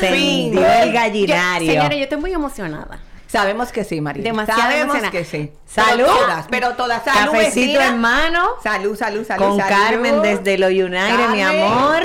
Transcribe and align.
Se 0.00 0.10
fin. 0.12 0.58
el 0.58 0.86
Yo- 0.88 0.92
gallinario. 0.92 1.72
señores, 1.72 1.98
yo 1.98 2.02
estoy 2.04 2.18
muy 2.18 2.32
emocionada. 2.32 2.98
Sabemos 3.26 3.70
que 3.72 3.84
sí, 3.84 4.00
María. 4.00 4.22
Demasiado 4.24 4.58
Sabemos 4.62 4.84
emocionada. 4.96 5.10
que 5.10 5.24
sí. 5.24 5.52
Salud. 5.66 6.04
Pero 6.06 6.18
todas, 6.18 6.46
pero 6.48 6.72
todas. 6.74 7.04
Salud, 7.04 7.32
Cafecito 7.32 7.66
vecina. 7.78 7.86
en 7.88 7.98
mano. 8.00 8.46
Salud, 8.62 8.96
salud, 8.96 9.26
salud. 9.26 9.44
Con 9.48 9.58
salud. 9.58 9.68
Carmen 9.68 10.22
desde 10.22 10.56
lo 10.56 10.68
United, 10.68 11.28
mi 11.32 11.42
amor. 11.42 12.02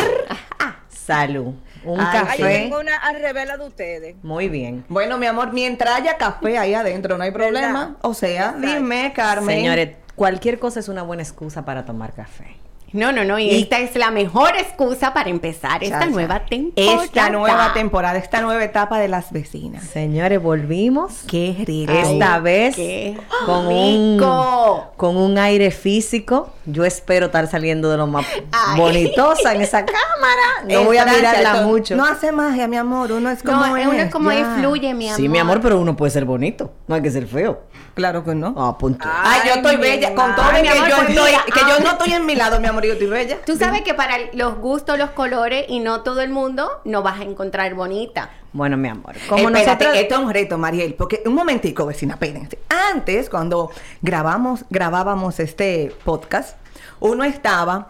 Salud. 0.90 1.54
Un 1.86 2.00
Ay, 2.00 2.08
Ay, 2.12 2.20
yo 2.20 2.26
café. 2.46 2.60
tengo 2.60 2.80
una 2.80 2.96
al 2.96 3.20
revés 3.22 3.48
de 3.58 3.66
ustedes. 3.66 4.16
Muy 4.24 4.48
bien. 4.48 4.86
Bueno, 4.88 5.18
mi 5.18 5.26
amor, 5.26 5.52
mientras 5.52 5.96
haya 6.00 6.18
café 6.18 6.58
ahí 6.58 6.74
adentro, 6.74 7.18
no 7.18 7.24
hay 7.26 7.32
problema. 7.32 7.80
¿Verdad? 7.86 7.98
O 8.02 8.14
sea, 8.14 8.54
dime, 8.58 9.12
Carmen. 9.14 9.56
Señores, 9.58 9.90
cualquier 10.16 10.60
cosa 10.60 10.80
es 10.80 10.88
una 10.88 11.04
buena 11.04 11.24
excusa 11.24 11.66
para 11.66 11.86
tomar 11.86 12.14
café. 12.14 12.56
No, 12.94 13.12
no, 13.12 13.26
no. 13.26 13.40
Y, 13.40 13.50
Y- 13.50 13.62
esta 13.64 13.80
es 13.80 13.96
la 13.96 14.12
mejor 14.12 14.56
excusa 14.56 15.14
para 15.14 15.30
empezar 15.30 15.84
esta 15.84 16.06
nueva 16.06 16.46
temporada. 16.46 17.04
Esta 17.04 17.30
nueva 17.30 17.74
temporada, 17.74 18.18
esta 18.20 18.42
nueva 18.42 18.64
etapa 18.64 19.00
de 19.00 19.08
las 19.08 19.32
vecinas. 19.32 19.84
Señores, 19.84 20.42
volvimos. 20.42 21.24
Qué 21.28 21.56
rico. 21.66 21.92
Esta 21.92 22.40
vez 22.40 22.76
qué 22.76 23.18
con 23.46 23.68
rico. 23.68 24.90
un 24.92 24.98
con 24.98 25.18
un 25.18 25.38
aire 25.38 25.72
físico. 25.72 26.52
Yo 26.66 26.86
espero 26.86 27.26
estar 27.26 27.48
saliendo 27.48 27.90
de 27.90 27.98
lo 27.98 28.08
más 28.08 28.26
Ay. 28.52 28.80
bonitosa 28.80 29.54
en 29.54 29.62
esa 29.62 29.84
cámara. 29.86 30.64
No 30.70 30.84
voy 30.84 30.98
a 30.98 31.06
mirarla 31.06 31.52
esto 31.56 31.64
mucho. 31.68 31.96
No 31.96 32.06
hace 32.06 32.32
magia, 32.32 32.68
mi 32.68 32.78
amor. 32.78 33.12
Uno 33.12 33.30
es 33.30 33.42
como 33.44 33.66
No, 33.66 33.76
es. 33.76 33.88
uno 33.88 33.98
es 33.98 34.12
como 34.12 34.30
ahí 34.30 34.40
ya. 34.40 34.56
fluye, 34.60 34.94
mi 34.94 35.08
amor. 35.08 35.18
Sí, 35.18 35.28
mi 35.28 35.40
amor, 35.40 35.60
pero 35.62 35.80
uno 35.80 35.96
puede 35.98 36.12
ser 36.12 36.26
bonito. 36.26 36.72
No 36.88 36.96
hay 36.96 37.02
que 37.02 37.12
ser 37.12 37.28
feo. 37.28 37.64
Claro 37.96 38.24
que 38.24 38.34
no. 38.34 38.56
Ah, 38.58 38.78
punto. 38.78 39.08
Ay, 39.12 39.42
yo 39.46 39.54
estoy 39.56 39.76
bella. 39.78 40.16
Con 40.16 40.36
todo 40.36 40.46
que, 40.52 40.64
yo 40.66 40.74
estoy, 40.74 41.08
mira, 41.10 41.46
que 41.46 41.60
yo 41.60 41.76
ah. 41.78 41.84
no 41.84 41.92
estoy 41.92 42.14
en 42.14 42.26
mi 42.26 42.36
lado, 42.36 42.60
mi 42.60 42.68
amor, 42.68 42.83
yo 42.86 42.94
estoy 42.94 43.08
bella. 43.08 43.40
Tú 43.46 43.56
sabes 43.56 43.82
que 43.82 43.94
para 43.94 44.18
los 44.34 44.58
gustos, 44.58 44.98
los 44.98 45.12
colores 45.12 45.66
y 45.68 45.80
no 45.80 46.02
todo 46.02 46.22
el 46.22 46.30
mundo, 46.30 46.70
no 46.86 47.02
vas 47.02 47.20
a 47.20 47.24
encontrar 47.24 47.74
bonita. 47.74 48.30
Bueno, 48.52 48.78
mi 48.78 48.88
amor. 48.88 49.16
Como 49.28 49.50
Espérate, 49.50 49.86
nosotros. 49.86 49.96
esto 49.96 50.16
es 50.16 50.22
un 50.22 50.34
reto, 50.34 50.58
Mariel, 50.58 50.94
porque 50.94 51.24
un 51.26 51.34
momentico, 51.34 51.86
vecina, 51.86 52.14
espérense. 52.14 52.60
Antes, 52.70 53.30
cuando 53.30 53.72
grabamos, 54.02 54.66
grabábamos 54.70 55.40
este 55.40 55.94
podcast, 56.04 56.58
uno 57.00 57.24
estaba 57.24 57.90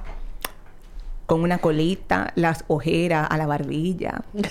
con 1.26 1.42
una 1.42 1.58
colita, 1.58 2.32
las 2.36 2.64
ojeras 2.68 3.28
a 3.30 3.38
la 3.38 3.46
barbilla. 3.46 4.22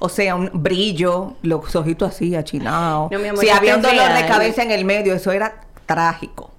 O 0.00 0.08
sea, 0.08 0.36
un 0.36 0.50
brillo, 0.52 1.34
los 1.42 1.74
ojitos 1.74 2.10
así 2.10 2.36
achinados. 2.36 3.10
No, 3.10 3.18
mi 3.18 3.28
amor, 3.28 3.42
si 3.42 3.50
había 3.50 3.74
un 3.74 3.82
dolor 3.82 4.12
de 4.12 4.26
cabeza 4.26 4.62
en 4.62 4.70
el 4.70 4.84
medio, 4.84 5.12
eso 5.12 5.32
era 5.32 5.62
trágico. 5.86 6.52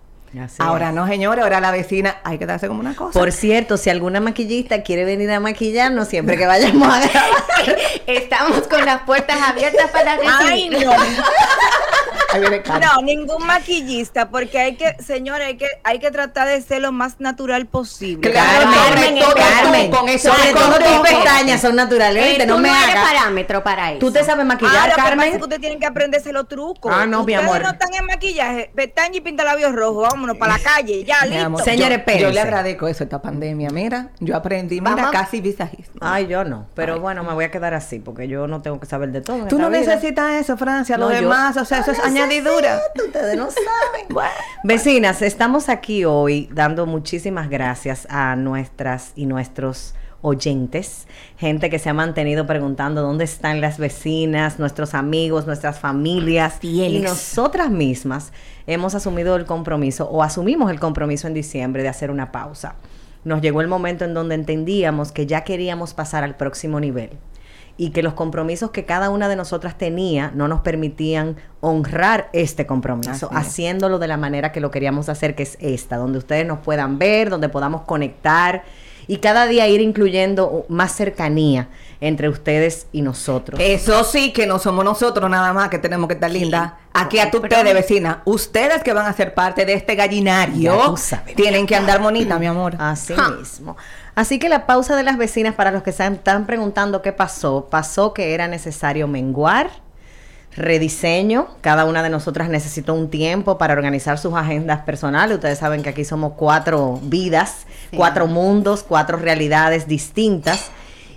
Así 0.44 0.58
ahora 0.60 0.90
es. 0.90 0.94
no, 0.96 1.08
señores, 1.08 1.44
ahora 1.44 1.60
la 1.60 1.72
vecina 1.72 2.18
hay 2.24 2.38
que 2.38 2.46
darse 2.46 2.68
como 2.68 2.80
una 2.82 2.96
cosa. 2.96 3.18
Por 3.18 3.32
cierto, 3.32 3.78
si 3.78 3.90
alguna 3.90 4.20
maquillista 4.20 4.84
quiere 4.84 5.06
venir 5.06 5.32
a 5.32 5.40
maquillarnos 5.40 6.08
siempre 6.08 6.38
que 6.38 6.46
vayamos 6.46 6.88
a 6.88 7.00
grabar. 7.08 7.30
Estamos 8.08 8.68
con 8.68 8.86
las 8.86 9.02
puertas 9.04 9.38
abiertas 9.42 9.90
para 9.92 10.14
Ay, 10.40 10.70
recibir. 10.70 10.86
no. 10.88 10.94
Ahí 12.34 12.40
viene. 12.42 12.62
No, 12.80 13.02
ningún 13.02 13.46
maquillista, 13.46 14.30
porque 14.30 14.60
hay 14.60 14.76
que, 14.76 14.96
señores, 15.02 15.48
hay 15.48 15.58
que, 15.58 15.68
hay 15.84 16.00
que 16.00 16.12
tratar 16.12 16.48
de 16.48 16.62
ser 16.62 16.82
lo 16.82 16.92
más 16.92 17.20
natural 17.20 17.66
posible. 17.68 18.32
Claro, 18.32 18.70
Carmen, 18.72 19.20
todo 19.20 19.34
Carmen, 19.36 19.92
tú, 19.92 19.98
con 19.98 20.10
eso 20.10 20.32
sobre 20.34 20.48
de 20.48 20.54
todo 20.54 20.78
tus 20.80 21.00
pestañas 21.10 21.62
son 21.62 21.76
naturales. 21.76 22.40
Eh, 22.40 22.46
no 22.46 22.58
me 22.58 22.70
eres 22.70 22.84
hagas. 22.96 23.06
parámetro 23.12 23.64
para 23.64 23.92
eso. 23.92 24.00
¿Tú 24.00 24.12
te 24.12 24.24
sabes 24.24 24.44
Ah, 24.44 24.46
maquillar, 24.46 24.74
lo 24.76 24.82
que 24.84 24.90
pasa 24.96 25.04
Carmen? 25.10 25.28
es 25.28 25.36
que 25.38 25.44
ustedes 25.44 25.62
tienen 25.62 25.80
que 25.80 25.86
aprenderse 25.86 26.32
los 26.34 26.48
trucos. 26.48 26.92
Ah, 26.96 27.06
no, 27.06 27.24
mi 27.24 27.34
ustedes 27.34 27.50
amor. 27.50 27.62
no 27.64 27.70
están 27.72 27.94
en 27.94 28.06
maquillaje, 28.06 28.72
pestaña 28.76 29.18
y 29.18 29.22
pinta 29.22 29.44
labios 29.44 29.74
rojos, 29.74 30.08
vámonos 30.10 30.38
para 30.38 30.58
la 30.58 30.64
calle, 30.64 31.04
ya, 31.04 31.18
Mi 31.24 31.30
listo. 31.32 31.46
amor, 31.46 31.64
Señores, 31.64 32.02
yo- 32.08 32.14
yo, 32.20 32.30
le 32.32 32.40
agradezco 32.42 32.88
eso, 32.88 33.04
esta 33.04 33.22
pandemia. 33.22 33.70
Mira, 33.72 34.10
yo 34.20 34.36
aprendí, 34.36 34.80
mira, 34.82 34.96
Vamos. 34.96 35.12
casi 35.12 35.42
visajismo. 35.42 35.96
Ay, 36.02 36.28
yo 36.28 36.44
no. 36.44 36.68
Pero 36.76 37.00
bueno, 37.00 37.24
me 37.24 37.34
voy 37.34 37.46
a 37.46 37.52
quedar 37.52 37.74
así 37.74 38.00
porque 38.00 38.28
yo 38.28 38.48
no 38.48 38.62
tengo 38.62 38.80
que 38.80 38.86
saber 38.86 39.12
de 39.12 39.22
todo. 39.22 39.46
Tú 39.48 39.58
no 39.60 39.70
vida. 39.70 39.80
necesitas 39.82 40.32
eso, 40.34 40.58
Francia, 40.58 40.98
lo 40.98 41.08
No, 41.10 41.14
yo- 41.16 41.22
demás, 41.22 41.58
o 41.58 41.66
sea, 41.66 41.80
eso 41.80 41.92
es 41.92 42.00
Ustedes 43.06 43.38
no 43.38 43.50
saben. 43.50 44.32
Vecinas, 44.64 45.22
estamos 45.22 45.70
aquí 45.70 46.06
hoy 46.06 46.50
dando 46.52 46.86
muchísimas 46.86 47.50
gracias 47.50 48.08
a 48.10 48.36
nuestras 48.36 49.14
y 49.16 49.26
nuestros 49.26 49.96
oyentes, 50.22 51.08
gente 51.38 51.70
que 51.70 51.80
se 51.80 51.90
ha 51.90 51.94
mantenido 51.94 52.46
preguntando 52.46 53.02
dónde 53.02 53.24
están 53.24 53.62
las 53.62 53.78
vecinas, 53.78 54.60
nuestros 54.60 54.94
amigos, 54.94 55.46
nuestras 55.46 55.80
familias. 55.80 56.58
Y 56.62 57.00
nosotras 57.00 57.70
mismas 57.70 58.34
hemos 58.68 58.96
asumido 58.96 59.38
el 59.38 59.46
compromiso 59.46 60.10
o 60.10 60.22
asumimos 60.22 60.72
el 60.72 60.80
compromiso 60.80 61.28
en 61.28 61.34
diciembre 61.34 61.84
de 61.84 61.90
hacer 61.90 62.12
una 62.12 62.34
pausa. 62.34 62.76
Nos 63.24 63.42
llegó 63.42 63.62
el 63.62 63.68
momento 63.68 64.04
en 64.04 64.14
donde 64.14 64.36
entendíamos 64.36 65.12
que 65.12 65.26
ya 65.26 65.44
queríamos 65.46 65.94
pasar 65.94 66.24
al 66.24 66.36
próximo 66.36 66.80
nivel 66.80 67.12
y 67.82 67.92
que 67.92 68.04
los 68.04 68.14
compromisos 68.14 68.72
que 68.72 68.84
cada 68.84 69.10
una 69.10 69.30
de 69.30 69.38
nosotras 69.38 69.78
tenía 69.78 70.32
no 70.36 70.50
nos 70.50 70.60
permitían 70.60 71.38
honrar 71.62 72.30
este 72.34 72.66
compromiso, 72.68 73.12
Así 73.12 73.26
es. 73.26 73.32
haciéndolo 73.48 74.00
de 74.00 74.08
la 74.10 74.18
manera 74.18 74.52
que 74.52 74.60
lo 74.60 74.70
queríamos 74.70 75.08
hacer, 75.08 75.34
que 75.34 75.44
es 75.44 75.58
esta, 75.62 75.96
donde 75.96 76.18
ustedes 76.18 76.46
nos 76.46 76.60
puedan 76.60 77.00
ver, 77.00 77.30
donde 77.30 77.48
podamos 77.48 77.82
conectar 77.84 78.64
y 79.08 79.18
cada 79.18 79.48
día 79.48 79.68
ir 79.68 79.80
incluyendo 79.82 80.66
más 80.68 80.92
cercanía 80.92 81.70
entre 82.02 82.30
ustedes 82.30 82.88
y 82.92 83.02
nosotros. 83.02 83.60
Eso 83.64 84.04
sí 84.04 84.34
que 84.34 84.46
no 84.46 84.60
somos 84.60 84.84
nosotros 84.86 85.30
nada 85.30 85.52
más 85.54 85.70
que 85.70 85.80
tenemos 85.80 86.08
que 86.08 86.14
estar 86.14 86.30
lindas. 86.30 86.74
Aquí 86.94 87.18
a 87.20 87.32
tu 87.32 87.38
ustedes, 87.40 87.74
vecina. 87.74 88.22
Ustedes 88.26 88.84
que 88.84 88.94
van 88.94 89.06
a 89.06 89.14
ser 89.14 89.34
parte 89.34 89.66
de 89.66 89.74
este 89.74 89.96
gallinario 89.96 90.96
tienen 91.36 91.66
que 91.66 91.76
andar 91.76 92.02
bonita, 92.02 92.38
mi 92.40 92.46
amor. 92.46 92.76
Así 92.78 93.14
Ja. 93.14 93.30
mismo. 93.30 93.78
Así 94.20 94.38
que 94.38 94.50
la 94.50 94.66
pausa 94.66 94.98
de 94.98 95.04
las 95.04 95.16
vecinas, 95.18 95.56
para 95.56 95.72
los 95.72 95.82
que 95.82 95.94
se 95.94 96.06
están 96.06 96.46
preguntando 96.46 97.02
qué 97.02 97.14
pasó, 97.14 97.70
pasó 97.72 98.14
que 98.14 98.34
era 98.34 98.50
necesario 98.50 99.08
menguar, 99.08 99.70
rediseño. 100.58 101.48
Cada 101.62 101.86
una 101.86 102.04
de 102.04 102.10
nosotras 102.10 102.50
necesitó 102.50 102.96
un 102.96 103.10
tiempo 103.10 103.58
para 103.58 103.74
organizar 103.74 104.18
sus 104.18 104.34
agendas 104.34 104.82
personales. 104.82 105.36
Ustedes 105.36 105.60
saben 105.60 105.84
que 105.84 105.88
aquí 105.88 106.04
somos 106.04 106.34
cuatro 106.36 107.00
vidas, 107.02 107.66
Sí. 107.92 107.96
cuatro 107.96 108.28
mundos, 108.28 108.84
cuatro 108.84 109.16
realidades 109.16 109.88
distintas. 109.88 110.70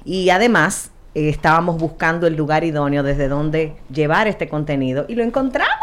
Y 0.04 0.30
además 0.30 0.91
eh, 1.14 1.28
estábamos 1.28 1.78
buscando 1.78 2.26
el 2.26 2.36
lugar 2.36 2.64
idóneo 2.64 3.02
desde 3.02 3.28
donde 3.28 3.74
llevar 3.92 4.28
este 4.28 4.48
contenido 4.48 5.04
y 5.08 5.14
lo 5.14 5.22
encontramos. 5.22 5.76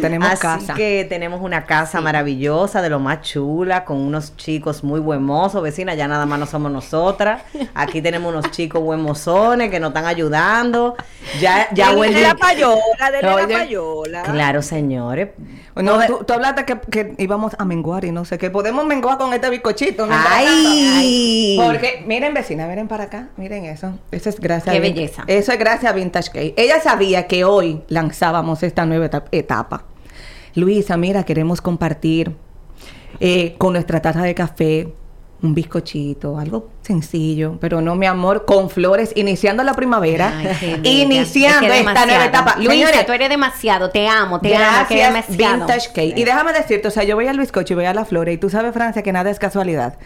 Tenemos 0.00 0.28
Así 0.30 0.42
casa. 0.42 0.74
que 0.74 1.06
tenemos 1.08 1.40
una 1.40 1.64
casa 1.64 2.00
maravillosa, 2.00 2.82
de 2.82 2.90
lo 2.90 2.98
más 2.98 3.22
chula, 3.22 3.84
con 3.84 3.98
unos 3.98 4.36
chicos 4.36 4.84
muy 4.84 5.00
buen 5.00 5.22
mozos, 5.22 5.62
vecina, 5.62 5.94
ya 5.94 6.08
nada 6.08 6.26
más 6.26 6.38
no 6.38 6.46
somos 6.46 6.70
nosotras. 6.70 7.42
Aquí 7.74 8.02
tenemos 8.02 8.32
unos 8.32 8.50
chicos 8.50 8.82
buen 8.82 9.00
mozones 9.00 9.70
que 9.70 9.80
nos 9.80 9.88
están 9.88 10.06
ayudando. 10.06 10.96
Ya, 11.40 11.68
ya 11.72 11.92
Wendy. 11.92 12.20
la 12.20 12.34
payola, 12.34 12.76
Oye. 13.34 13.46
la 13.46 13.58
payola. 13.58 14.22
Claro, 14.22 14.62
señores. 14.62 15.28
No, 15.82 16.04
tú, 16.06 16.24
tú 16.24 16.32
hablaste 16.32 16.64
que, 16.64 16.78
que 16.80 17.14
íbamos 17.18 17.54
a 17.58 17.64
menguar 17.64 18.04
y 18.04 18.12
no 18.12 18.24
sé 18.24 18.38
qué. 18.38 18.50
Podemos 18.50 18.84
menguar 18.86 19.18
con 19.18 19.32
este 19.32 19.48
bizcochito. 19.50 20.06
mientras 20.06 20.32
¡Ay! 20.36 21.58
Porque, 21.64 22.02
miren, 22.06 22.34
vecina, 22.34 22.66
miren 22.66 22.88
para 22.88 23.04
acá. 23.04 23.28
Miren 23.36 23.64
eso. 23.64 23.92
Eso 24.10 24.28
es 24.28 24.40
gracias 24.40 24.72
Qué 24.72 24.78
a 24.78 24.82
belleza. 24.82 25.24
Eso 25.26 25.52
es 25.52 25.58
gracias 25.58 25.90
a 25.92 25.94
Vintage 25.94 26.30
Cake. 26.30 26.54
Ella 26.56 26.80
sabía 26.80 27.26
que 27.26 27.44
hoy 27.44 27.82
lanzábamos 27.88 28.62
esta 28.62 28.86
nueva 28.86 29.06
eta- 29.06 29.24
etapa. 29.32 29.84
Luisa, 30.54 30.96
mira, 30.96 31.24
queremos 31.24 31.60
compartir 31.60 32.34
eh, 33.20 33.54
con 33.58 33.72
nuestra 33.74 34.00
taza 34.02 34.22
de 34.22 34.34
café 34.34 34.92
un 35.40 35.54
bizcochito, 35.54 36.38
algo 36.38 36.70
sencillo, 36.82 37.58
pero 37.60 37.80
no, 37.80 37.94
mi 37.94 38.06
amor, 38.06 38.44
con 38.44 38.70
flores, 38.70 39.12
iniciando 39.14 39.62
la 39.62 39.74
primavera, 39.74 40.32
Ay, 40.36 40.80
iniciando 40.82 41.66
Es 41.66 41.72
que 41.72 41.78
esta 41.78 42.06
nueva 42.06 42.24
etapa. 42.24 42.56
Señores, 42.56 43.06
tú 43.06 43.12
eres 43.12 43.28
demasiado. 43.28 43.90
Te 43.90 44.08
amo, 44.08 44.40
te 44.40 44.56
amo. 44.56 44.86
Que 44.88 45.04
demasiado. 45.04 45.66
Vintage 45.66 45.88
Cake. 45.88 46.14
Y 46.16 46.24
déjame 46.24 46.52
decirte, 46.52 46.88
o 46.88 46.90
sea, 46.90 47.04
yo 47.04 47.14
voy 47.14 47.28
al 47.28 47.38
bizcocho 47.38 47.74
y 47.74 47.76
voy 47.76 47.84
a 47.84 47.94
la 47.94 48.04
flora 48.04 48.32
y 48.32 48.38
tú 48.38 48.50
sabes, 48.50 48.72
Francia, 48.72 49.02
que 49.02 49.12
nada 49.12 49.30
es 49.30 49.38
casualidad. 49.38 49.98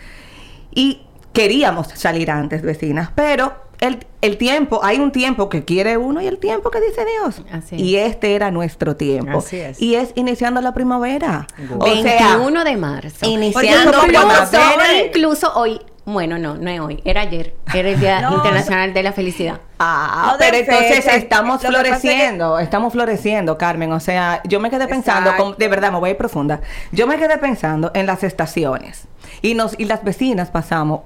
Y 0.71 1.03
queríamos 1.33 1.89
salir 1.95 2.31
antes, 2.31 2.63
vecinas, 2.63 3.11
pero 3.15 3.55
el, 3.83 4.07
el 4.23 4.39
tiempo, 4.39 4.81
hay 4.83 4.99
un 4.99 5.13
tiempo 5.13 5.49
que 5.49 5.65
quiere 5.65 5.97
uno 5.97 6.21
y 6.23 6.27
el 6.27 6.39
tiempo 6.39 6.71
que 6.71 6.81
dice 6.81 7.05
Dios. 7.05 7.43
Así 7.53 7.75
es. 7.77 7.81
Y 7.83 7.97
este 7.97 8.35
era 8.35 8.51
nuestro 8.51 8.97
tiempo. 8.97 9.39
Así 9.39 9.59
es. 9.59 9.81
Y 9.83 9.97
es 9.97 10.13
iniciando 10.15 10.61
la 10.61 10.73
primavera. 10.73 11.47
O 11.79 11.85
sea, 11.85 12.29
21 12.31 12.65
de 12.65 12.77
marzo. 12.77 13.27
iniciando 13.29 13.91
incluso, 13.91 14.07
primavera. 14.07 15.03
incluso 15.07 15.53
hoy 15.55 15.81
Bueno, 16.05 16.39
no, 16.39 16.57
no 16.57 16.69
es 16.71 16.81
hoy, 16.81 17.01
era 17.05 17.23
ayer. 17.23 17.55
Era 17.75 17.89
el 17.91 18.01
Día 18.01 18.21
No, 18.29 18.35
Internacional 18.37 18.93
de 18.95 19.03
la 19.03 19.13
Felicidad. 19.13 19.61
Ah, 19.79 20.37
pero 20.39 20.57
entonces 20.57 21.07
estamos 21.07 21.61
que 21.61 21.67
floreciendo, 21.69 22.59
estamos 22.61 22.93
floreciendo, 22.93 23.59
Carmen. 23.59 23.93
O 23.93 24.01
sea, 24.01 24.41
yo 24.45 24.61
me 24.61 24.71
quedé 24.71 24.87
pensando, 24.89 25.33
con- 25.37 25.57
de 25.59 25.69
verdad, 25.69 25.91
me 25.93 25.99
voy 25.99 26.09
a 26.09 26.13
ir 26.13 26.17
profunda. 26.17 26.61
Yo 26.93 27.07
me 27.07 27.19
quedé 27.19 27.37
pensando 27.39 27.91
en 27.95 28.07
las 28.07 28.23
estaciones. 28.23 29.09
Y 29.43 29.55
nos 29.55 29.79
y 29.79 29.87
las 29.87 30.05
vecinas 30.05 30.51
pasamos 30.51 31.01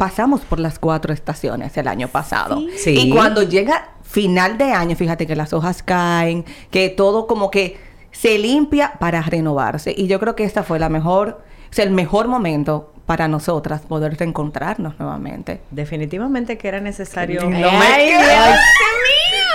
pasamos 0.00 0.40
por 0.40 0.58
las 0.60 0.78
cuatro 0.78 1.12
estaciones 1.12 1.76
el 1.76 1.86
año 1.86 2.08
pasado. 2.08 2.58
Sí. 2.74 2.98
Y 2.98 3.10
cuando 3.10 3.42
llega 3.42 3.90
final 4.02 4.56
de 4.56 4.72
año, 4.72 4.96
fíjate 4.96 5.26
que 5.26 5.36
las 5.36 5.52
hojas 5.52 5.82
caen, 5.82 6.46
que 6.70 6.88
todo 6.88 7.26
como 7.26 7.50
que 7.50 7.76
se 8.10 8.38
limpia 8.38 8.94
para 8.98 9.20
renovarse. 9.20 9.94
Y 9.94 10.06
yo 10.06 10.18
creo 10.18 10.34
que 10.36 10.44
esta 10.44 10.62
fue 10.62 10.78
la 10.78 10.88
mejor, 10.88 11.42
o 11.70 11.72
sea, 11.74 11.84
el 11.84 11.90
mejor 11.90 12.28
momento 12.28 12.94
para 13.04 13.28
nosotras 13.28 13.82
poder 13.82 14.16
reencontrarnos 14.16 14.98
nuevamente. 14.98 15.60
Definitivamente 15.70 16.56
que 16.56 16.68
era 16.68 16.80
necesario. 16.80 17.42
No 17.42 17.50
me 17.50 17.66
¡Ay, 17.66 18.06
Dios 18.06 18.22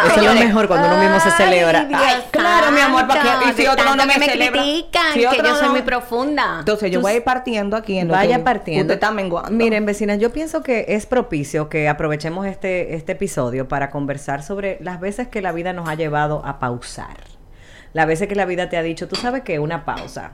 Eso 0.08 0.20
es 0.20 0.24
lo 0.26 0.34
mejor 0.34 0.68
cuando 0.68 0.88
uno 0.88 0.98
mismo 1.00 1.20
se 1.20 1.32
celebra. 1.32 1.88
Ay, 1.94 2.24
claro, 2.32 2.72
mi 2.72 2.82
amor, 2.82 3.08
¿para 3.08 3.24
santo, 3.24 3.50
Y 3.50 3.54
si 3.62 3.68
otro 3.68 3.96
no 3.96 4.06
me 4.06 4.14
que 4.14 4.20
me 4.20 4.26
celebra. 4.26 4.62
critican, 4.62 5.14
Si 5.14 5.20
que 5.20 5.38
yo 5.38 5.56
soy 5.56 5.68
no- 5.68 5.72
muy 5.72 5.82
profunda. 5.84 6.58
Entonces 6.60 6.92
yo 6.92 7.00
Tú 7.00 7.04
voy 7.04 7.14
a 7.14 7.16
ir 7.18 7.24
partiendo 7.24 7.78
aquí 7.78 7.98
en 7.98 8.08
lo 8.10 8.14
Vaya 8.14 8.38
que 8.38 8.44
partiendo. 8.44 8.82
Usted 8.82 8.94
está 8.96 9.12
menguando. 9.12 9.52
Miren, 9.52 9.86
vecinas, 9.86 10.20
yo 10.20 10.32
pienso 10.34 10.62
que 10.64 10.86
es 10.90 11.06
propicio 11.06 11.70
que 11.70 11.88
aprovechemos 11.88 12.46
este, 12.46 12.96
este 12.96 13.14
episodio 13.14 13.68
para 13.68 13.90
conversar 13.90 14.44
sobre 14.44 14.78
las 14.82 15.00
veces 15.00 15.28
que 15.30 15.42
la 15.42 15.52
vida 15.52 15.72
nos 15.74 15.88
ha 15.88 15.96
llevado 15.96 16.42
a 16.46 16.60
pausar. 16.60 17.18
Las 17.94 18.08
veces 18.08 18.28
que 18.28 18.36
la 18.36 18.46
vida 18.46 18.68
te 18.70 18.76
ha 18.78 18.84
dicho, 18.84 19.08
tú 19.08 19.16
sabes 19.16 19.44
que 19.44 19.60
una 19.60 19.86
pausa. 19.86 20.32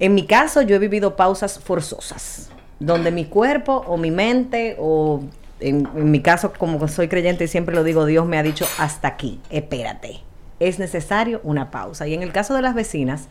En 0.00 0.14
mi 0.14 0.26
caso, 0.26 0.62
yo 0.62 0.76
he 0.76 0.78
vivido 0.78 1.16
pausas 1.16 1.58
forzosas, 1.58 2.48
donde 2.80 3.10
mi 3.10 3.26
cuerpo 3.26 3.84
o 3.86 3.96
mi 3.98 4.10
mente 4.10 4.76
o 4.78 5.20
en, 5.60 5.88
en 5.96 6.10
mi 6.10 6.20
caso, 6.20 6.52
como 6.56 6.86
soy 6.88 7.08
creyente 7.08 7.44
y 7.44 7.48
siempre 7.48 7.74
lo 7.74 7.84
digo, 7.84 8.04
Dios 8.06 8.26
me 8.26 8.38
ha 8.38 8.42
dicho 8.42 8.66
hasta 8.78 9.08
aquí, 9.08 9.40
espérate. 9.50 10.20
Es 10.60 10.78
necesario 10.78 11.40
una 11.44 11.70
pausa. 11.70 12.06
Y 12.06 12.14
en 12.14 12.22
el 12.22 12.32
caso 12.32 12.54
de 12.54 12.62
las 12.62 12.74
vecinas, 12.74 13.28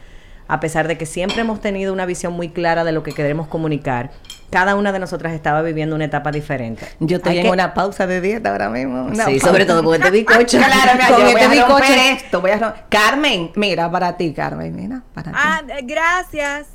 a 0.50 0.62
pesar 0.62 0.88
de 0.88 0.98
que 0.98 1.06
siempre 1.06 1.42
hemos 1.42 1.60
tenido 1.60 1.92
una 1.92 2.06
visión 2.06 2.32
muy 2.34 2.48
clara 2.50 2.86
de 2.86 2.94
lo 2.94 3.04
que 3.04 3.12
queremos 3.12 3.48
comunicar, 3.48 4.12
cada 4.50 4.76
una 4.76 4.94
de 4.94 5.00
nosotras 5.00 5.34
estaba 5.34 5.62
viviendo 5.62 5.94
una 5.94 6.06
etapa 6.06 6.32
diferente. 6.32 6.88
Yo 7.02 7.18
estoy 7.18 7.34
Hay 7.34 7.38
en 7.40 7.44
que- 7.48 7.52
una 7.52 7.74
pausa 7.74 8.08
de 8.08 8.22
dieta 8.22 8.52
ahora 8.52 8.70
mismo. 8.70 9.04
una 9.08 9.26
Sí, 9.26 9.32
pausa. 9.34 9.48
sobre 9.48 9.66
todo 9.66 9.84
con 9.84 9.96
este 9.96 10.10
bizcocho. 10.10 10.58
Claro, 10.66 10.92
mira, 10.94 11.08
Con 11.10 11.18
yo 11.18 11.24
voy 11.34 11.42
este 11.42 11.60
a 11.60 11.68
romper 11.68 12.00
esto, 12.14 12.40
voy 12.42 12.52
a 12.52 12.60
rom- 12.60 12.74
Carmen, 12.88 13.52
mira, 13.56 13.92
para 13.92 14.16
ti, 14.16 14.32
Carmen, 14.34 14.74
mira, 14.74 15.02
para 15.14 15.32
ti. 15.34 15.38
Ah, 15.38 15.62
eh, 15.68 15.82
gracias. 15.84 16.68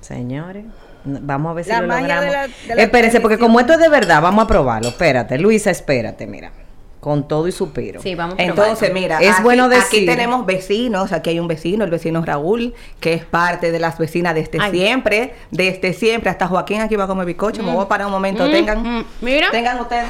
Señores, 0.00 0.64
vamos 1.04 1.50
a 1.50 1.54
ver 1.54 1.64
si 1.64 1.70
La 1.70 1.80
lo 1.82 1.88
magia 1.88 2.16
logramos. 2.16 2.24
de 2.26 2.30
la- 2.32 2.68
de 2.68 2.74
la 2.76 2.82
Espérense, 2.82 3.20
porque 3.20 3.38
como 3.38 3.60
esto 3.60 3.72
es 3.74 3.78
de 3.78 3.88
verdad, 3.88 4.20
vamos 4.22 4.44
a 4.44 4.46
probarlo. 4.46 4.88
Espérate, 4.88 5.38
Luisa, 5.38 5.70
espérate, 5.70 6.26
mira. 6.26 6.52
Con 7.00 7.26
todo 7.26 7.48
y 7.48 7.52
suspiro. 7.52 8.00
Sí, 8.00 8.14
vamos 8.14 8.38
a 8.38 8.42
Entonces, 8.44 8.78
probarlo. 8.90 9.00
mira, 9.00 9.18
Es 9.20 9.32
aquí, 9.34 9.42
bueno 9.42 9.64
aquí 9.64 9.74
decir- 9.74 10.06
tenemos 10.06 10.46
vecinos, 10.46 11.10
aquí 11.12 11.30
hay 11.30 11.40
un 11.40 11.48
vecino, 11.48 11.84
el 11.84 11.90
vecino 11.90 12.24
Raúl, 12.24 12.74
que 13.00 13.12
es 13.14 13.24
parte 13.24 13.72
de 13.72 13.80
las 13.80 13.98
vecinas 13.98 14.36
desde 14.36 14.58
Ay. 14.60 14.70
siempre, 14.70 15.34
desde 15.50 15.94
siempre, 15.94 16.30
hasta 16.30 16.46
Joaquín 16.46 16.80
aquí 16.80 16.94
va 16.94 17.04
a 17.04 17.06
comer 17.08 17.26
bizcocho, 17.26 17.60
me 17.64 17.72
voy 17.72 17.84
a 17.84 17.88
parar 17.88 18.06
un 18.06 18.12
momento, 18.12 18.46
Mm, 18.46 18.50
tengan, 18.52 18.82
mm, 19.00 19.04
mira. 19.20 19.50
tengan 19.50 19.80
ustedes. 19.80 20.04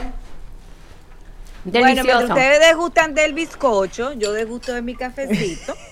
Bueno, 1.65 1.87
mientras 1.87 2.07
Delicioso. 2.07 2.35
ustedes 2.35 2.61
degustan 2.61 3.15
del 3.15 3.33
bizcocho, 3.35 4.13
yo 4.15 4.33
degusto 4.33 4.75
de 4.75 4.83
mi 4.83 4.95
cafecito. 4.95 5.75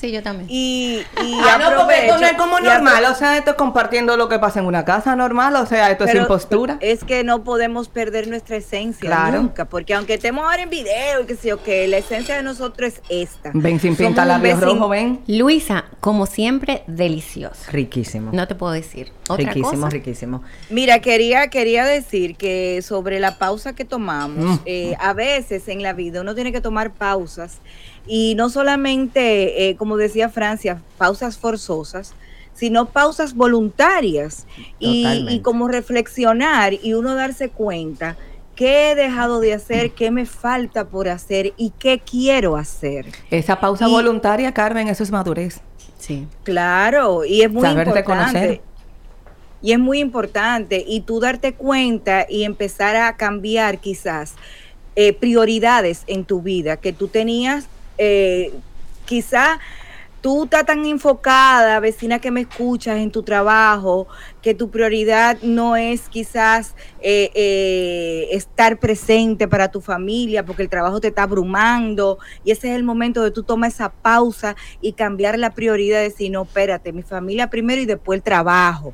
Sí, 0.00 0.10
yo 0.12 0.22
también. 0.22 0.48
y, 0.50 1.02
y 1.22 1.34
Ah, 1.44 1.58
no, 1.58 1.76
porque 1.76 2.06
esto 2.06 2.18
no 2.18 2.26
es 2.26 2.32
como 2.34 2.58
normal, 2.60 3.04
o 3.04 3.14
sea, 3.14 3.36
esto 3.36 3.50
es 3.50 3.56
compartiendo 3.56 4.16
lo 4.16 4.28
que 4.30 4.38
pasa 4.38 4.60
en 4.60 4.66
una 4.66 4.84
casa 4.84 5.14
normal, 5.14 5.54
o 5.56 5.66
sea, 5.66 5.90
esto 5.90 6.04
es 6.04 6.14
impostura. 6.14 6.78
Es 6.80 7.04
que 7.04 7.22
no 7.22 7.44
podemos 7.44 7.88
perder 7.88 8.26
nuestra 8.28 8.56
esencia 8.56 9.08
Claro. 9.10 9.42
nunca, 9.42 9.66
porque 9.66 9.92
aunque 9.94 10.14
estemos 10.14 10.44
ahora 10.44 10.62
en 10.62 10.70
video 10.70 11.20
y 11.22 11.26
que 11.26 11.34
sé 11.36 11.48
yo, 11.48 11.62
que 11.62 11.86
la 11.88 11.98
esencia 11.98 12.36
de 12.36 12.42
nosotros 12.42 12.94
es 12.94 13.02
esta. 13.10 13.50
Ven 13.52 13.78
sin 13.78 13.94
Somos 13.94 14.08
pinta 14.08 14.22
un 14.22 14.28
labios 14.28 14.60
rojos, 14.60 14.88
ven. 14.90 15.20
Luisa, 15.26 15.84
como 16.00 16.24
siempre, 16.26 16.82
delicioso. 16.86 17.70
Riquísimo. 17.70 18.30
No 18.32 18.48
te 18.48 18.54
puedo 18.54 18.72
decir 18.72 19.12
otra 19.28 19.48
riquísimo, 19.52 19.82
cosa. 19.82 19.90
riquísimo. 19.90 20.42
Mira, 20.70 21.00
quería, 21.00 21.48
quería 21.48 21.84
decir 21.84 22.36
que 22.36 22.80
sobre 22.82 23.20
la 23.20 23.36
pausa 23.36 23.74
que 23.74 23.84
tomamos, 23.84 24.60
Mm. 24.60 24.62
eh, 24.64 24.96
a 24.98 25.12
veces 25.12 25.68
en 25.68 25.82
la 25.82 25.92
vida 25.92 26.20
uno 26.22 26.34
tiene 26.34 26.52
que 26.52 26.60
tomar 26.62 26.92
pausas 26.94 27.58
y 28.06 28.34
no 28.34 28.50
solamente, 28.50 29.68
eh, 29.68 29.76
como 29.76 29.96
decía 29.96 30.28
Francia, 30.28 30.82
pausas 30.98 31.38
forzosas, 31.38 32.14
sino 32.54 32.86
pausas 32.86 33.34
voluntarias 33.34 34.46
y, 34.78 35.40
como 35.40 35.68
reflexionar 35.68 36.74
y 36.74 36.92
uno 36.94 37.14
darse 37.14 37.48
cuenta 37.48 38.16
qué 38.54 38.90
he 38.90 38.94
dejado 38.94 39.40
de 39.40 39.54
hacer, 39.54 39.92
qué 39.92 40.10
me 40.10 40.26
falta 40.26 40.84
por 40.86 41.08
hacer 41.08 41.54
y 41.56 41.70
qué 41.78 42.00
quiero 42.00 42.56
hacer. 42.56 43.06
Esa 43.30 43.58
pausa 43.60 43.88
Y- 43.88 43.90
voluntaria, 43.92 44.52
Carmen, 44.52 44.88
eso 44.88 45.02
es 45.02 45.10
madurez. 45.10 45.60
Sí. 45.98 46.26
Claro, 46.42 47.24
y 47.24 47.42
es 47.42 47.50
muy 47.50 47.62
Saber 47.62 47.86
importante. 47.88 48.00
reconocer. 48.00 48.60
Y 49.62 49.72
es 49.72 49.78
muy 49.78 49.98
importante. 50.00 50.82
Y 50.86 51.00
tú 51.02 51.20
darte 51.20 51.54
cuenta 51.54 52.26
y 52.28 52.44
empezar 52.44 52.96
a 52.96 53.16
cambiar 53.16 53.78
quizás 53.78 54.34
eh, 54.96 55.12
prioridades 55.12 56.02
en 56.06 56.24
tu 56.24 56.42
vida 56.42 56.76
que 56.78 56.92
tú 56.92 57.08
tenías, 57.08 57.66
eh, 58.02 58.54
quizá 59.04 59.60
tú 60.22 60.44
estás 60.44 60.64
tan 60.64 60.86
enfocada, 60.86 61.80
vecina 61.80 62.18
que 62.18 62.30
me 62.30 62.42
escuchas 62.42 62.96
en 62.98 63.10
tu 63.10 63.22
trabajo, 63.22 64.06
que 64.40 64.54
tu 64.54 64.70
prioridad 64.70 65.38
no 65.42 65.76
es 65.76 66.08
quizás 66.08 66.74
eh, 67.02 67.30
eh, 67.34 68.28
estar 68.32 68.78
presente 68.78 69.48
para 69.48 69.70
tu 69.70 69.82
familia 69.82 70.44
porque 70.44 70.62
el 70.62 70.70
trabajo 70.70 70.98
te 71.00 71.08
está 71.08 71.24
abrumando 71.24 72.18
y 72.42 72.52
ese 72.52 72.70
es 72.70 72.76
el 72.76 72.84
momento 72.84 73.22
de 73.22 73.30
tú 73.30 73.42
tomar 73.42 73.70
esa 73.70 73.90
pausa 73.90 74.56
y 74.80 74.92
cambiar 74.92 75.38
la 75.38 75.54
prioridad 75.54 75.98
de 75.98 76.04
decir, 76.04 76.30
no, 76.30 76.42
espérate, 76.42 76.92
mi 76.92 77.02
familia 77.02 77.50
primero 77.50 77.82
y 77.82 77.86
después 77.86 78.18
el 78.18 78.22
trabajo. 78.22 78.92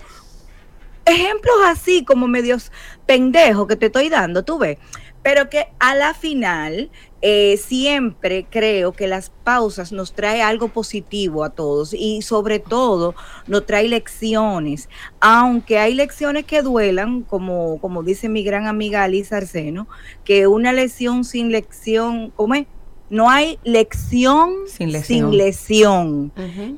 Ejemplos 1.05 1.55
así 1.67 2.05
como 2.05 2.27
medios 2.27 2.73
pendejos 3.07 3.69
que 3.69 3.77
te 3.77 3.87
estoy 3.87 4.09
dando, 4.09 4.43
tú 4.43 4.59
ves, 4.59 4.79
pero 5.27 5.51
que 5.51 5.67
a 5.81 5.97
la 5.97 6.15
final 6.15 6.89
eh, 7.21 7.57
siempre 7.57 8.47
creo 8.49 8.93
que 8.93 9.09
las 9.09 9.31
pausas 9.31 9.91
nos 9.91 10.13
trae 10.13 10.41
algo 10.41 10.69
positivo 10.69 11.43
a 11.43 11.51
todos 11.51 11.93
y 11.95 12.23
sobre 12.23 12.61
todo 12.61 13.17
nos 13.49 13.67
trae 13.67 13.89
lecciones, 13.89 14.89
aunque 15.19 15.81
hay 15.81 15.95
lecciones 15.95 16.45
que 16.45 16.63
duelan, 16.63 17.23
como, 17.23 17.81
como 17.81 18.05
dice 18.05 18.29
mi 18.29 18.45
gran 18.45 18.69
amiga 18.69 19.03
Alice 19.03 19.35
Arseno, 19.35 19.89
que 20.23 20.47
una 20.47 20.73
lección 20.73 21.25
sin 21.25 21.51
lección, 21.51 22.31
¿cómo 22.37 22.55
es? 22.55 22.67
No 23.09 23.31
hay 23.31 23.59
lección 23.63 24.53
Sin 24.67 24.91
lesión. 24.91 25.31
sin 25.31 25.39
lesión. 25.39 26.33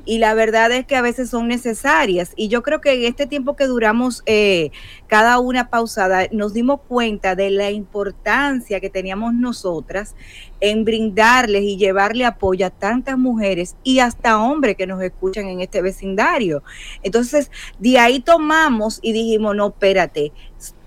Y 0.05 0.19
la 0.19 0.35
verdad 0.35 0.71
es 0.71 0.85
que 0.85 0.95
a 0.95 1.01
veces 1.01 1.31
son 1.31 1.47
necesarias. 1.47 2.33
Y 2.35 2.49
yo 2.49 2.61
creo 2.61 2.81
que 2.81 2.93
en 2.93 3.05
este 3.05 3.25
tiempo 3.25 3.55
que 3.55 3.65
duramos 3.65 4.21
eh, 4.27 4.69
cada 5.09 5.39
una 5.39 5.71
pausada, 5.71 6.27
nos 6.31 6.53
dimos 6.53 6.81
cuenta 6.87 7.35
de 7.35 7.49
la 7.49 7.71
importancia 7.71 8.79
que 8.79 8.91
teníamos 8.91 9.33
nosotras 9.33 10.15
en 10.61 10.85
brindarles 10.85 11.63
y 11.63 11.77
llevarle 11.77 12.25
apoyo 12.25 12.67
a 12.67 12.69
tantas 12.69 13.17
mujeres 13.17 13.75
y 13.83 13.99
hasta 13.99 14.39
hombres 14.39 14.75
que 14.75 14.85
nos 14.85 15.01
escuchan 15.01 15.47
en 15.47 15.61
este 15.61 15.81
vecindario. 15.81 16.63
Entonces, 17.01 17.49
de 17.79 17.97
ahí 17.97 18.19
tomamos 18.19 18.99
y 19.01 19.11
dijimos, 19.11 19.55
no, 19.55 19.69
espérate, 19.69 20.31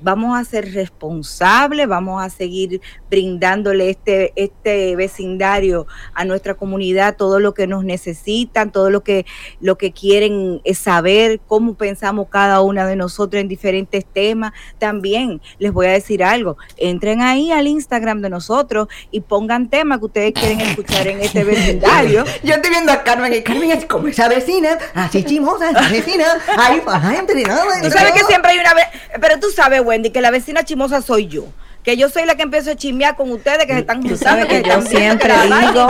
vamos 0.00 0.38
a 0.38 0.44
ser 0.44 0.72
responsables, 0.72 1.88
vamos 1.88 2.22
a 2.22 2.28
seguir 2.28 2.80
brindándole 3.08 3.90
este, 3.90 4.32
este 4.36 4.96
vecindario 4.96 5.86
a 6.14 6.24
nuestra 6.24 6.54
comunidad, 6.54 7.16
todo 7.16 7.40
lo 7.40 7.54
que 7.54 7.66
nos 7.66 7.84
necesitan, 7.84 8.72
todo 8.72 8.90
lo 8.90 9.02
que, 9.02 9.24
lo 9.60 9.78
que 9.78 9.92
quieren 9.92 10.60
es 10.64 10.78
saber, 10.78 11.40
cómo 11.46 11.74
pensamos 11.74 12.28
cada 12.28 12.60
una 12.60 12.86
de 12.86 12.96
nosotros 12.96 13.40
en 13.40 13.48
diferentes 13.48 14.04
temas. 14.12 14.52
También 14.78 15.40
les 15.58 15.72
voy 15.72 15.86
a 15.86 15.90
decir 15.90 16.22
algo, 16.22 16.56
entren 16.76 17.22
ahí 17.22 17.50
al 17.50 17.66
Instagram 17.66 18.20
de 18.20 18.30
nosotros 18.30 18.88
y 19.10 19.20
pongan 19.20 19.68
temas 19.68 19.98
que 19.98 20.04
ustedes 20.06 20.32
quieren 20.32 20.60
escuchar 20.60 21.06
en 21.08 21.20
este 21.20 21.44
vecindario. 21.44 22.24
Yo 22.42 22.54
estoy 22.54 22.70
viendo 22.70 22.92
a 22.92 23.02
Carmen 23.02 23.32
y 23.32 23.42
Carmen 23.42 23.70
es 23.70 23.84
como 23.84 24.08
esa 24.08 24.28
vecina, 24.28 24.78
así 24.94 25.24
chimosa, 25.24 25.70
esa 25.70 25.88
vecina, 25.88 26.26
ahí 26.58 26.80
para 26.80 27.18
entrenada. 27.18 27.64
Tú 27.82 27.90
sabes 27.90 28.12
que 28.12 28.24
siempre 28.24 28.52
hay 28.52 28.58
una 28.58 28.74
vez, 28.74 28.86
pero 29.20 29.38
tú 29.40 29.50
sabes, 29.50 29.80
Wendy, 29.84 30.10
que 30.10 30.20
la 30.20 30.30
vecina 30.30 30.64
chimosa 30.64 31.02
soy 31.02 31.26
yo. 31.26 31.44
Que 31.82 31.96
yo 31.96 32.08
soy 32.08 32.26
la 32.26 32.36
que 32.36 32.42
empiezo 32.42 32.70
a 32.70 32.76
chismear 32.76 33.16
con 33.16 33.32
ustedes 33.32 33.66
que 33.66 33.72
se 33.72 33.80
están 33.80 34.16
sabes 34.16 34.46
que 34.46 34.62
se 34.62 34.68
yo 34.68 34.82
siempre 34.82 35.32
que 35.34 35.56
digo, 35.72 35.88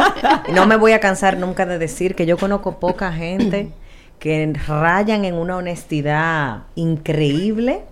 no 0.54 0.66
me 0.66 0.76
voy 0.76 0.92
a 0.92 1.00
cansar 1.00 1.36
nunca 1.36 1.66
de 1.66 1.78
decir 1.78 2.14
que 2.14 2.24
yo 2.24 2.38
conozco 2.38 2.80
poca 2.80 3.12
gente 3.12 3.72
que 4.18 4.52
rayan 4.68 5.24
en 5.26 5.34
una 5.34 5.56
honestidad 5.56 6.62
increíble, 6.76 7.82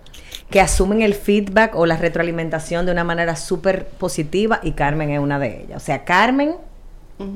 que 0.51 0.59
asumen 0.59 1.01
el 1.01 1.15
feedback 1.15 1.75
o 1.75 1.85
la 1.85 1.95
retroalimentación 1.95 2.85
de 2.85 2.91
una 2.91 3.03
manera 3.03 3.35
súper 3.35 3.87
positiva 3.87 4.59
y 4.61 4.73
Carmen 4.73 5.09
es 5.09 5.19
una 5.19 5.39
de 5.39 5.63
ellas. 5.63 5.81
O 5.81 5.85
sea, 5.85 6.03
Carmen 6.03 6.55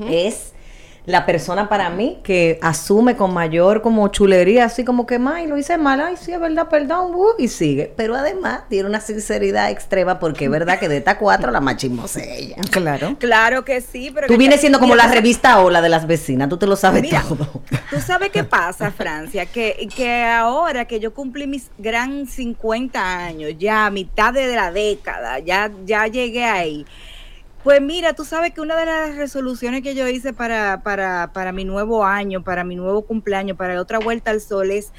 es 0.10 0.52
la 1.06 1.26
persona 1.26 1.70
para 1.70 1.90
mí 1.90 2.20
que 2.24 2.58
asume 2.62 3.16
con 3.16 3.34
mayor 3.34 3.82
como 3.82 4.08
chulería, 4.08 4.66
así 4.66 4.84
como 4.84 5.06
que, 5.06 5.20
may, 5.20 5.48
lo 5.48 5.58
hice 5.58 5.78
mal, 5.78 6.02
ay, 6.02 6.16
sí, 6.20 6.32
es 6.32 6.40
verdad, 6.40 6.68
perdón, 6.68 7.14
uh", 7.14 7.34
y 7.38 7.48
sigue. 7.48 7.94
Pero 7.96 8.16
además 8.16 8.62
tiene 8.70 8.90
una 8.90 9.00
sinceridad 9.00 9.70
extrema 9.70 10.20
porque 10.20 10.46
es 10.46 10.52
verdad 10.52 10.80
que 10.80 10.90
de 10.90 10.98
estas 10.98 11.16
cuatro 11.16 11.52
la 11.52 11.62
es 11.76 12.18
ella. 12.18 12.56
Claro. 12.72 13.16
Claro 13.20 13.64
que 13.64 13.82
sí, 13.82 14.12
pero... 14.14 14.28
Tú 14.28 14.34
que- 14.34 14.38
vienes 14.38 14.60
siendo 14.60 14.80
como 14.80 14.94
mira, 14.96 15.08
la 15.08 15.14
revista 15.14 15.60
Hola 15.60 15.82
de 15.82 15.90
las 15.90 16.08
vecinas, 16.08 16.50
tú 16.50 16.58
te 16.58 16.68
lo 16.68 16.76
sabes 16.76 17.02
Mira, 17.02 17.22
todo. 17.28 17.48
¿Tú 17.90 18.00
sabes 18.00 18.30
qué 18.30 18.44
pasa, 18.44 18.92
Francia? 18.92 19.46
Que, 19.46 19.88
que 19.96 20.24
ahora 20.24 20.86
que 20.86 21.00
yo 21.00 21.14
cumplí 21.14 21.48
mis 21.48 21.70
gran 21.78 22.28
50 22.28 23.18
años, 23.26 23.54
ya 23.58 23.86
a 23.86 23.90
mitad 23.92 24.34
de 24.34 24.54
la 24.56 24.72
década, 24.72 25.40
ya, 25.40 25.72
ya 25.86 26.08
llegué 26.08 26.44
ahí. 26.46 26.86
Pues 27.66 27.82
mira, 27.82 28.14
tú 28.14 28.26
sabes 28.26 28.54
que 28.54 28.62
una 28.62 28.76
de 28.76 28.86
las 28.86 29.16
resoluciones 29.16 29.82
que 29.82 29.96
yo 29.96 30.08
hice 30.08 30.34
para, 30.34 30.84
para, 30.84 31.32
para 31.34 31.52
mi 31.52 31.66
nuevo 31.66 32.06
año, 32.06 32.44
para 32.44 32.64
mi 32.64 32.76
nuevo 32.76 33.08
cumpleaños, 33.08 33.58
para 33.58 33.82
otra 33.82 33.98
vuelta 33.98 34.30
al 34.30 34.40
sol 34.40 34.70
es 34.70 34.94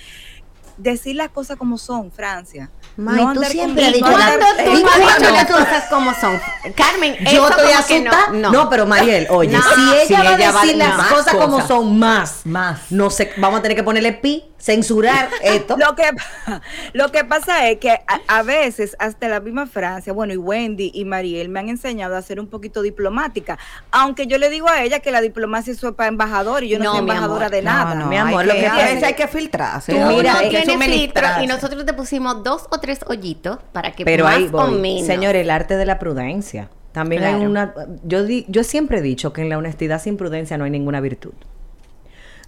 decir 0.76 1.16
las 1.16 1.30
cosas 1.30 1.56
como 1.56 1.78
son, 1.78 2.10
Francia. 2.12 2.70
May, 2.96 3.24
tú 3.34 3.42
siempre 3.44 3.86
has 3.86 3.92
dicho 3.92 4.10
no 4.10 4.16
la- 4.18 4.26
andar- 4.34 4.38
¿Cuándo 4.56 4.64
tú 4.72 4.78
¿Y 4.78 4.82
no 4.82 4.88
has 4.90 4.96
dicho 4.96 5.10
cuándo? 5.18 5.30
las 5.30 5.46
cosas 5.46 5.84
como 5.90 6.14
son? 6.14 6.40
Carmen, 6.74 7.14
Yo 7.30 7.48
estoy 7.48 7.64
como 7.64 7.68
que 7.68 7.74
asustada. 7.74 8.28
No, 8.52 8.70
pero 8.70 8.86
Mariel, 8.86 9.26
oye, 9.30 9.52
No. 9.56 9.62
si 9.62 9.80
ella 9.94 10.06
Si 10.06 10.12
va 10.14 10.18
a 10.30 10.34
ella 10.36 10.52
va 10.52 10.60
a 10.60 10.62
decir 10.64 10.76
las 10.78 11.06
cosas 11.08 11.34
como 11.34 11.66
son 11.66 11.98
más, 11.98 12.40
Más. 12.44 12.80
no 12.90 13.10
sé, 13.10 13.32
vamos 13.36 13.58
a 13.60 13.62
tener 13.62 13.76
que 13.76 13.82
ponerle 13.82 14.12
pi, 14.12 14.44
censurar 14.58 15.28
esto. 15.42 15.76
Lo 15.78 15.94
que, 15.94 16.04
lo 16.94 17.12
que 17.12 17.24
pasa 17.24 17.68
es 17.68 17.78
que 17.78 17.90
a, 17.90 18.20
a 18.28 18.42
veces 18.42 18.96
hasta 18.98 19.28
la 19.28 19.40
misma 19.40 19.66
Francia, 19.66 20.12
bueno, 20.12 20.32
y 20.32 20.36
Wendy 20.38 20.90
y 20.94 21.04
Mariel 21.04 21.48
me 21.48 21.60
han 21.60 21.68
enseñado 21.68 22.16
a 22.16 22.22
ser 22.22 22.40
un 22.40 22.46
poquito 22.48 22.82
diplomática, 22.82 23.58
aunque 23.90 24.26
yo 24.26 24.38
le 24.38 24.48
digo 24.50 24.68
a 24.68 24.82
ella 24.82 25.00
que 25.00 25.10
la 25.10 25.20
diplomacia 25.20 25.72
es 25.72 25.80
para 25.96 26.08
embajador 26.08 26.64
y 26.64 26.68
yo 26.70 26.78
no, 26.78 26.84
No, 26.84 26.90
soy 26.92 27.00
embajadora 27.00 27.46
amor. 27.46 27.56
de 27.56 27.62
nada. 27.62 27.94
No, 27.94 28.00
no, 28.04 28.06
mi 28.06 28.16
amor, 28.16 28.44
lo 28.46 28.54
que- 28.54 28.60
que 28.60 28.66
a 28.66 28.70
pasa 28.70 28.82
veces 28.84 28.98
es- 28.98 29.04
hay 29.04 29.14
que 29.14 29.28
filtrarse. 29.28 29.92
Tú 29.92 30.00
¿no? 30.00 30.08
Mira, 30.08 30.32
no 30.32 30.38
hay 30.38 30.48
que 30.66 30.76
tienes 30.78 30.98
filtro 31.00 31.26
y 31.42 31.46
nosotros 31.46 31.84
te 31.86 31.92
pusimos 31.92 32.42
dos 32.44 32.66
o 32.70 32.78
tres 32.78 33.00
hoyitos 33.06 33.58
para 33.72 33.92
que 33.92 34.04
Pero 34.04 34.24
más 34.24 34.36
ahí 34.36 34.48
o 34.52 34.66
voy. 34.68 34.78
menos. 34.80 35.06
Señor, 35.06 35.36
el 35.36 35.50
arte 35.50 35.76
de 35.76 35.86
la 35.86 35.98
prudencia. 35.98 36.68
También 36.92 37.22
hay 37.24 37.34
Claro. 37.34 37.50
una... 37.50 37.74
Yo, 38.04 38.24
di- 38.24 38.46
yo 38.48 38.64
siempre 38.64 38.98
he 38.98 39.02
dicho 39.02 39.32
que 39.32 39.42
en 39.42 39.48
la 39.50 39.58
honestidad 39.58 40.00
sin 40.00 40.16
prudencia 40.16 40.56
no 40.56 40.64
hay 40.64 40.70
ninguna 40.70 41.00
virtud. 41.00 41.32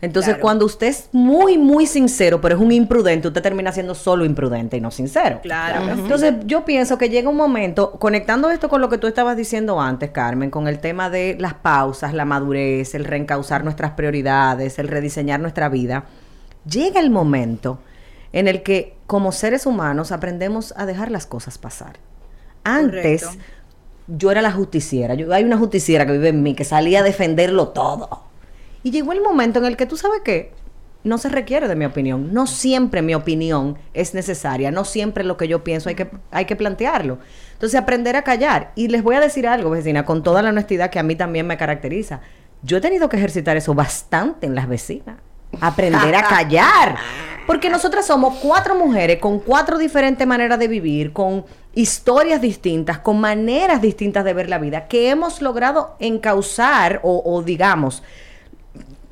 Entonces, 0.01 0.35
Claro. 0.35 0.43
cuando 0.43 0.65
usted 0.65 0.87
es 0.87 1.09
muy, 1.11 1.59
muy 1.59 1.85
sincero, 1.85 2.41
pero 2.41 2.55
es 2.55 2.61
un 2.61 2.71
imprudente, 2.71 3.27
usted 3.27 3.43
termina 3.43 3.73
siendo 3.73 3.97
solo 3.97 4.25
imprudente 4.25 4.77
y 4.77 4.81
no 4.81 4.93
sincero. 4.93 5.41
Claro. 5.43 5.91
Entonces, 5.91 6.35
yo 6.47 6.65
pienso 6.65 6.97
que 6.99 7.09
llega 7.11 7.29
un 7.29 7.37
momento, 7.37 7.91
conectando 7.99 8.49
esto 8.51 8.69
con 8.69 8.81
lo 8.81 8.89
que 8.89 8.97
tú 8.99 9.09
estabas 9.09 9.37
diciendo 9.37 9.81
antes, 9.81 10.11
Carmen, 10.13 10.51
con 10.51 10.69
el 10.69 10.79
tema 10.79 11.11
de 11.11 11.37
las 11.41 11.55
pausas, 11.55 12.15
la 12.15 12.25
madurez, 12.25 12.95
el 12.95 13.05
reencauzar 13.05 13.65
nuestras 13.65 13.91
prioridades, 13.93 14.79
el 14.79 14.87
rediseñar 14.87 15.41
nuestra 15.41 15.69
vida, 15.69 16.05
llega 16.65 17.01
el 17.01 17.11
momento 17.11 17.81
en 18.33 18.49
el 18.49 18.63
que 18.63 18.97
como 19.07 19.33
seres 19.33 19.67
humanos 19.67 20.13
aprendemos 20.13 20.75
a 20.77 20.87
dejar 20.87 21.11
las 21.11 21.27
cosas 21.27 21.59
pasar. 21.59 21.99
Antes, 22.65 23.25
Correcto. 23.25 23.45
yo 24.09 24.31
era 24.31 24.43
la 24.43 24.53
justiciera. 24.53 25.15
Yo, 25.15 25.33
hay 25.33 25.45
una 25.45 25.57
justiciera 25.57 26.07
que 26.07 26.13
vive 26.13 26.29
en 26.29 26.43
mí 26.43 26.55
que 26.55 26.65
salía 26.65 27.01
a 27.01 27.03
defenderlo 27.03 27.69
todo. 27.69 28.25
Y 28.83 28.91
llegó 28.91 29.13
el 29.13 29.23
momento 29.23 29.59
en 29.59 29.65
el 29.65 29.77
que 29.77 29.87
tú 29.87 29.97
sabes 29.97 30.21
que 30.23 30.53
no 31.05 31.19
se 31.19 31.29
requiere 31.29 31.69
de 31.69 31.77
mi 31.77 31.85
opinión. 31.85 32.33
No 32.33 32.47
siempre 32.47 33.03
mi 33.03 33.15
opinión 33.15 33.79
es 33.95 34.15
necesaria. 34.15 34.71
No 34.71 34.85
siempre 34.85 35.25
lo 35.25 35.37
que 35.37 35.49
yo 35.49 35.65
pienso 35.65 35.89
hay 35.89 35.95
que, 35.95 36.11
hay 36.31 36.45
que 36.45 36.57
plantearlo. 36.57 37.19
Entonces, 37.55 37.81
aprender 37.81 38.17
a 38.17 38.23
callar. 38.23 38.73
Y 38.75 38.89
les 38.89 39.03
voy 39.03 39.17
a 39.17 39.21
decir 39.21 39.47
algo, 39.47 39.71
vecina, 39.71 40.05
con 40.05 40.23
toda 40.23 40.43
la 40.43 40.51
honestidad 40.51 40.91
que 40.91 40.99
a 40.99 41.03
mí 41.03 41.17
también 41.17 41.47
me 41.47 41.57
caracteriza. 41.57 42.21
Yo 42.63 42.77
he 42.77 42.81
tenido 42.81 43.09
que 43.09 43.17
ejercitar 43.17 43.57
eso 43.57 43.75
bastante 43.75 44.47
en 44.47 44.55
las 44.55 44.69
vecinas. 44.69 45.17
Aprender 45.61 46.15
a 46.15 46.23
callar. 46.29 46.97
Porque 47.49 47.69
nosotras 47.71 48.07
somos 48.07 48.37
cuatro 48.41 48.77
mujeres 48.77 49.19
con 49.19 49.41
cuatro 49.41 49.77
diferentes 49.79 50.25
maneras 50.27 50.59
de 50.61 50.69
vivir, 50.69 51.13
con 51.13 51.45
historias 51.75 52.41
distintas, 52.41 52.99
con 52.99 53.19
maneras 53.19 53.81
distintas 53.81 54.25
de 54.25 54.35
ver 54.35 54.49
la 54.49 54.59
vida, 54.59 54.87
que 54.87 55.09
hemos 55.11 55.41
logrado 55.43 55.97
encauzar 55.99 57.01
o, 57.03 57.23
o 57.25 57.43
digamos, 57.43 58.03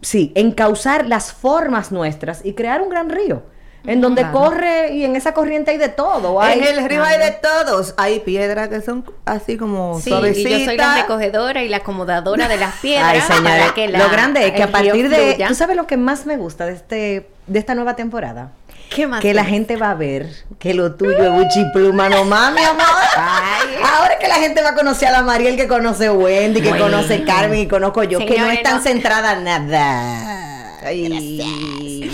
sí, 0.02 0.32
encauzar 0.34 1.06
las 1.06 1.32
formas 1.32 1.90
nuestras 1.92 2.44
y 2.44 2.52
crear 2.52 2.82
un 2.82 2.90
gran 2.90 3.10
río. 3.10 3.42
En 3.86 4.00
donde 4.00 4.22
Claro. 4.22 4.38
corre 4.40 4.92
y 4.94 5.04
en 5.04 5.14
esa 5.14 5.32
corriente 5.32 5.70
hay 5.70 5.78
de 5.78 5.88
todo. 5.88 6.40
Hay, 6.42 6.58
En 6.58 6.64
el 6.78 6.88
río 6.88 7.04
hay 7.04 7.18
de 7.20 7.30
todos. 7.30 7.94
Hay 7.96 8.18
piedras 8.18 8.68
que 8.68 8.80
son 8.80 9.04
así 9.24 9.56
como 9.56 10.00
Sí, 10.00 10.10
y 10.10 10.42
yo 10.42 10.64
soy 10.64 10.76
la 10.76 10.96
recogedora 11.02 11.62
y 11.62 11.68
la 11.68 11.76
acomodadora 11.78 12.48
de 12.48 12.56
las 12.56 12.74
piedras. 12.80 13.12
Ay, 13.14 13.20
señores, 13.36 13.60
para 13.60 13.74
que 13.74 13.88
la- 13.88 13.98
lo 14.00 14.10
grande 14.10 14.44
es 14.48 14.52
que 14.54 14.62
a 14.64 14.72
partir 14.72 15.08
de... 15.08 15.16
fluya. 15.34 15.46
¿Tú 15.48 15.54
sabes 15.54 15.76
lo 15.76 15.86
que 15.86 15.96
más 15.96 16.26
me 16.26 16.36
gusta 16.36 16.66
de, 16.66 16.72
este, 16.72 17.28
de 17.46 17.58
esta 17.58 17.74
nueva 17.74 17.94
temporada? 17.96 18.52
¿Qué 18.94 19.06
más 19.06 19.20
Que 19.20 19.34
la 19.34 19.44
gente 19.44 19.76
va 19.76 19.90
a 19.90 19.94
ver 19.94 20.28
que 20.60 20.72
lo 20.72 20.94
tuyo 20.94 21.18
es 21.18 21.32
buchipluma 21.32 22.08
nomás, 22.08 22.52
mi 22.52 22.62
amor. 22.62 22.84
Ay. 23.16 23.74
Ahora 23.84 24.16
que 24.18 24.28
la 24.28 24.36
gente 24.36 24.62
va 24.62 24.70
a 24.70 24.74
conocer 24.74 25.08
a 25.08 25.12
la 25.12 25.22
Mariel, 25.22 25.56
que 25.56 25.66
conoce 25.66 26.08
Wendy, 26.10 26.60
que 26.60 26.68
Bueno. 26.68 26.84
conoce 26.84 27.24
Carmen 27.24 27.58
y 27.60 27.66
conozco 27.66 28.04
yo, 28.04 28.18
que 28.20 28.38
no 28.38 28.46
es 28.50 28.62
tan 28.62 28.76
no. 28.76 28.82
centrada 28.82 29.32
en 29.38 29.44
nada. 29.44 30.78
Ay. 30.84 32.10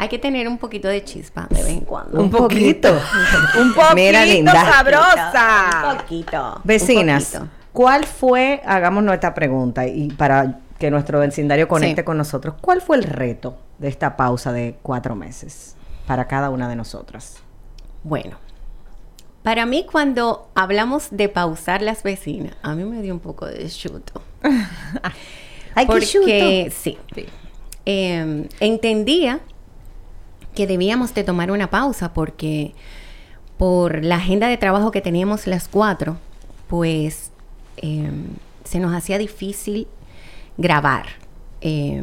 Hay 0.00 0.08
que 0.08 0.18
tener 0.18 0.46
un 0.48 0.58
poquito 0.58 0.86
de 0.88 1.02
chispa 1.04 1.46
de 1.50 1.56
vez 1.62 1.72
en 1.72 1.80
cuando. 1.80 2.20
Un 2.20 2.30
poquito. 2.30 2.98
Un 3.60 3.74
poquito 3.74 3.94
Mira, 3.94 4.24
linda. 4.24 4.52
sabrosa. 4.52 5.90
Un 5.92 5.96
poquito. 5.98 6.60
Vecinas, 6.64 7.32
un 7.34 7.38
poquito. 7.40 7.52
¿cuál 7.72 8.06
fue, 8.06 8.62
hagamos 8.64 9.02
nuestra 9.04 9.34
pregunta 9.34 9.86
y 9.86 10.08
para 10.10 10.58
que 10.78 10.90
nuestro 10.90 11.18
vecindario 11.20 11.66
conecte 11.68 12.02
Sí. 12.02 12.04
con 12.04 12.16
nosotros, 12.16 12.54
¿cuál 12.60 12.80
fue 12.80 12.96
el 12.96 13.02
reto 13.04 13.58
de 13.78 13.88
esta 13.88 14.16
pausa 14.16 14.52
de 14.52 14.78
cuatro 14.82 15.14
meses 15.14 15.76
para 16.06 16.26
cada 16.26 16.50
una 16.50 16.68
de 16.68 16.76
nosotras? 16.76 17.38
Bueno, 18.02 18.36
para 19.42 19.66
mí 19.66 19.86
cuando 19.90 20.48
hablamos 20.54 21.08
de 21.10 21.28
pausar 21.28 21.82
las 21.82 22.02
vecinas, 22.02 22.54
a 22.62 22.74
mí 22.74 22.84
me 22.84 23.00
dio 23.02 23.14
un 23.14 23.20
poco 23.20 23.46
de 23.46 23.68
chuto. 23.68 24.22
Ay, 25.74 25.86
qué 25.86 26.00
chuto. 26.00 26.20
Porque 26.20 26.72
sí, 26.74 26.98
Eh, 27.86 28.48
entendía 28.60 29.40
que 30.54 30.66
debíamos 30.66 31.14
de 31.14 31.24
tomar 31.24 31.50
una 31.50 31.70
pausa 31.70 32.12
porque 32.12 32.74
por 33.56 34.04
la 34.04 34.16
agenda 34.16 34.48
de 34.48 34.56
trabajo 34.56 34.90
que 34.90 35.00
teníamos 35.00 35.46
las 35.46 35.68
cuatro, 35.68 36.18
pues 36.66 37.30
eh, 37.78 38.10
se 38.64 38.80
nos 38.80 38.94
hacía 38.94 39.18
difícil 39.18 39.88
grabar. 40.56 41.06
Eh, 41.60 42.02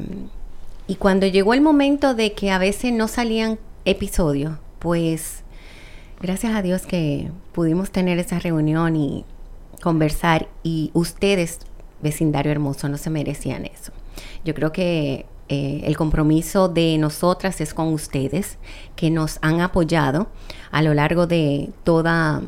y 0.87 0.95
cuando 0.95 1.25
llegó 1.25 1.53
el 1.53 1.61
momento 1.61 2.13
de 2.13 2.33
que 2.33 2.51
a 2.51 2.57
veces 2.57 2.93
no 2.93 3.07
salían 3.07 3.57
episodios, 3.85 4.57
pues 4.79 5.43
gracias 6.21 6.53
a 6.55 6.61
Dios 6.61 6.83
que 6.83 7.31
pudimos 7.53 7.91
tener 7.91 8.19
esa 8.19 8.39
reunión 8.39 8.95
y 8.95 9.25
conversar 9.81 10.47
y 10.63 10.91
ustedes, 10.93 11.59
vecindario 12.01 12.51
hermoso, 12.51 12.87
no 12.89 12.97
se 12.97 13.09
merecían 13.09 13.65
eso. 13.65 13.91
Yo 14.43 14.53
creo 14.53 14.71
que 14.71 15.25
eh, 15.49 15.81
el 15.85 15.97
compromiso 15.97 16.69
de 16.69 16.97
nosotras 16.97 17.61
es 17.61 17.73
con 17.73 17.87
ustedes, 17.93 18.57
que 18.95 19.09
nos 19.09 19.39
han 19.41 19.61
apoyado 19.61 20.27
a 20.71 20.81
lo 20.81 20.93
largo 20.93 21.27
de 21.27 21.69
toda 21.83 22.41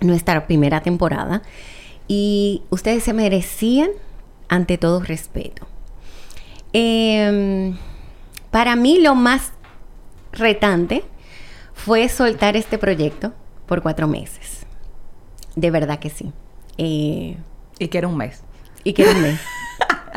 nuestra 0.00 0.46
primera 0.46 0.82
temporada 0.82 1.42
y 2.08 2.62
ustedes 2.70 3.04
se 3.04 3.12
merecían 3.12 3.90
ante 4.48 4.76
todo 4.76 5.00
respeto. 5.00 5.66
Em, 6.72 7.76
para 8.50 8.76
mí 8.76 8.98
lo 9.00 9.14
más 9.14 9.52
retante 10.32 11.04
fue 11.74 12.08
soltar 12.08 12.56
este 12.56 12.78
proyecto 12.78 13.32
por 13.66 13.82
cuatro 13.82 14.08
meses. 14.08 14.66
De 15.56 15.70
verdad 15.70 15.98
que 15.98 16.10
sí. 16.10 16.32
Eh, 16.78 17.36
Y 17.78 17.88
que 17.88 17.98
era 17.98 18.08
un 18.08 18.16
mes. 18.16 18.42
y 18.84 18.92
que 18.92 19.02
era 19.02 19.12
un 19.12 19.22
mes. 19.22 19.40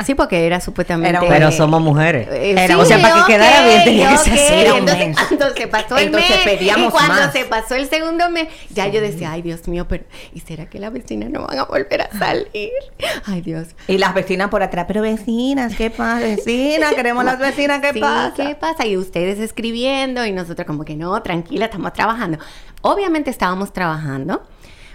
Sí, 0.04 0.14
porque 0.14 0.46
era 0.46 0.60
supuestamente. 0.60 1.08
Era 1.10 1.20
Pero 1.20 1.50
somos 1.52 1.80
mujeres. 1.80 2.28
Eh, 2.30 2.50
Era- 2.52 2.66
sí, 2.66 2.72
o 2.74 2.84
sea, 2.84 3.00
para 3.00 3.14
que 3.24 3.32
quedara 3.32 3.66
bien 3.66 3.84
tenía 3.84 4.10
que 4.10 4.18
ser 4.18 4.32
así. 4.34 4.76
Entonces, 4.76 4.98
mes. 5.08 5.16
cuando 5.28 5.54
se 5.54 5.66
pasó 5.68 5.96
el 5.96 6.04
Entonces 6.06 6.30
mes 6.30 6.38
pedíamos 6.44 6.88
y 6.88 6.90
cuando 6.90 7.14
más. 7.14 7.32
se 7.32 7.44
pasó 7.46 7.74
el 7.76 7.88
segundo 7.88 8.28
mes, 8.30 8.48
ya 8.70 8.88
yo 8.88 9.00
decía, 9.00 9.32
ay 9.32 9.42
Dios 9.42 9.66
mío, 9.68 9.86
pero 9.88 10.04
¿y 10.34 10.40
será 10.40 10.66
que 10.66 10.78
las 10.78 10.92
vecinas 10.92 11.30
no 11.30 11.46
van 11.46 11.58
a 11.58 11.64
volver 11.64 12.02
a 12.02 12.10
salir? 12.18 12.70
Ay 13.26 13.40
Dios. 13.40 13.68
Y 13.88 13.98
las 13.98 14.12
vecinas 14.14 14.48
por 14.50 14.62
atrás, 14.62 14.84
pero 14.86 15.02
vecinas, 15.02 15.74
¿qué 15.76 15.90
pasa? 15.90 16.18
Vecinas, 16.20 16.92
queremos 16.94 17.24
las 17.24 17.38
vecinas, 17.38 17.80
¿qué 17.80 17.92
Sí, 17.94 18.00
pasa? 18.00 18.34
¿Qué 18.36 18.54
pasa? 18.54 18.86
Y 18.86 18.96
ustedes 18.96 19.38
escribiendo 19.38 20.24
y 20.26 20.32
nosotros 20.32 20.66
como 20.66 20.84
que 20.84 20.96
no, 20.96 21.20
tranquila, 21.22 21.64
estamos 21.66 21.92
trabajando. 21.92 22.38
Obviamente 22.82 23.30
estábamos 23.30 23.72
trabajando 23.72 24.42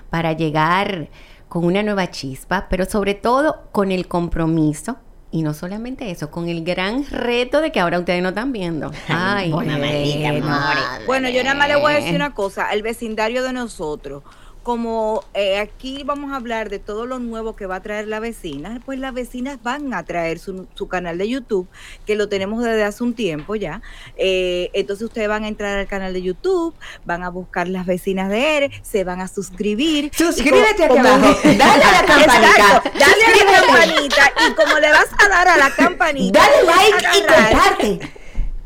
para 0.09 0.33
llegar 0.33 1.07
con 1.51 1.65
una 1.65 1.83
nueva 1.83 2.09
chispa, 2.09 2.67
pero 2.69 2.85
sobre 2.85 3.13
todo 3.13 3.63
con 3.73 3.91
el 3.91 4.07
compromiso. 4.07 4.95
Y 5.31 5.43
no 5.43 5.53
solamente 5.53 6.09
eso, 6.09 6.31
con 6.31 6.47
el 6.47 6.63
gran 6.63 7.05
reto 7.09 7.59
de 7.59 7.73
que 7.73 7.81
ahora 7.81 7.99
ustedes 7.99 8.23
no 8.23 8.29
están 8.29 8.53
viendo. 8.53 8.89
Ay, 9.09 9.51
bueno. 9.51 9.73
amor. 9.73 10.77
Bueno, 11.05 11.27
yo 11.27 11.43
nada 11.43 11.55
más 11.55 11.67
le 11.67 11.75
voy 11.75 11.91
a 11.91 11.95
decir 11.97 12.15
una 12.15 12.33
cosa, 12.33 12.69
al 12.69 12.81
vecindario 12.83 13.43
de 13.43 13.51
nosotros, 13.51 14.23
como 14.63 15.23
eh, 15.33 15.57
aquí 15.57 16.03
vamos 16.05 16.31
a 16.31 16.35
hablar 16.35 16.69
de 16.69 16.79
todo 16.79 17.05
lo 17.05 17.19
nuevo 17.19 17.55
que 17.55 17.65
va 17.65 17.77
a 17.77 17.81
traer 17.81 18.07
la 18.07 18.19
vecina, 18.19 18.81
pues 18.85 18.99
las 18.99 19.13
vecinas 19.13 19.61
van 19.63 19.93
a 19.93 20.03
traer 20.03 20.39
su, 20.39 20.67
su 20.75 20.87
canal 20.87 21.17
de 21.17 21.27
YouTube, 21.27 21.67
que 22.05 22.15
lo 22.15 22.29
tenemos 22.29 22.63
desde 22.63 22.83
hace 22.83 23.03
un 23.03 23.13
tiempo 23.13 23.55
ya. 23.55 23.81
Eh, 24.17 24.69
entonces 24.73 25.05
ustedes 25.05 25.27
van 25.27 25.43
a 25.43 25.47
entrar 25.47 25.77
al 25.77 25.87
canal 25.87 26.13
de 26.13 26.21
YouTube, 26.21 26.75
van 27.05 27.23
a 27.23 27.29
buscar 27.29 27.67
las 27.67 27.85
vecinas 27.85 28.29
de 28.29 28.57
ERE, 28.57 28.71
se 28.83 29.03
van 29.03 29.21
a 29.21 29.27
suscribir. 29.27 30.11
Suscríbete 30.15 30.85
aquí 30.85 30.97
abajo, 30.97 31.39
dale 31.43 31.83
a 31.83 32.01
la 32.01 32.07
campanita, 32.07 32.83
dale 32.99 33.23
a 33.25 33.45
la 33.45 33.67
campanita 33.67 34.31
y 34.47 34.53
como 34.53 34.79
le 34.79 34.91
vas 34.91 35.09
a 35.17 35.29
dar 35.29 35.47
a 35.47 35.57
la 35.57 35.69
campanita, 35.71 36.39
Dale 36.39 36.63
like 36.63 37.17
y 37.17 37.21
comparte. 37.21 38.20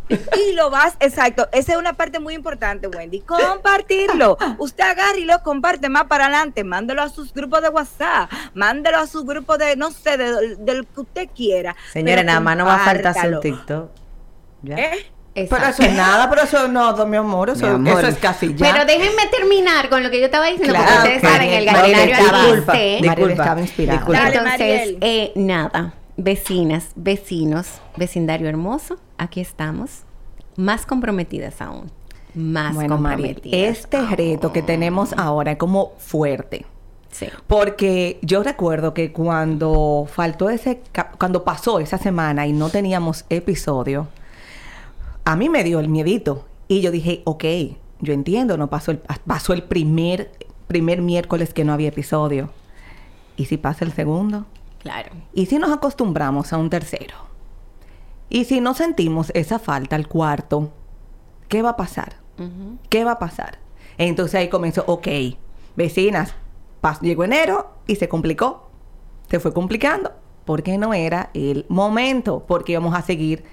Y 0.10 0.54
lo 0.54 0.70
vas, 0.70 0.96
exacto, 1.00 1.48
esa 1.52 1.74
es 1.74 1.78
una 1.78 1.94
parte 1.94 2.20
muy 2.20 2.34
importante, 2.34 2.88
Wendy, 2.88 3.22
compartirlo. 3.22 4.38
Usted 4.58 4.84
agarra 4.84 5.18
y 5.18 5.26
lo 5.26 5.42
comparte 5.42 5.90
más 5.90 6.06
para 6.06 6.26
adelante, 6.26 6.64
mándelo 6.64 7.02
a 7.02 7.10
sus 7.10 7.34
grupos 7.34 7.62
de 7.62 7.70
WhatsApp, 7.70 8.32
mándelo 8.54 8.98
a 9.00 9.08
sus 9.08 9.26
grupos 9.26 9.58
de, 9.58 9.76
no 9.76 9.92
sé, 9.92 10.18
de- 10.18 10.56
del 10.58 10.86
que 10.88 11.02
usted 11.02 11.30
quiera. 11.36 11.76
Señores, 11.92 12.16
pero 12.18 12.26
nada 12.28 12.40
más 12.40 12.58
no 12.58 12.66
va 12.66 12.76
a 12.76 12.80
faltar 12.86 13.14
compártalo. 13.14 13.40
TikTok. 13.40 13.90
¿Ya? 14.64 14.76
¿Eh? 14.78 15.12
Pero 15.50 15.66
eso 15.66 15.84
es 15.84 15.92
nada, 15.94 16.30
pero 16.30 16.44
eso 16.44 16.68
no, 16.70 17.06
mi 17.06 17.18
amor, 17.18 17.50
eso, 17.50 17.66
Mi 17.68 17.74
amor. 17.90 18.00
eso 18.00 18.08
es 18.08 18.18
casi 18.18 18.56
ya. 18.56 18.72
Pero 18.72 18.86
déjenme 18.86 19.28
terminar 19.30 19.90
con 19.90 20.02
lo 20.02 20.10
que 20.10 20.20
yo 20.20 20.28
estaba 20.28 20.46
diciendo, 20.48 20.74
Claro, 20.74 20.86
porque 21.02 21.10
ustedes 21.18 21.24
ok. 21.24 21.30
saben, 21.30 21.50
el 21.54 21.66
galinario 21.66 22.16
disculpa, 22.16 22.78
estaba. 22.78 24.06
Dale, 24.08 24.36
Entonces, 24.38 24.96
eh, 25.02 25.32
nada, 25.36 25.94
vecinas, 26.16 26.88
vecinos, 26.96 27.68
vecindario 27.98 28.48
hermoso, 28.48 28.98
aquí 29.18 29.42
estamos, 29.42 30.04
más 30.56 30.86
comprometidas 30.86 31.62
aún, 31.62 31.92
más 32.34 32.76
Bueno, 32.76 32.96
comprometidas. 32.96 33.60
este 33.80 34.02
reto 34.16 34.52
que 34.54 34.62
tenemos 34.62 35.14
ahora 35.14 35.54
es 35.54 35.58
como 35.58 35.94
fuerte. 35.98 36.66
Sí. 37.12 37.28
Porque 37.48 38.20
yo 38.22 38.44
recuerdo 38.44 38.94
que 38.94 39.14
cuando 39.14 40.06
faltó 40.12 40.50
ese, 40.50 40.82
cuando 41.18 41.46
pasó 41.46 41.80
esa 41.80 41.98
semana 41.98 42.46
y 42.46 42.52
no 42.52 42.70
teníamos 42.70 43.24
episodio, 43.30 44.08
a 45.24 45.36
mí 45.38 45.48
me 45.50 45.64
dio 45.64 45.80
el 45.80 45.88
miedito. 45.88 46.46
Y 46.68 46.82
yo 46.82 46.92
dije, 46.92 47.22
ok, 47.26 47.46
yo 48.02 48.14
entiendo, 48.14 48.58
no 48.58 48.70
pasó 48.70 48.92
el, 48.92 48.98
pasó 49.26 49.54
el 49.54 49.64
primer, 49.64 50.32
primer 50.68 51.02
miércoles 51.02 51.54
que 51.54 51.64
no 51.64 51.72
había 51.74 51.90
episodio. 51.90 52.50
¿Y 53.38 53.46
si 53.46 53.58
pasa 53.58 53.86
el 53.86 53.94
segundo? 53.94 54.46
Claro. 54.80 55.12
¿Y 55.34 55.46
si 55.46 55.58
nos 55.58 55.72
acostumbramos 55.72 56.52
a 56.52 56.58
un 56.58 56.70
tercero? 56.70 57.16
¿Y 58.30 58.46
si 58.46 58.60
no 58.62 58.74
sentimos 58.74 59.32
esa 59.36 59.60
falta 59.60 59.96
al 59.96 60.08
cuarto? 60.08 60.72
¿Qué 61.48 61.62
va 61.62 61.72
a 61.72 61.78
pasar? 61.78 62.18
¿Qué 62.90 63.04
va 63.06 63.12
a 63.12 63.20
pasar? 63.20 63.60
Entonces 63.98 64.36
ahí 64.36 64.50
comenzó, 64.50 64.84
ok, 64.88 65.08
vecinas, 65.76 66.34
pas- 66.82 67.00
llegó 67.02 67.24
enero 67.24 67.70
y 67.88 67.96
se 67.96 68.10
complicó. 68.10 68.70
Se 69.30 69.40
fue 69.40 69.54
complicando 69.54 70.12
porque 70.44 70.78
no 70.78 70.94
era 70.94 71.30
el 71.34 71.66
momento, 71.70 72.44
porque 72.48 72.74
íbamos 72.74 72.94
a 72.96 73.02
seguir 73.02 73.44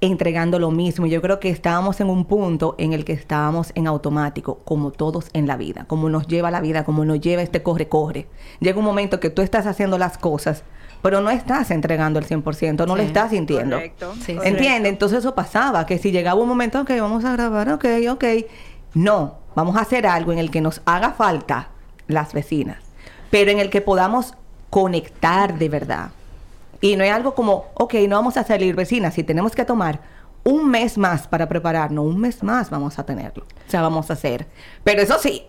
entregando 0.00 0.58
lo 0.58 0.70
mismo. 0.70 1.06
Yo 1.06 1.22
creo 1.22 1.38
que 1.40 1.48
estábamos 1.48 2.00
en 2.00 2.10
un 2.10 2.24
punto 2.24 2.74
en 2.78 2.92
el 2.92 3.04
que 3.04 3.12
estábamos 3.12 3.72
en 3.74 3.86
automático, 3.86 4.58
como 4.64 4.90
todos 4.90 5.30
en 5.32 5.46
la 5.46 5.56
vida, 5.56 5.84
como 5.86 6.08
nos 6.10 6.26
lleva 6.26 6.50
la 6.50 6.60
vida, 6.60 6.84
como 6.84 7.04
nos 7.04 7.20
lleva 7.20 7.42
este 7.42 7.62
corre-corre. 7.62 8.26
Llega 8.60 8.78
un 8.78 8.84
momento 8.84 9.20
que 9.20 9.30
tú 9.30 9.42
estás 9.42 9.66
haciendo 9.66 9.98
las 9.98 10.18
cosas, 10.18 10.64
pero 11.02 11.20
no 11.20 11.30
estás 11.30 11.70
entregando 11.70 12.18
el 12.18 12.24
100%, 12.26 12.86
no 12.86 12.96
lo 12.96 13.02
Sí. 13.02 13.08
estás 13.08 13.30
sintiendo. 13.30 13.76
Correcto. 13.76 14.14
Sí, 14.24 14.32
sí. 14.34 14.38
¿Entiende? 14.44 14.88
Entonces 14.88 15.18
eso 15.18 15.34
pasaba, 15.34 15.84
que 15.84 15.98
si 15.98 16.12
llegaba 16.12 16.40
un 16.40 16.48
momento, 16.48 16.80
ok, 16.80 16.90
vamos 17.00 17.24
a 17.24 17.32
grabar, 17.32 17.68
ok, 17.70 17.84
ok. 18.10 18.24
No, 18.94 19.34
vamos 19.54 19.76
a 19.76 19.80
hacer 19.80 20.06
algo 20.06 20.32
en 20.32 20.38
el 20.38 20.50
que 20.50 20.60
nos 20.60 20.80
haga 20.84 21.12
falta 21.12 21.68
las 22.06 22.32
vecinas, 22.32 22.78
pero 23.30 23.50
en 23.50 23.58
el 23.58 23.68
que 23.70 23.80
podamos 23.80 24.34
conectar 24.70 25.58
de 25.58 25.68
verdad. 25.68 26.10
Y 26.80 26.96
no 26.96 27.04
es 27.04 27.12
algo 27.12 27.34
como, 27.34 27.66
ok, 27.74 27.94
no 28.08 28.16
vamos 28.16 28.36
a 28.36 28.44
salir 28.44 28.74
vecinas, 28.74 29.14
si 29.14 29.22
tenemos 29.22 29.52
que 29.54 29.64
tomar 29.64 30.00
un 30.44 30.68
mes 30.70 30.98
más 30.98 31.28
para 31.28 31.48
prepararnos, 31.48 32.04
un 32.04 32.18
mes 32.20 32.42
más 32.42 32.68
vamos 32.70 32.98
a 32.98 33.04
tenerlo. 33.06 33.44
O 33.44 33.70
sea, 33.70 33.80
vamos 33.82 34.10
a 34.10 34.14
hacer. 34.14 34.46
Pero 34.82 35.00
eso 35.02 35.16
sí, 35.20 35.44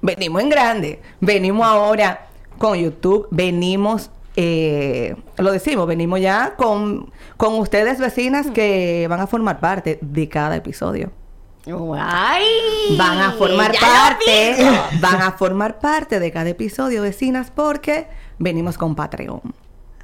venimos 0.00 0.40
en 0.42 0.48
grande. 0.48 1.02
Venimos 1.20 1.66
ahora 1.66 2.26
con 2.56 2.78
YouTube, 2.78 3.28
venimos, 3.30 4.10
eh, 4.40 5.16
lo 5.38 5.50
decimos, 5.50 5.88
venimos 5.88 6.20
ya 6.20 6.54
con, 6.56 7.10
con 7.36 7.54
ustedes 7.54 7.98
vecinas 7.98 8.46
que 8.52 9.04
van 9.10 9.18
a 9.18 9.26
formar 9.26 9.58
parte 9.58 9.98
de 10.00 10.28
cada 10.28 10.54
episodio. 10.54 11.10
¡Ay! 11.98 12.44
Van 12.96 13.18
a 13.18 13.32
formar 13.32 13.72
parte, 13.80 14.56
van 15.00 15.22
a 15.22 15.32
formar 15.32 15.80
parte 15.80 16.20
de 16.20 16.30
cada 16.30 16.48
episodio, 16.50 17.02
vecinas, 17.02 17.50
porque 17.50 18.06
venimos 18.38 18.78
con 18.78 18.94
Patreon. 18.94 19.42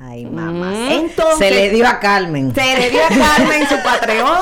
Ay, 0.01 0.27
mamá. 0.27 0.71
Mm. 0.71 0.91
Entonces, 0.91 1.39
Se 1.39 1.51
le 1.53 1.71
dio 1.71 1.87
a 1.87 2.01
Carmen. 2.01 2.53
se 2.53 2.77
le 2.77 2.91
dio 2.91 3.05
a 3.05 3.09
Carmen 3.09 3.69
su 3.69 3.77
Patreon. 3.85 4.39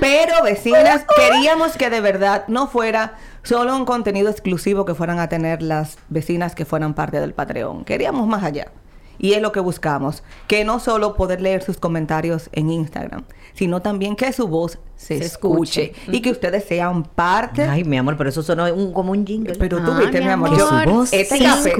Pero 0.00 0.42
vecinas, 0.42 1.06
queríamos 1.16 1.76
que 1.76 1.88
de 1.88 2.00
verdad 2.00 2.46
no 2.48 2.66
fuera 2.66 3.14
solo 3.44 3.76
un 3.76 3.84
contenido 3.84 4.28
exclusivo 4.28 4.84
que 4.84 4.96
fueran 4.96 5.20
a 5.20 5.28
tener 5.28 5.62
las 5.62 5.98
vecinas 6.08 6.56
que 6.56 6.64
fueran 6.64 6.94
parte 6.94 7.20
del 7.20 7.32
Patreon. 7.32 7.84
Queríamos 7.84 8.26
más 8.26 8.42
allá. 8.42 8.72
Y 9.18 9.32
es 9.34 9.42
lo 9.42 9.52
que 9.52 9.60
buscamos, 9.60 10.22
que 10.48 10.64
no 10.64 10.80
solo 10.80 11.14
poder 11.16 11.40
leer 11.40 11.62
sus 11.62 11.76
comentarios 11.78 12.48
en 12.52 12.70
Instagram, 12.70 13.24
sino 13.54 13.80
también 13.80 14.16
que 14.16 14.32
su 14.32 14.48
voz 14.48 14.78
se, 14.96 15.18
Se 15.18 15.24
escuche, 15.24 15.92
escuche. 15.92 16.16
y 16.16 16.20
que 16.22 16.30
ustedes 16.30 16.64
sean 16.64 17.04
parte. 17.04 17.62
Ay, 17.64 17.84
mi 17.84 17.96
amor, 17.98 18.16
pero 18.16 18.30
eso 18.30 18.42
sonó 18.42 18.64
un- 18.72 18.92
como 18.92 19.12
un 19.12 19.26
jingle. 19.26 19.54
pero 19.56 19.82
tú 19.84 19.92
Ah, 19.92 19.98
viste, 20.00 20.20
mi 20.20 20.28
amor, 20.28 20.56
yo- 20.56 20.68
su 20.68 20.90
voz 20.90 21.12
este 21.12 21.38
café-. 21.38 21.74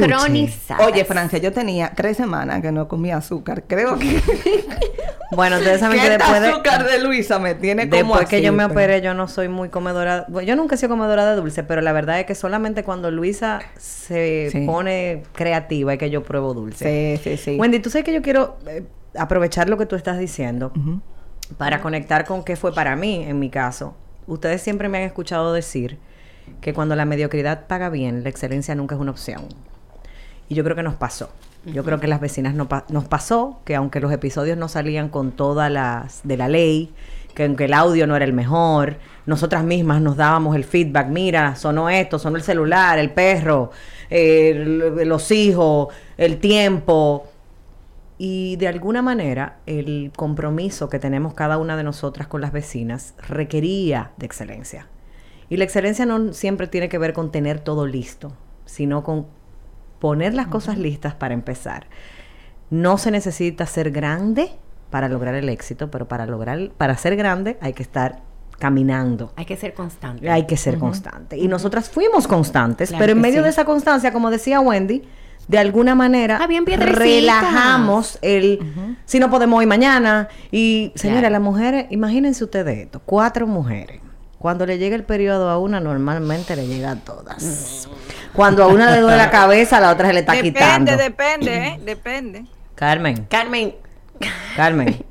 Oye, 0.86 1.04
Francia, 1.04 1.38
yo 1.38 1.52
tenía 1.52 1.92
tres 1.96 2.16
semanas 2.16 2.60
que 2.62 2.70
no 2.72 2.86
comía 2.88 3.16
azúcar. 3.16 3.64
Creo 3.66 3.98
que, 3.98 4.20
Bueno, 5.34 5.56
ustedes 5.56 5.80
saben 5.80 6.00
que 6.00 6.10
después 6.10 6.40
de, 6.40 6.48
azúcar 6.48 6.84
de 6.84 6.98
Luisa 7.02 7.38
me 7.38 7.54
tiene 7.54 7.88
como 7.88 8.14
después 8.14 8.28
que 8.28 8.42
yo 8.42 8.52
me 8.52 8.64
operé, 8.64 9.00
yo 9.00 9.14
no 9.14 9.28
soy 9.28 9.48
muy 9.48 9.68
comedora. 9.68 10.24
bueno, 10.28 10.46
yo 10.46 10.56
nunca 10.56 10.74
he 10.74 10.78
sido 10.78 10.90
comedora 10.90 11.26
de 11.26 11.36
dulce, 11.36 11.62
pero 11.64 11.80
la 11.80 11.92
verdad 11.92 12.20
es 12.20 12.26
que 12.26 12.34
solamente 12.34 12.84
cuando 12.84 13.10
Luisa 13.10 13.60
se 13.76 14.48
Sí. 14.50 14.66
pone 14.66 15.22
creativa 15.32 15.92
es 15.92 15.98
que 15.98 16.10
yo 16.10 16.22
pruebo 16.22 16.54
dulce. 16.54 17.18
Sí, 17.18 17.36
sí, 17.36 17.36
sí. 17.36 17.56
Wendy, 17.58 17.80
tú 17.80 17.90
sabes 17.90 18.04
que 18.04 18.12
yo 18.12 18.22
quiero 18.22 18.56
eh, 18.66 18.84
aprovechar 19.16 19.68
lo 19.68 19.76
que 19.78 19.86
tú 19.86 19.96
estás 19.96 20.18
diciendo 20.18 20.72
para 21.58 21.80
conectar 21.80 22.24
con 22.24 22.44
qué 22.44 22.56
fue 22.56 22.74
para 22.74 22.96
mí 22.96 23.24
en 23.26 23.38
mi 23.38 23.50
caso. 23.50 23.96
Ustedes 24.26 24.62
siempre 24.62 24.88
me 24.88 24.98
han 24.98 25.04
escuchado 25.04 25.52
decir 25.52 25.98
que 26.60 26.72
cuando 26.74 26.96
la 26.96 27.04
mediocridad 27.04 27.66
paga 27.66 27.90
bien, 27.90 28.22
la 28.22 28.30
excelencia 28.30 28.74
nunca 28.74 28.94
es 28.94 29.00
una 29.00 29.10
opción. 29.10 29.46
Y 30.48 30.54
yo 30.54 30.64
creo 30.64 30.76
que 30.76 30.82
nos 30.82 30.94
pasó. 30.94 31.30
Yo 31.66 31.82
creo 31.82 31.98
que 31.98 32.06
las 32.06 32.20
vecinas 32.20 32.54
no 32.54 32.68
nos 32.88 33.04
pasó 33.06 33.60
que 33.64 33.74
aunque 33.74 34.00
los 34.00 34.12
episodios 34.12 34.58
no 34.58 34.68
salían 34.68 35.08
con 35.08 35.32
todas 35.32 35.70
las 35.70 36.20
de 36.24 36.36
la 36.36 36.48
ley, 36.48 36.92
que 37.34 37.44
aunque 37.44 37.64
el 37.64 37.72
audio 37.72 38.06
no 38.06 38.16
era 38.16 38.24
el 38.24 38.32
mejor, 38.32 38.98
nosotras 39.26 39.64
mismas 39.64 40.02
nos 40.02 40.16
dábamos 40.16 40.56
el 40.56 40.64
feedback, 40.64 41.08
mira, 41.08 41.56
sonó 41.56 41.88
esto, 41.88 42.18
sonó 42.18 42.36
el 42.36 42.42
celular, 42.42 42.98
el 42.98 43.10
perro, 43.10 43.70
los 44.10 45.30
hijos, 45.30 45.88
el 46.16 46.38
tiempo. 46.38 47.26
Y 48.18 48.56
de 48.56 48.68
alguna 48.68 49.02
manera 49.02 49.58
el 49.66 50.12
compromiso 50.14 50.88
que 50.88 50.98
tenemos 50.98 51.34
cada 51.34 51.58
una 51.58 51.76
de 51.76 51.82
nosotras 51.82 52.28
con 52.28 52.40
las 52.40 52.52
vecinas 52.52 53.14
requería 53.26 54.12
de 54.18 54.26
excelencia. 54.26 54.86
Y 55.48 55.56
la 55.56 55.64
excelencia 55.64 56.06
no 56.06 56.32
siempre 56.32 56.68
tiene 56.68 56.88
que 56.88 56.98
ver 56.98 57.12
con 57.12 57.32
tener 57.32 57.58
todo 57.58 57.86
listo, 57.86 58.32
sino 58.66 59.02
con 59.02 59.26
poner 60.04 60.34
las 60.34 60.48
cosas 60.48 60.76
listas 60.76 61.14
para 61.14 61.32
empezar. 61.32 61.86
No 62.68 62.98
se 62.98 63.10
necesita 63.10 63.64
ser 63.64 63.90
grande 63.90 64.52
para 64.90 65.08
lograr 65.08 65.34
el 65.34 65.48
éxito, 65.48 65.90
pero 65.90 66.06
para 66.08 66.26
lograr 66.26 66.72
para 66.76 66.94
ser 66.98 67.16
grande 67.16 67.56
hay 67.62 67.72
que 67.72 67.82
estar 67.82 68.20
caminando. 68.58 69.32
Hay 69.36 69.46
que 69.46 69.56
ser 69.56 69.72
constante. 69.72 70.28
Hay 70.28 70.44
que 70.44 70.58
ser 70.58 70.78
constante. 70.78 71.38
Y 71.38 71.48
nosotras 71.48 71.88
fuimos 71.88 72.28
constantes, 72.28 72.90
Claro 72.90 73.00
pero 73.00 73.12
en 73.12 73.20
medio 73.22 73.38
sí. 73.38 73.44
de 73.44 73.48
esa 73.48 73.64
constancia, 73.64 74.12
como 74.12 74.28
decía 74.30 74.60
Wendy, 74.60 75.04
de 75.48 75.56
alguna 75.58 75.94
manera 75.94 76.38
piedrecitas. 76.46 76.98
relajamos 76.98 78.18
el 78.20 78.58
si 79.06 79.18
no 79.18 79.30
podemos 79.30 79.58
hoy 79.58 79.64
mañana. 79.64 80.28
Y 80.50 80.92
señora, 80.96 81.20
Claro. 81.20 81.32
las 81.32 81.40
mujeres, 81.40 81.86
imagínense 81.88 82.44
ustedes 82.44 82.76
esto, 82.76 83.00
cuatro 83.06 83.46
mujeres. 83.46 84.02
Cuando 84.38 84.66
le 84.66 84.76
llega 84.76 84.96
el 84.96 85.04
periodo 85.04 85.48
a 85.48 85.58
una, 85.58 85.80
normalmente 85.80 86.54
le 86.56 86.66
llega 86.66 86.90
a 86.90 86.96
todas. 86.96 87.88
Cuando 88.34 88.64
a 88.64 88.66
una 88.66 88.90
le 88.90 89.00
duele 89.00 89.16
la 89.16 89.30
cabeza, 89.30 89.78
a 89.78 89.80
la 89.80 89.90
otra 89.92 90.08
se 90.08 90.12
le 90.12 90.20
está 90.20 90.32
depende, 90.32 90.52
quitando. 90.52 90.96
depende, 90.96 91.66
¿eh? 91.68 91.80
Depende. 91.82 92.44
Carmen, 92.74 93.26
Carmen, 93.30 93.74
Carmen. 94.56 95.04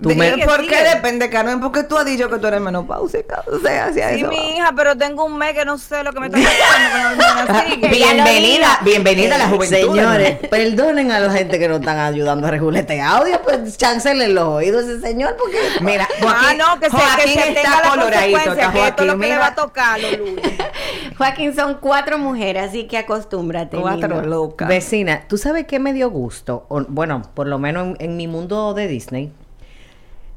Me- 0.00 0.36
¿Por 0.44 0.60
sigue. 0.60 0.68
qué 0.76 0.82
depende, 0.94 1.30
Carmen? 1.30 1.58
Porque 1.60 1.82
tú 1.82 1.96
has 1.96 2.04
dicho 2.04 2.28
que 2.28 2.38
tú 2.38 2.46
eres 2.46 2.60
menopáusica. 2.60 3.42
O 3.50 3.58
sea, 3.58 3.86
hacia 3.86 4.10
Sí, 4.10 4.20
eso. 4.20 4.28
mi 4.28 4.50
hija, 4.50 4.72
pero 4.76 4.94
tengo 4.96 5.24
un 5.24 5.38
mes 5.38 5.54
que 5.54 5.64
no 5.64 5.78
sé 5.78 6.02
lo 6.04 6.12
que 6.12 6.20
me 6.20 6.26
está 6.26 6.38
pasando. 6.38 7.52
no. 7.82 7.88
Bienvenida, 7.88 8.78
bienvenida 8.84 9.36
a 9.36 9.38
la 9.38 9.48
juventud. 9.48 9.76
Señores, 9.76 10.38
perdonen 10.50 11.10
a 11.12 11.20
la 11.20 11.32
gente 11.32 11.58
que 11.58 11.66
nos 11.68 11.80
están 11.80 11.98
ayudando 11.98 12.46
a 12.46 12.50
regular 12.50 12.82
este 12.82 13.00
audio, 13.00 13.40
pues 13.42 13.78
chancelen 13.78 14.34
los 14.34 14.44
oídos 14.44 14.84
ese 14.84 15.00
señor, 15.00 15.34
porque 15.38 15.56
Mira, 15.80 16.06
Ah, 16.10 16.14
Joaquín, 16.22 16.58
no, 16.58 16.78
que 16.78 16.90
se, 16.90 16.96
que 16.96 17.02
Joaquín 17.02 17.34
se 17.34 17.48
está 17.52 17.82
coloradito, 17.88 18.38
está 18.52 18.72
que 18.72 18.86
esto 18.88 19.02
es 19.02 19.08
lo 19.08 19.18
que 19.18 19.26
le 19.28 19.38
va 19.38 19.46
a 19.46 19.54
tocar 19.54 19.98
lunes. 20.00 20.44
Joaquín, 21.16 21.54
son 21.54 21.78
cuatro 21.80 22.18
mujeres, 22.18 22.68
así 22.68 22.86
que 22.86 22.98
acostúmbrate. 22.98 23.78
Cuatro 23.78 24.20
locas. 24.22 24.68
Vecina, 24.68 25.22
¿tú 25.28 25.38
sabes 25.38 25.66
qué 25.66 25.78
me 25.78 25.92
dio 25.94 26.10
gusto? 26.10 26.66
O, 26.68 26.82
bueno, 26.88 27.22
por 27.34 27.46
lo 27.46 27.58
menos 27.58 27.86
en, 27.86 27.96
en 28.00 28.16
mi 28.16 28.26
mundo 28.26 28.74
de 28.74 28.86
Disney. 28.88 29.32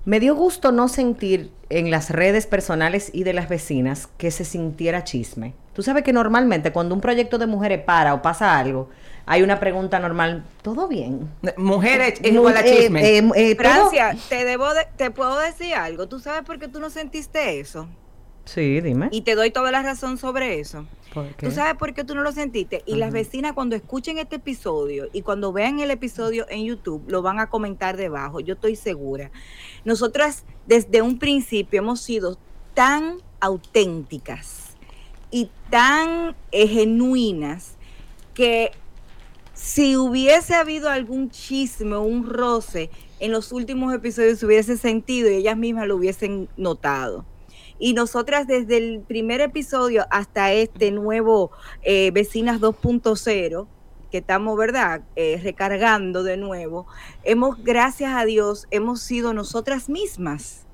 Me 0.09 0.19
dio 0.19 0.33
gusto 0.33 0.71
no 0.71 0.87
sentir 0.87 1.51
en 1.69 1.91
las 1.91 2.09
redes 2.09 2.47
personales 2.47 3.11
y 3.13 3.25
de 3.25 3.33
las 3.33 3.47
vecinas 3.47 4.07
que 4.17 4.31
se 4.31 4.43
sintiera 4.43 5.03
chisme. 5.03 5.53
Tú 5.75 5.83
sabes 5.83 6.03
que 6.03 6.13
normalmente 6.13 6.71
cuando 6.71 6.95
un 6.95 6.99
proyecto 6.99 7.37
de 7.37 7.45
mujeres 7.45 7.83
para 7.83 8.15
o 8.15 8.23
pasa 8.23 8.57
algo, 8.57 8.89
hay 9.27 9.43
una 9.43 9.59
pregunta 9.59 9.99
normal, 9.99 10.43
¿todo 10.63 10.87
bien? 10.87 11.29
Mujeres 11.57 12.15
es 12.23 12.31
Mu- 12.31 12.39
igual 12.39 12.57
a 12.57 12.61
eh, 12.61 12.75
chisme. 12.81 13.01
eh, 13.19 13.29
eh, 13.35 13.55
Francia, 13.55 14.15
te 14.29 14.45
debo 14.45 14.73
de- 14.73 14.87
te 14.97 15.11
puedo 15.11 15.37
decir 15.37 15.75
algo. 15.75 16.07
¿Tú 16.07 16.19
sabes 16.19 16.41
por 16.41 16.57
qué 16.57 16.67
tú 16.67 16.79
no 16.79 16.89
sentiste 16.89 17.59
eso? 17.59 17.87
Sí, 18.49 18.81
dime. 18.81 19.09
Y 19.11 19.21
te 19.21 19.35
doy 19.35 19.51
toda 19.51 19.71
la 19.71 19.83
razón 19.83 20.17
sobre 20.17 20.59
eso. 20.59 20.87
¿Por 21.13 21.27
qué? 21.35 21.45
¿Tú 21.45 21.51
sabes 21.51 21.75
por 21.75 21.93
qué 21.93 22.03
tú 22.03 22.15
no 22.15 22.23
lo 22.23 22.31
sentiste? 22.31 22.81
Y 22.87 22.95
las 22.95 23.11
vecinas 23.11 23.53
cuando 23.53 23.75
escuchen 23.75 24.17
este 24.17 24.37
episodio 24.37 25.07
y 25.13 25.21
cuando 25.21 25.53
vean 25.53 25.79
el 25.81 25.91
episodio 25.91 26.47
en 26.49 26.65
YouTube, 26.65 27.03
lo 27.07 27.21
van 27.21 27.39
a 27.39 27.51
comentar 27.51 27.95
debajo, 27.95 28.39
yo 28.39 28.55
estoy 28.55 28.75
segura. 28.75 29.29
Nosotras 29.85 30.45
desde 30.65 31.03
un 31.03 31.19
principio 31.19 31.77
hemos 31.77 32.01
sido 32.01 32.39
tan 32.73 33.17
auténticas 33.39 34.75
y 35.29 35.51
tan 35.69 36.35
eh, 36.51 36.67
genuinas 36.67 37.75
que 38.33 38.71
si 39.53 39.95
hubiese 39.95 40.55
habido 40.55 40.89
algún 40.89 41.29
chisme 41.29 41.93
o 41.93 42.01
un 42.01 42.27
roce 42.27 42.89
en 43.19 43.31
los 43.31 43.51
últimos 43.51 43.93
episodios 43.93 44.39
se 44.39 44.45
hubiese 44.47 44.75
sentido 44.75 45.29
y 45.29 45.35
ellas 45.35 45.55
mismas 45.55 45.85
lo 45.85 45.97
hubiesen 45.97 46.49
notado. 46.57 47.25
Y 47.79 47.93
nosotras 47.93 48.45
desde 48.45 48.77
el 48.77 49.01
primer 49.01 49.41
episodio 49.41 50.05
hasta 50.11 50.51
este 50.51 50.91
nuevo 50.91 51.51
eh, 51.81 52.11
Vecinas 52.11 52.59
2.0, 52.59 53.67
que 54.11 54.17
estamos, 54.17 54.57
¿verdad?, 54.57 55.01
Eh, 55.15 55.39
recargando 55.41 56.23
de 56.23 56.37
nuevo, 56.37 56.87
hemos, 57.23 57.63
gracias 57.63 58.13
a 58.13 58.25
Dios, 58.25 58.67
hemos 58.71 59.01
sido 59.01 59.33
nosotras 59.33 59.89
mismas. 59.89 60.65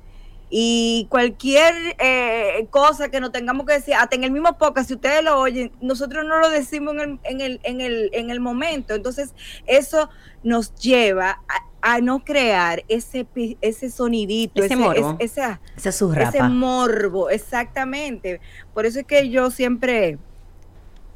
Y 0.49 1.07
cualquier 1.09 1.73
eh, 1.99 2.67
cosa 2.69 3.09
que 3.09 3.19
nos 3.19 3.31
tengamos 3.31 3.65
que 3.65 3.73
decir, 3.73 3.95
hasta 3.95 4.15
en 4.15 4.23
el 4.23 4.31
mismo 4.31 4.57
podcast, 4.57 4.87
si 4.87 4.93
ustedes 4.93 5.23
lo 5.23 5.39
oyen, 5.39 5.71
nosotros 5.81 6.23
no 6.25 6.39
lo 6.39 6.49
decimos 6.49 6.93
en 6.93 7.01
el, 7.01 7.19
en 7.23 7.41
el, 7.41 7.59
en 7.63 7.81
el, 7.81 8.09
en 8.13 8.29
el 8.29 8.39
momento. 8.39 8.93
Entonces, 8.93 9.33
eso 9.65 10.09
nos 10.43 10.73
lleva 10.75 11.41
a, 11.47 11.65
a 11.87 12.01
no 12.01 12.23
crear 12.25 12.83
ese, 12.87 13.27
ese 13.61 13.91
sonidito, 13.91 14.63
Ese 14.63 14.75
morbo. 14.75 15.17
es- 15.19 15.31
esa, 15.33 15.61
ese 15.77 16.41
morbo, 16.49 17.29
exactamente. 17.29 18.41
Por 18.73 18.87
eso 18.87 19.01
es 19.01 19.05
que 19.05 19.29
yo 19.29 19.51
siempre 19.51 20.17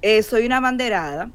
eh, 0.03 0.21
soy 0.21 0.45
una 0.45 0.59
banderada 0.59 1.31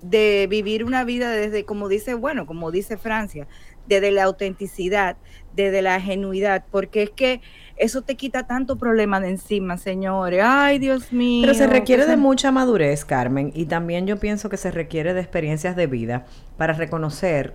de 0.00 0.46
vivir 0.48 0.84
una 0.84 1.04
vida 1.04 1.30
desde, 1.30 1.66
como 1.66 1.88
dice, 1.88 2.14
bueno, 2.14 2.46
como 2.46 2.70
dice 2.70 2.96
Francia, 2.96 3.46
desde 3.86 4.10
la 4.10 4.24
autenticidad, 4.24 5.18
desde 5.54 5.82
la 5.82 6.00
genuidad, 6.00 6.64
porque 6.70 7.02
es 7.02 7.10
que 7.10 7.42
eso 7.76 8.00
te 8.00 8.16
quita 8.16 8.46
tanto 8.46 8.76
problema 8.76 9.20
de 9.20 9.28
encima, 9.28 9.76
señores. 9.76 10.40
Ay, 10.42 10.78
Dios 10.78 11.12
mío. 11.12 11.42
Pero 11.42 11.54
se 11.58 11.66
requiere 11.66 12.06
de 12.06 12.16
mucha 12.16 12.50
madurez, 12.52 13.04
Carmen, 13.04 13.52
y 13.54 13.66
también 13.66 14.06
yo 14.06 14.18
pienso 14.18 14.48
que 14.48 14.56
se 14.56 14.70
requiere 14.70 15.12
de 15.12 15.20
experiencias 15.20 15.76
de 15.76 15.86
vida 15.86 16.24
para 16.56 16.72
reconocer 16.72 17.54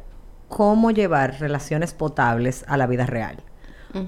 cómo 0.54 0.92
llevar 0.92 1.40
relaciones 1.40 1.96
potables 1.96 2.64
a 2.68 2.78
la 2.78 2.86
vida 2.86 3.08
real. 3.08 3.38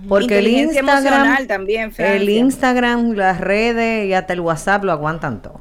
Porque 0.08 0.38
el 0.38 0.48
Instagram, 0.48 1.48
también, 1.48 1.92
el. 1.98 2.30
Instagram, 2.30 3.14
las 3.14 3.42
redes 3.42 4.06
y 4.08 4.14
hasta 4.14 4.34
el 4.34 4.42
WhatsApp 4.42 4.84
lo 4.84 4.92
aguantan 4.92 5.42
todo. 5.42 5.60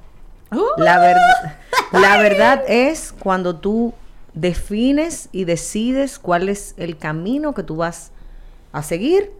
Uh. 0.52 0.62
La, 0.76 0.98
verdad, 0.98 1.56
la 1.92 2.18
verdad 2.18 2.64
es 2.68 3.14
cuando 3.18 3.56
tú 3.56 3.94
defines 4.34 5.30
y 5.32 5.44
decides 5.44 6.18
cuál 6.18 6.50
es 6.50 6.74
el 6.76 6.98
camino 6.98 7.54
que 7.54 7.62
tú 7.62 7.76
vas 7.76 8.12
a 8.72 8.82
seguir 8.82 9.32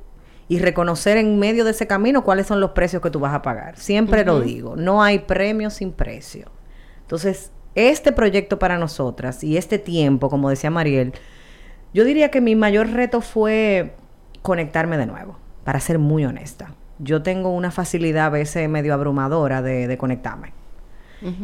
y 0.49 0.61
reconocer 0.61 1.19
en 1.19 1.39
medio 1.39 1.67
de 1.67 1.73
ese 1.73 1.87
camino 1.87 2.25
cuáles 2.25 2.47
son 2.47 2.59
los 2.59 2.71
precios 2.71 3.03
que 3.03 3.11
tú 3.11 3.21
vas 3.21 3.35
a 3.35 3.43
pagar. 3.43 3.77
Siempre 3.77 4.25
lo 4.25 4.41
digo, 4.41 4.77
no 4.77 5.03
hay 5.03 5.19
premio 5.19 5.69
sin 5.69 5.93
precio. 5.93 6.51
Entonces, 7.03 7.51
este 7.75 8.13
proyecto 8.13 8.59
para 8.59 8.79
nosotras 8.79 9.45
y 9.45 9.59
este 9.59 9.79
tiempo, 9.79 10.31
como 10.31 10.49
decía 10.49 10.71
Mariel, 10.71 11.13
yo 11.95 12.05
diría 12.05 12.31
que 12.31 12.41
mi 12.41 12.55
mayor 12.57 12.91
reto 12.91 13.21
fue 13.23 13.95
conectarme 14.43 14.99
de 14.99 15.07
nuevo, 15.07 15.39
para 15.65 15.81
ser 15.81 15.99
muy 15.99 16.25
honesta. 16.27 16.73
Yo 16.99 17.23
tengo 17.23 17.51
una 17.51 17.71
facilidad 17.71 18.27
a 18.27 18.31
veces 18.31 18.69
medio 18.69 18.93
abrumadora 18.95 19.63
de, 19.63 19.87
de 19.89 19.97
conectarme. 19.97 20.53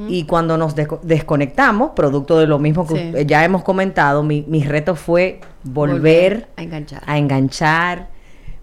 Y 0.08 0.24
cuando 0.24 0.58
nos 0.58 0.76
desco- 0.76 1.00
desconectamos, 1.00 1.92
producto 1.96 2.38
de 2.38 2.46
lo 2.46 2.58
mismo 2.58 2.86
que 2.86 3.12
Sí. 3.16 3.24
ya 3.26 3.42
hemos 3.46 3.62
comentado, 3.62 4.22
mi, 4.22 4.44
mi 4.46 4.62
reto 4.62 4.94
fue 4.94 5.40
volver, 5.64 6.48
a 6.56 6.62
enganchar. 6.62 7.02
a 7.06 7.16
enganchar. 7.16 8.08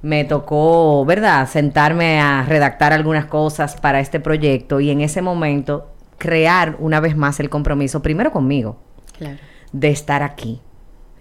Me 0.04 0.26
tocó, 0.26 1.04
¿verdad?, 1.06 1.48
sentarme 1.50 2.20
a 2.22 2.44
redactar 2.48 2.94
algunas 2.94 3.26
cosas 3.26 3.78
para 3.82 4.00
este 4.00 4.20
proyecto 4.20 4.80
y 4.80 4.92
en 4.92 5.02
ese 5.02 5.24
momento 5.24 5.90
crear 6.20 6.76
una 6.78 7.00
vez 7.00 7.18
más 7.18 7.40
el 7.40 7.50
compromiso, 7.50 8.04
primero 8.04 8.32
conmigo, 8.32 8.78
Claro. 9.18 9.38
de 9.72 9.90
estar 9.90 10.22
aquí. 10.22 10.62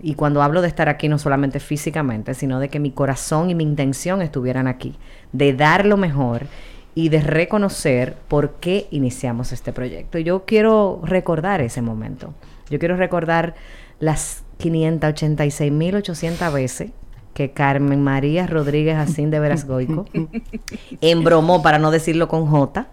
Y 0.02 0.14
cuando 0.14 0.42
hablo 0.42 0.62
de 0.62 0.68
estar 0.68 0.88
aquí, 0.88 1.09
no 1.09 1.18
solamente 1.18 1.61
físicamente, 1.61 2.35
sino 2.35 2.61
de 2.61 2.68
que 2.68 2.80
mi 2.80 2.90
corazón 2.90 3.50
y 3.50 3.54
mi 3.54 3.64
intención 3.64 4.22
estuvieran 4.22 4.66
aquí, 4.66 4.94
de 5.32 5.54
dar 5.54 5.87
lo 5.87 5.96
mejor 5.96 6.46
y 6.94 7.09
de 7.11 7.20
reconocer 7.20 8.14
por 8.28 8.54
qué 8.54 8.87
iniciamos 8.90 9.52
este 9.52 9.72
proyecto. 9.72 10.18
Y 10.18 10.24
yo 10.24 10.44
quiero 10.44 11.00
recordar 11.04 11.61
ese 11.61 11.82
momento. 11.82 12.35
Yo 12.70 12.78
quiero 12.78 12.96
recordar 12.96 13.54
las 14.00 14.44
586.800 14.59 16.52
veces 16.52 16.90
que 17.35 17.50
Carmen 17.50 18.02
María 18.02 18.46
Rodríguez 18.46 18.96
Asín 18.96 19.30
de 19.30 19.38
Verasgoico 19.40 20.06
embromó, 21.02 21.62
para 21.62 21.78
no 21.78 21.90
decirlo 21.90 22.28
con 22.28 22.46
J, 22.46 22.87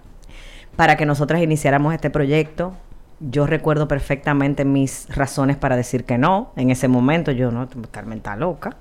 para 0.76 0.98
que 0.98 1.06
nosotras 1.06 1.42
iniciáramos 1.42 1.94
este 1.94 2.10
proyecto. 2.10 2.74
Yo 3.30 3.48
recuerdo 3.48 3.88
perfectamente 3.88 4.66
mis 4.66 5.08
razones 5.10 5.56
para 5.58 5.76
decir 5.76 6.04
que 6.04 6.18
no. 6.18 6.52
En 6.56 6.70
ese 6.70 6.88
momento 6.88 7.32
yo 7.32 7.52
no, 7.52 7.68
Carmen 7.92 8.18
está 8.20 8.36
loca. 8.36 8.76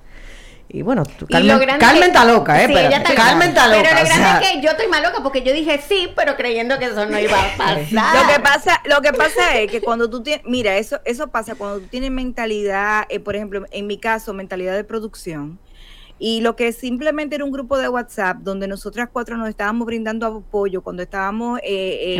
Y 0.69 0.81
bueno, 0.81 1.03
tú- 1.05 1.25
Y 1.29 1.33
Carmen, 1.77 2.03
está 2.03 2.25
loca, 2.25 2.61
¿eh? 2.63 2.67
Sí, 2.67 2.73
Pero 2.73 2.87
ella 2.87 2.97
está 2.97 3.13
Carmen 3.15 3.49
está 3.49 3.67
loca. 3.67 3.81
Pero 3.83 3.95
lo 3.95 4.01
o 4.01 4.05
grande 4.05 4.23
sea, 4.23 4.39
es 4.41 4.49
que 4.51 4.61
yo 4.61 4.71
estoy 4.71 4.87
más 4.87 5.03
loca 5.03 5.21
porque 5.21 5.43
yo 5.43 5.53
dije 5.53 5.79
sí, 5.87 6.11
pero 6.15 6.35
creyendo 6.35 6.79
que 6.79 6.85
eso 6.85 7.05
no 7.05 7.19
iba 7.19 7.37
a 7.37 7.55
pasar. 7.57 7.77
Lo 7.91 8.33
que 8.33 8.39
pasa, 8.39 8.81
lo 8.85 9.01
que 9.01 9.13
pasa 9.13 9.59
es 9.59 9.69
que 9.69 9.81
cuando 9.81 10.09
tú 10.09 10.23
tienes, 10.23 10.43
mira, 10.47 10.75
eso, 10.77 10.99
eso 11.05 11.27
pasa 11.27 11.53
cuando 11.55 11.79
tú 11.79 11.87
tienes 11.87 12.09
mentalidad, 12.11 13.05
eh, 13.09 13.19
por 13.19 13.35
ejemplo, 13.35 13.63
en 13.71 13.87
mi 13.87 13.97
caso, 13.99 14.33
mentalidad 14.33 14.73
de 14.75 14.83
producción, 14.83 15.59
y 16.25 16.39
lo 16.39 16.55
que 16.55 16.71
simplemente 16.71 17.35
era 17.35 17.43
un 17.43 17.51
grupo 17.51 17.77
de 17.77 17.89
WhatsApp 17.89 18.37
donde 18.43 18.65
nosotras 18.65 19.09
cuatro 19.11 19.35
nos 19.35 19.49
estábamos 19.49 19.85
brindando 19.85 20.25
apoyo 20.25 20.81
cuando 20.81 21.03
estábamos 21.03 21.59
eh, 21.59 21.63
eh, 21.65 22.15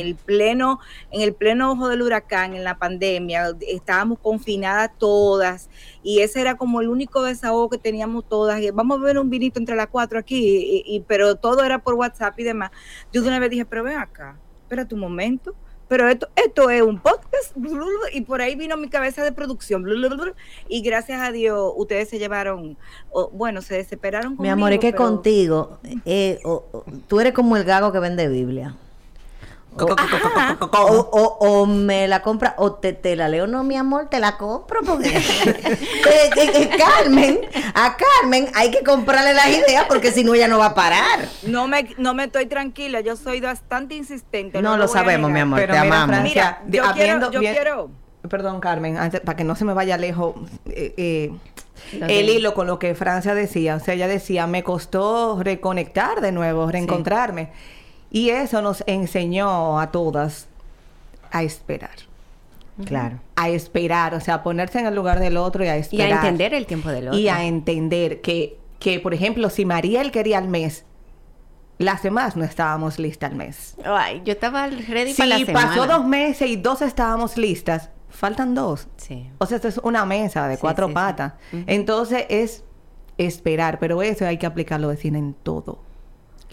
En 0.00 0.06
el 0.06 0.14
pleno, 0.14 0.80
en 1.10 1.20
el 1.20 1.34
pleno 1.34 1.72
ojo 1.72 1.88
del 1.88 2.00
huracán, 2.00 2.54
en 2.54 2.64
la 2.64 2.78
pandemia, 2.78 3.54
estábamos 3.68 4.18
confinadas 4.20 4.92
todas, 4.98 5.68
y 6.02 6.20
ese 6.20 6.40
era 6.40 6.56
como 6.56 6.80
el 6.80 6.88
único 6.88 7.22
desahogo 7.22 7.68
que 7.68 7.76
teníamos 7.76 8.26
todas. 8.26 8.62
Y 8.62 8.70
vamos 8.70 8.96
a 8.96 9.00
beber 9.02 9.18
un 9.18 9.28
vinito 9.28 9.58
entre 9.58 9.76
las 9.76 9.88
cuatro 9.88 10.18
aquí, 10.18 10.38
y, 10.86 10.96
y- 10.96 11.00
pero 11.00 11.34
todo 11.34 11.64
era 11.64 11.80
por 11.80 11.94
WhatsApp 11.96 12.40
y 12.40 12.44
demás. 12.44 12.70
Yo 13.12 13.20
de 13.20 13.28
una 13.28 13.40
vez 13.40 13.50
dije, 13.50 13.66
pero 13.66 13.84
ven 13.84 13.98
acá, 13.98 14.38
espérate 14.62 14.94
un 14.94 15.02
momento. 15.02 15.54
Pero 15.94 16.08
esto, 16.08 16.28
esto 16.34 16.70
es 16.70 16.82
un 16.82 16.98
podcast 16.98 17.54
y 18.12 18.22
por 18.22 18.42
ahí 18.42 18.56
vino 18.56 18.76
mi 18.76 18.88
cabeza 18.88 19.22
de 19.22 19.30
producción 19.30 19.84
y 20.68 20.82
gracias 20.82 21.20
a 21.22 21.30
Dios 21.30 21.72
ustedes 21.76 22.08
se 22.08 22.18
llevaron, 22.18 22.76
o, 23.12 23.30
bueno, 23.30 23.62
se 23.62 23.76
desesperaron 23.76 24.32
mi 24.32 24.36
conmigo. 24.38 24.52
amor, 24.54 24.72
es 24.72 24.80
que 24.80 24.90
pero- 24.90 25.04
contigo, 25.04 25.78
eh, 26.04 26.40
o- 26.42 26.64
o- 26.72 26.84
tú 27.06 27.20
eres 27.20 27.32
como 27.32 27.56
el 27.56 27.62
gago 27.62 27.92
que 27.92 28.00
vende 28.00 28.26
Biblia. 28.26 28.74
O, 29.76 29.86
o- 30.72 31.08
o- 31.12 31.36
o 31.40 31.66
me 31.66 32.06
la 32.08 32.22
compra 32.22 32.54
o 32.58 32.74
te, 32.74 32.92
te 32.92 33.16
la 33.16 33.28
leo, 33.28 33.46
no 33.46 33.64
mi 33.64 33.76
amor, 33.76 34.08
te 34.08 34.20
la 34.20 34.36
compro 34.36 34.80
porque 34.84 35.08
Eh, 35.16 36.30
eh, 36.36 36.50
eh, 36.54 36.70
Carmen, 36.78 37.40
a 37.74 37.96
Carmen 37.96 38.48
hay 38.54 38.70
que 38.70 38.82
comprarle 38.84 39.34
las 39.34 39.48
ideas 39.48 39.86
porque 39.88 40.12
si 40.12 40.22
no 40.24 40.34
ella 40.34 40.48
no 40.48 40.58
va 40.58 40.66
a 40.66 40.74
parar. 40.74 41.28
No 41.46 41.66
me, 41.66 41.88
no 41.98 42.14
me 42.14 42.24
estoy 42.24 42.46
tranquila, 42.46 43.00
yo 43.00 43.16
soy 43.16 43.40
bastante 43.40 43.94
insistente. 43.94 44.60
No, 44.62 44.76
lo 44.76 44.86
sabemos, 44.88 45.30
mi 45.30 45.40
amor, 45.40 45.58
Pero 45.60 45.74
te 45.74 45.80
mira, 45.80 45.94
amamos. 46.02 46.16
Francia, 46.16 46.58
Mira, 46.62 46.62
yo 46.66 46.70
quiero, 46.70 46.88
habiendo 46.90 47.30
yo 47.32 47.40
bien- 47.40 47.54
quiero, 47.54 47.90
Perdón, 48.28 48.60
Carmen, 48.60 48.96
antes, 48.96 49.20
para 49.20 49.36
que 49.36 49.44
no 49.44 49.54
se 49.54 49.66
me 49.66 49.74
vaya 49.74 49.98
lejos 49.98 50.34
eh, 50.66 50.94
eh, 50.96 51.32
el 52.08 52.30
hilo 52.30 52.54
con 52.54 52.66
lo 52.66 52.78
que 52.78 52.94
Francia 52.94 53.34
decía. 53.34 53.76
O 53.76 53.80
sea, 53.80 53.92
ella 53.92 54.08
decía, 54.08 54.46
me 54.46 54.62
costó 54.62 55.42
reconectar 55.42 56.22
de 56.22 56.32
nuevo, 56.32 56.70
reencontrarme. 56.70 57.50
Y 58.14 58.30
eso 58.30 58.62
nos 58.62 58.84
enseñó 58.86 59.80
a 59.80 59.90
todas 59.90 60.46
a 61.32 61.42
esperar. 61.42 61.90
Claro. 62.84 63.18
A 63.36 63.48
esperar, 63.48 64.14
o 64.14 64.20
sea, 64.20 64.34
a 64.34 64.42
ponerse 64.44 64.78
en 64.78 64.86
el 64.86 64.94
lugar 64.94 65.18
del 65.18 65.36
otro 65.36 65.64
y 65.64 65.68
a 65.68 65.76
Y 65.76 65.80
esperar. 65.80 66.12
a 66.12 66.16
entender 66.16 66.54
el 66.54 66.66
tiempo 66.66 66.90
del 66.90 67.08
otro. 67.08 67.18
Y 67.18 67.28
a 67.28 67.44
entender 67.44 68.20
que, 68.20 68.56
que, 68.78 69.00
por 69.00 69.14
ejemplo, 69.14 69.50
si 69.50 69.64
Mariel 69.64 70.12
quería 70.12 70.38
al 70.38 70.46
mes, 70.48 70.84
las 71.78 72.04
demás 72.04 72.36
no 72.36 72.44
estábamos 72.44 73.00
listas 73.00 73.30
al 73.32 73.36
mes. 73.36 73.74
Ay, 73.84 74.22
yo 74.24 74.32
estaba 74.32 74.68
ready 74.68 75.12
Si 75.12 75.22
para 75.22 75.38
la 75.38 75.44
semana. 75.44 75.68
pasó 75.70 75.86
dos 75.88 76.06
meses 76.06 76.48
y 76.48 76.54
dos 76.56 76.82
estábamos 76.82 77.36
listas, 77.36 77.90
faltan 78.10 78.54
dos. 78.54 78.86
Sí. 78.96 79.28
O 79.38 79.46
sea, 79.46 79.56
esto 79.56 79.66
es 79.66 79.78
una 79.78 80.04
mesa 80.04 80.46
de 80.46 80.54
Sí, 80.54 80.60
cuatro 80.60 80.86
sí, 80.86 80.90
sí. 80.90 80.94
patas. 80.94 81.32
Entonces 81.66 82.26
es 82.28 82.62
esperar, 83.18 83.80
pero 83.80 84.02
eso 84.02 84.24
hay 84.24 84.38
que 84.38 84.46
aplicarlo 84.46 84.86
vecina 84.88 85.18
en 85.18 85.34
todo. 85.34 85.78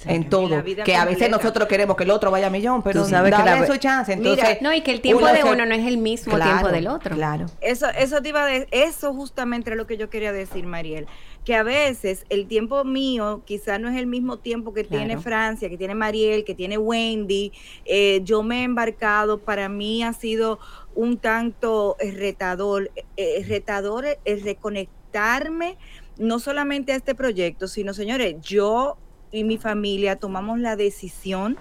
En 0.06 0.30
todo. 0.30 0.49
Que 0.84 0.95
a 0.95 1.06
veces 1.06 1.19
completa. 1.19 1.30
nosotros 1.30 1.67
queremos 1.67 1.95
que 1.95 2.04
el 2.06 2.12
otro 2.12 2.32
vaya 2.32 2.47
a 2.47 2.49
millón, 2.49 2.82
pero 2.82 3.04
Tú 3.04 3.10
sabes 3.10 3.32
que 3.36 3.43
dale 3.43 3.62
la- 3.62 3.67
su 3.67 3.77
chance. 3.77 4.12
Entonces, 4.13 4.43
Mira, 4.47 4.58
No, 4.62 4.73
y 4.73 4.82
que 4.82 4.91
el 4.91 5.01
tiempo 5.01 5.25
de 5.27 5.41
se- 5.41 5.49
uno 5.49 5.65
no 5.65 5.75
es 5.75 5.86
el 5.86 5.97
mismo 5.97 6.39
tiempo 6.39 6.69
del 6.69 6.88
otro. 6.88 7.15
Claro. 7.15 7.45
Eso, 7.62 7.88
eso 7.89 8.21
te 8.21 8.30
iba 8.30 8.43
a 8.43 8.45
de- 8.47 8.67
eso 8.71 9.13
justamente 9.13 9.69
era 9.69 9.75
lo 9.77 9.86
que 9.86 9.97
yo 9.97 10.10
quería 10.10 10.32
decir, 10.32 10.65
Mariel, 10.65 11.06
que 11.45 11.56
a 11.56 11.62
veces 11.63 12.25
el 12.30 12.47
tiempo 12.47 12.84
mío 12.84 13.43
quizás 13.45 13.80
no 13.80 13.89
es 13.89 13.97
el 13.97 14.08
mismo 14.08 14.38
tiempo 14.38 14.73
que 14.73 14.84
tiene. 14.84 15.17
Francia, 15.19 15.69
que 15.69 15.77
tiene 15.77 15.93
Mariel, 15.93 16.43
que 16.45 16.56
tiene 16.56 16.77
Wendy. 16.80 17.51
Eh, 17.86 18.21
yo 18.23 18.41
me 18.43 18.62
he 18.62 18.63
embarcado, 18.63 19.38
para 19.39 19.69
mí 19.69 20.04
ha 20.04 20.13
sido 20.13 20.60
un 20.95 21.17
tanto 21.17 21.95
eh, 21.99 22.12
retador, 22.12 22.89
eh, 23.17 23.45
retador 23.47 24.06
eh, 24.06 24.19
el 24.25 24.41
reconectarme 24.41 25.77
no 26.17 26.39
solamente 26.39 26.91
a 26.91 26.95
este 26.95 27.15
proyecto, 27.15 27.67
sino, 27.67 27.93
señores, 27.93 28.36
yo 28.41 28.97
y 29.32 29.44
mi 29.44 29.58
familia 29.58 30.15
tomamos 30.15 30.60
la 30.60 30.76
decisión 30.76 31.58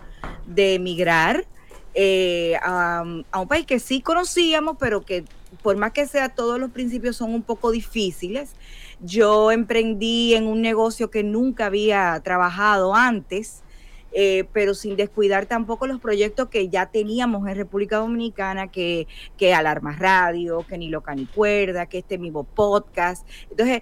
de 0.46 0.74
emigrar 0.74 1.46
eh, 1.94 2.56
a, 2.62 3.02
un 3.04 3.48
país 3.48 3.66
que 3.66 3.80
sí 3.80 4.00
conocíamos, 4.00 4.76
pero 4.78 5.02
que 5.02 5.24
por 5.62 5.76
más 5.76 5.92
que 5.92 6.06
sea, 6.06 6.28
todos 6.28 6.60
los 6.60 6.70
principios 6.70 7.16
son 7.16 7.34
un 7.34 7.42
poco 7.42 7.70
difíciles. 7.70 8.52
Yo 9.00 9.50
emprendí 9.50 10.34
en 10.34 10.46
un 10.46 10.60
negocio 10.62 11.10
que 11.10 11.24
nunca 11.24 11.66
había 11.66 12.20
trabajado 12.22 12.94
antes, 12.94 13.62
eh, 14.12 14.44
pero 14.52 14.74
sin 14.74 14.96
descuidar 14.96 15.46
tampoco 15.46 15.86
los 15.86 16.00
proyectos 16.00 16.48
que 16.48 16.68
ya 16.68 16.86
teníamos 16.86 17.48
en 17.48 17.56
República 17.56 17.96
Dominicana, 17.96 18.68
que, 18.68 19.06
que 19.36 19.54
Alarma 19.54 19.96
Radio, 19.96 20.64
que 20.66 20.78
Ni 20.78 20.88
Loca 20.88 21.14
Ni 21.14 21.26
Cuerda, 21.26 21.86
que 21.86 21.98
este 21.98 22.18
mismo 22.18 22.44
podcast. 22.44 23.26
Entonces, 23.50 23.80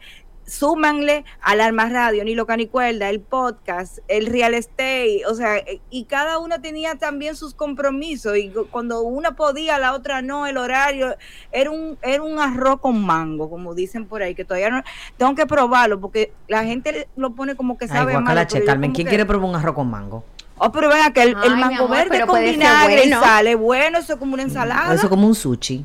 súmanle 0.49 1.25
Alarma 1.43 1.89
Radio, 1.89 2.25
Ni 2.25 2.35
Loca 2.35 2.57
Ni 2.57 2.67
Cuerda, 2.67 3.09
el 3.11 3.21
podcast, 3.21 3.99
el 4.09 4.27
real 4.27 4.55
estate, 4.55 5.23
o 5.29 5.35
sea, 5.35 5.59
eh, 5.59 5.81
y 5.91 6.05
cada 6.05 6.39
una 6.39 6.61
tenía 6.61 6.95
también 6.97 7.37
sus 7.37 7.55
compromisos, 7.55 8.37
y 8.37 8.49
cu- 8.51 8.67
cuando 8.71 9.03
una 9.03 9.37
podía, 9.37 9.79
la 9.79 9.93
otra 9.93 10.23
no, 10.23 10.47
el 10.47 10.57
horario, 10.57 11.15
era 11.53 11.71
un, 11.71 11.99
era 12.03 12.23
un 12.23 12.39
arroz 12.39 12.81
con 12.81 13.01
mango, 13.05 13.51
como 13.51 13.75
dicen 13.75 14.07
por 14.07 14.23
ahí, 14.23 14.35
que 14.35 14.45
todavía 14.45 14.71
no, 14.71 14.83
tengo 15.17 15.35
que 15.35 15.47
probarlo, 15.47 16.01
porque 16.01 16.33
la 16.49 16.65
gente 16.65 17.09
lo 17.17 17.35
pone 17.35 17.55
como 17.55 17.77
que 17.77 17.85
Ay, 17.85 17.91
sabe 17.91 18.13
yo 18.15 18.65
Carmen. 18.65 18.93
¿Quién 18.93 19.07
que- 19.07 19.11
quiere 19.11 19.27
probar 19.27 19.49
un 19.51 19.57
arroz 19.57 19.75
con 19.75 19.91
mango? 19.91 20.25
Oh, 20.61 20.73
pero 20.73 20.89
vea 20.89 21.13
que 21.13 21.23
el, 21.23 21.37
Ay, 21.41 21.51
mango 21.51 21.85
amor, 21.85 21.91
verde 21.91 22.27
con 22.27 22.41
vinagre 22.43 22.97
bueno. 23.03 23.21
sale 23.21 23.55
bueno, 23.55 23.99
eso 23.99 24.15
es 24.15 24.19
como 24.19 24.35
una 24.35 24.43
ensalada. 24.43 24.93
Eso 24.93 25.09
como 25.09 25.27
un 25.29 25.35
sushi. 25.37 25.85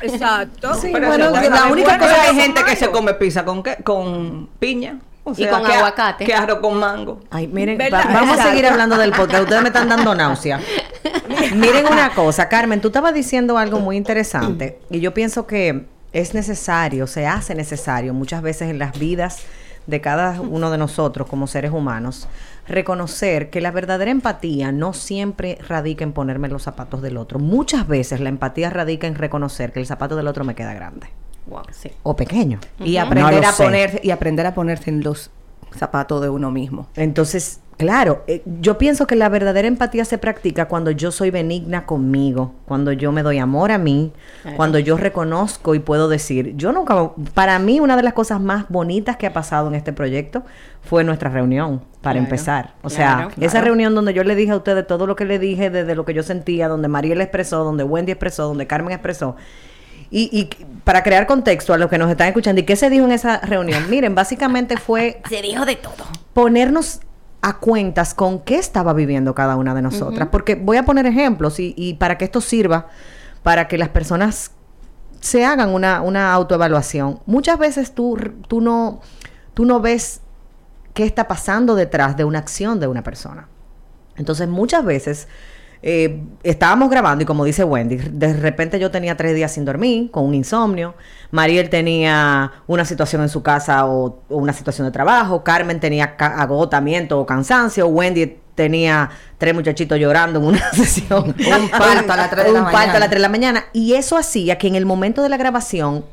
Exacto. 0.00 0.74
Sí, 0.74 0.90
Pero 0.92 1.08
bueno, 1.08 1.30
la 1.30 1.66
única 1.66 1.98
cosa 1.98 2.22
hay 2.22 2.36
que- 2.36 2.42
gente 2.42 2.64
que 2.64 2.76
se 2.76 2.90
come 2.90 3.14
pizza 3.14 3.44
con 3.44 3.62
qué? 3.62 3.76
con 3.82 4.48
piña. 4.58 4.98
O 5.24 5.32
Y 5.36 5.46
con 5.46 5.64
que- 5.64 5.72
aguacate. 5.72 6.24
Que 6.24 6.34
arroz 6.34 6.58
con 6.58 6.78
mango. 6.78 7.20
Ay, 7.30 7.46
miren, 7.46 7.78
vamos 7.90 8.38
a 8.38 8.42
seguir 8.50 8.66
hablando 8.66 8.96
del 8.96 9.12
podcast. 9.12 9.44
Ustedes 9.44 9.62
me 9.62 9.68
están 9.68 9.88
dando 9.88 10.14
náusea. 10.16 10.60
miren 11.54 11.86
una 11.86 12.10
cosa, 12.10 12.48
Carmen, 12.48 12.80
tú 12.80 12.88
estabas 12.88 13.14
diciendo 13.14 13.56
algo 13.56 13.78
muy 13.78 13.96
interesante 13.96 14.80
y 14.90 14.98
yo 15.00 15.14
pienso 15.14 15.46
que 15.46 15.86
es 16.12 16.34
necesario, 16.34 17.06
se 17.06 17.26
hace 17.26 17.54
necesario 17.54 18.12
muchas 18.14 18.42
veces 18.42 18.68
en 18.68 18.78
las 18.80 18.98
vidas 18.98 19.42
de 19.86 20.00
cada 20.00 20.40
uno 20.40 20.70
de 20.70 20.78
nosotros 20.78 21.28
como 21.28 21.46
seres 21.46 21.70
humanos 21.72 22.28
reconocer 22.66 23.50
que 23.50 23.60
la 23.60 23.70
verdadera 23.70 24.10
empatía 24.10 24.72
no 24.72 24.92
siempre 24.92 25.58
radica 25.68 26.04
en 26.04 26.12
ponerme 26.12 26.48
los 26.48 26.62
zapatos 26.62 27.02
del 27.02 27.16
otro. 27.16 27.38
Muchas 27.38 27.86
veces 27.88 28.20
la 28.20 28.28
empatía 28.28 28.70
radica 28.70 29.06
en 29.06 29.14
reconocer 29.14 29.72
que 29.72 29.80
el 29.80 29.86
zapato 29.86 30.16
del 30.16 30.28
otro 30.28 30.44
me 30.44 30.54
queda 30.54 30.74
grande 30.74 31.08
Wow, 31.46 31.62
sí. 31.72 31.90
o 32.02 32.14
pequeño. 32.14 32.60
Y 32.78 32.98
aprender 32.98 33.44
a 33.44 33.52
sé. 33.52 33.64
ponerse, 33.64 34.00
y 34.02 34.10
aprender 34.10 34.46
a 34.46 34.54
ponerse 34.54 34.90
en 34.90 35.02
los 35.02 35.30
zapatos 35.76 36.22
de 36.22 36.28
uno 36.28 36.50
mismo. 36.50 36.86
Entonces, 36.94 37.60
claro, 37.82 38.22
eh, 38.26 38.42
yo 38.60 38.78
pienso 38.78 39.06
que 39.06 39.16
la 39.16 39.28
verdadera 39.28 39.68
empatía 39.68 40.04
se 40.04 40.18
practica 40.18 40.66
cuando 40.68 40.90
yo 40.90 41.10
soy 41.10 41.30
benigna 41.30 41.84
conmigo, 41.86 42.54
cuando 42.66 42.92
yo 42.92 43.12
me 43.12 43.22
doy 43.22 43.38
amor 43.38 43.70
a 43.72 43.78
mí, 43.78 44.12
Claro. 44.42 44.56
cuando 44.56 44.78
yo 44.78 44.96
reconozco 44.96 45.74
y 45.74 45.78
puedo 45.78 46.08
decir, 46.08 46.54
yo 46.56 46.72
nunca, 46.72 47.10
para 47.34 47.58
mí 47.58 47.80
una 47.80 47.96
de 47.96 48.02
las 48.02 48.12
cosas 48.12 48.40
más 48.40 48.66
bonitas 48.68 49.16
que 49.16 49.26
ha 49.26 49.32
pasado 49.32 49.68
en 49.68 49.74
este 49.74 49.92
proyecto 49.92 50.42
fue 50.82 51.04
nuestra 51.04 51.30
reunión, 51.30 51.80
para 52.00 52.14
Claro, 52.14 52.18
empezar. 52.24 52.74
O 52.82 52.88
claro, 52.88 53.30
sea, 53.30 53.44
esa 53.46 53.60
reunión 53.60 53.94
donde 53.94 54.14
yo 54.14 54.24
le 54.24 54.34
dije 54.34 54.52
a 54.52 54.56
ustedes 54.56 54.86
todo 54.86 55.06
lo 55.06 55.14
que 55.16 55.24
le 55.24 55.38
dije, 55.38 55.70
desde 55.70 55.94
lo 55.94 56.04
que 56.04 56.14
yo 56.14 56.22
sentía, 56.22 56.68
donde 56.68 56.88
Mariel 56.88 57.20
expresó, 57.20 57.64
donde 57.64 57.84
Wendy 57.84 58.12
expresó, 58.12 58.46
donde 58.48 58.66
Carmen 58.66 58.92
expresó. 58.92 59.36
Y, 60.14 60.28
y 60.30 60.50
para 60.84 61.02
crear 61.02 61.26
contexto 61.26 61.72
a 61.72 61.78
los 61.78 61.88
que 61.88 61.96
nos 61.96 62.10
están 62.10 62.28
escuchando, 62.28 62.60
¿y 62.60 62.64
qué 62.64 62.76
se 62.76 62.90
dijo 62.90 63.04
en 63.06 63.12
esa 63.12 63.38
reunión? 63.38 63.88
Miren, 63.88 64.14
básicamente 64.14 64.76
fue 64.76 65.22
Se 65.30 65.40
dijo 65.40 65.64
de 65.64 65.76
todo. 65.76 66.04
ponernos 66.34 67.00
a 67.42 67.58
cuentas 67.58 68.14
con 68.14 68.40
qué 68.40 68.56
estaba 68.56 68.92
viviendo 68.92 69.34
cada 69.34 69.56
una 69.56 69.74
de 69.74 69.82
nosotras. 69.82 70.28
Porque 70.30 70.54
voy 70.54 70.76
a 70.76 70.84
poner 70.84 71.06
ejemplos 71.06 71.58
y, 71.60 71.74
y 71.76 71.94
para 71.94 72.16
que 72.16 72.24
esto 72.24 72.40
sirva, 72.40 72.86
para 73.42 73.68
que 73.68 73.76
las 73.76 73.88
personas 73.88 74.52
se 75.22 75.44
hagan 75.44 75.70
una, 75.70 76.02
una 76.02 76.32
autoevaluación. 76.32 77.20
Muchas 77.26 77.58
veces 77.58 77.94
tú, 77.94 78.18
tú, 78.48 78.60
no, 78.60 79.00
tú 79.54 79.64
no 79.64 79.80
ves 79.80 80.20
qué 80.94 81.04
está 81.04 81.28
pasando 81.28 81.74
detrás 81.74 82.16
de 82.16 82.24
una 82.24 82.40
acción 82.40 82.80
de 82.80 82.88
una 82.88 83.02
persona. 83.02 83.48
Entonces 84.16 84.48
muchas 84.48 84.84
veces 84.84 85.28
eh, 85.82 86.22
estábamos 86.42 86.88
grabando 86.90 87.22
y 87.22 87.26
como 87.26 87.44
dice 87.44 87.64
Wendy, 87.64 87.96
de 87.96 88.32
repente 88.34 88.78
yo 88.78 88.90
tenía 88.90 89.16
tres 89.16 89.34
días 89.34 89.52
sin 89.52 89.64
dormir, 89.64 90.10
con 90.10 90.24
un 90.24 90.34
insomnio, 90.34 90.94
Mariel 91.32 91.68
tenía 91.70 92.52
una 92.66 92.84
situación 92.84 93.22
en 93.22 93.28
su 93.28 93.42
casa 93.42 93.86
o, 93.86 94.22
o 94.28 94.36
una 94.36 94.52
situación 94.52 94.86
de 94.86 94.92
trabajo, 94.92 95.42
Carmen 95.42 95.80
tenía 95.80 96.16
ca- 96.16 96.40
agotamiento 96.40 97.18
o 97.18 97.26
cansancio, 97.26 97.86
Wendy 97.88 98.38
tenía 98.54 99.10
tres 99.38 99.54
muchachitos 99.54 99.98
llorando 99.98 100.38
en 100.38 100.44
una 100.46 100.70
sesión. 100.72 101.34
Un 101.38 101.68
parto 101.70 102.12
a 102.12 102.16
las 102.16 102.30
tres 102.30 102.44
de 102.44 102.52
la 102.52 102.62
Un 102.62 102.70
parto 102.70 102.96
a 102.96 103.00
las 103.00 103.08
tres 103.08 103.18
de 103.18 103.22
la 103.22 103.28
mañana. 103.30 103.64
Y 103.72 103.94
eso 103.94 104.16
hacía 104.18 104.58
que 104.58 104.66
en 104.68 104.74
el 104.74 104.84
momento 104.84 105.22
de 105.22 105.30
la 105.30 105.38
grabación 105.38 106.04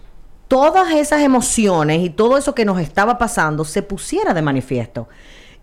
todas 0.48 0.92
esas 0.94 1.22
emociones 1.22 2.00
y 2.02 2.10
todo 2.10 2.38
eso 2.38 2.56
que 2.56 2.64
nos 2.66 2.80
estaba 2.80 3.18
pasando 3.18 3.66
se 3.66 3.82
pusiera 3.84 4.34
de 4.34 4.42
manifiesto. 4.42 5.10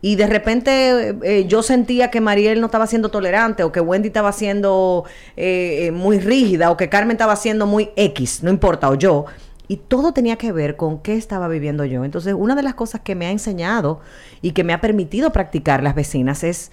Y 0.07 0.15
de 0.15 0.29
repente 0.29 1.17
eh, 1.25 1.47
yo 1.49 1.65
sentía 1.65 2.13
que 2.13 2.21
Mariel 2.21 2.61
no 2.61 2.67
estaba 2.67 2.87
siendo 2.87 3.09
tolerante 3.09 3.65
o 3.65 3.73
que 3.73 3.81
Wendy 3.81 4.07
estaba 4.07 4.31
siendo 4.31 5.03
eh, 5.37 5.87
eh, 5.87 5.91
muy 5.91 6.21
rígida 6.21 6.71
o 6.71 6.77
que 6.77 6.89
Carmen 6.89 7.17
estaba 7.17 7.35
siendo 7.35 7.67
muy 7.67 7.91
X, 7.97 8.45
no 8.45 8.51
importa, 8.51 8.89
o 8.89 8.95
yo. 8.95 9.25
Y 9.67 9.79
todo 9.79 10.13
tenía 10.13 10.37
que 10.37 10.53
ver 10.53 10.77
con 10.77 11.01
qué 11.03 11.17
estaba 11.17 11.49
viviendo 11.49 11.85
yo. 11.85 12.05
Entonces, 12.05 12.35
una 12.39 12.55
de 12.55 12.63
las 12.63 12.75
cosas 12.75 13.01
que 13.01 13.17
me 13.17 13.27
ha 13.27 13.33
enseñado 13.33 13.99
y 14.43 14.53
que 14.53 14.63
me 14.63 14.73
ha 14.75 14.81
permitido 14.81 15.33
practicar 15.33 15.83
las 15.83 15.97
vecinas 15.97 16.45
es 16.45 16.71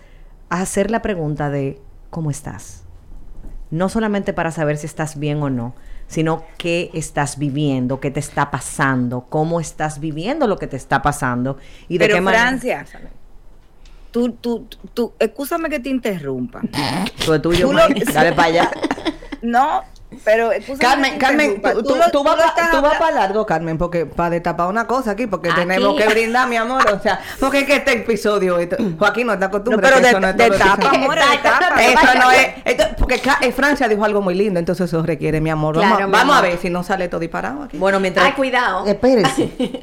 hacer 0.50 0.92
la 0.92 1.02
pregunta 1.02 1.50
de 1.50 1.82
¿cómo 2.12 2.30
estás? 2.30 2.84
no 3.74 3.90
solamente 3.90 4.34
para 4.34 4.52
saber 4.52 4.78
si 4.78 4.86
estás 4.86 5.18
bien 5.18 5.42
o 5.42 5.50
no, 5.50 5.74
sino 6.08 6.44
qué 6.60 6.92
estás 6.94 7.40
viviendo, 7.40 8.00
qué 8.00 8.12
te 8.12 8.20
está 8.20 8.52
pasando, 8.52 9.26
cómo 9.30 9.60
estás 9.60 10.00
viviendo 10.00 10.46
lo 10.46 10.60
que 10.60 10.68
te 10.68 10.78
está 10.78 11.02
pasando 11.02 11.58
y 11.88 11.98
de 11.98 12.06
Pero 12.06 12.18
qué 12.18 12.22
manera. 12.22 12.86
Tú, 14.14 14.32
tú, 14.34 14.68
tú, 14.94 15.14
excúsame 15.20 15.70
que 15.70 15.80
te 15.80 15.90
interrumpa. 15.90 16.62
Tú 17.26 17.34
es 17.34 17.42
tuyo, 17.42 17.68
Tú 17.68 17.74
lo- 17.74 17.88
Mike, 17.90 18.06
dale 18.14 18.32
para 18.34 18.48
allá. 18.48 18.72
No, 19.42 19.84
pero 20.24 20.54
excúsame 20.54 20.80
Carmen, 20.80 21.12
que 21.12 21.18
te 21.18 21.26
Carmen, 21.26 21.52
interrumpa. 21.58 21.74
tú, 21.74 21.84
tú- 21.96 22.12
tú 22.14 22.24
vas 22.24 22.38
pa- 22.54 22.72
tú 22.72 22.82
para 22.82 23.12
largo, 23.12 23.46
Carmen, 23.46 23.78
porque 23.78 24.06
para 24.06 24.30
destapar 24.30 24.70
una 24.70 24.88
cosa 24.88 25.12
aquí, 25.12 25.28
porque 25.28 25.50
Aquí. 25.50 25.60
tenemos 25.60 25.98
que 26.00 26.08
brindar, 26.08 26.48
mi 26.48 26.56
amor. 26.56 26.82
O 26.94 27.00
sea, 27.02 27.20
porque 27.42 27.60
es 27.60 27.66
que 27.66 27.76
este 27.76 27.92
episodio, 27.92 28.58
esto- 28.58 28.78
Joaquín 28.98 29.28
no 29.28 29.34
está 29.34 29.48
No, 29.48 29.58
acostumbrado. 29.58 29.82
pero 29.82 29.96
que 29.98 30.02
de, 30.04 30.10
eso 30.12 30.20
no 30.22 30.28
es 30.30 30.38
de 30.38 30.50
tapa, 30.52 30.90
amor, 30.92 31.16
de 31.16 31.38
tapa. 31.42 31.84
Eso 31.84 32.16
no 32.22 32.32
es, 32.32 32.48
esto- 32.64 32.86
porque 32.98 33.22
eh, 33.42 33.52
Francia 33.52 33.90
dijo 33.90 34.06
algo 34.06 34.22
muy 34.22 34.36
lindo, 34.36 34.60
entonces 34.60 34.88
eso 34.88 35.04
requiere, 35.04 35.42
mi 35.42 35.50
amor. 35.50 35.76
Vamos, 35.76 35.98
Claro, 35.98 36.08
mi 36.08 36.14
vamos 36.14 36.38
a 36.38 36.42
ver 36.42 36.58
si 36.58 36.70
no 36.70 36.84
sale 36.84 37.10
todo 37.10 37.20
disparado 37.20 37.64
aquí. 37.64 37.78
Bueno, 37.78 38.00
mientras. 38.00 38.26
Ay, 38.28 38.32
cuidado. 38.34 38.86
Espérese. 38.86 39.50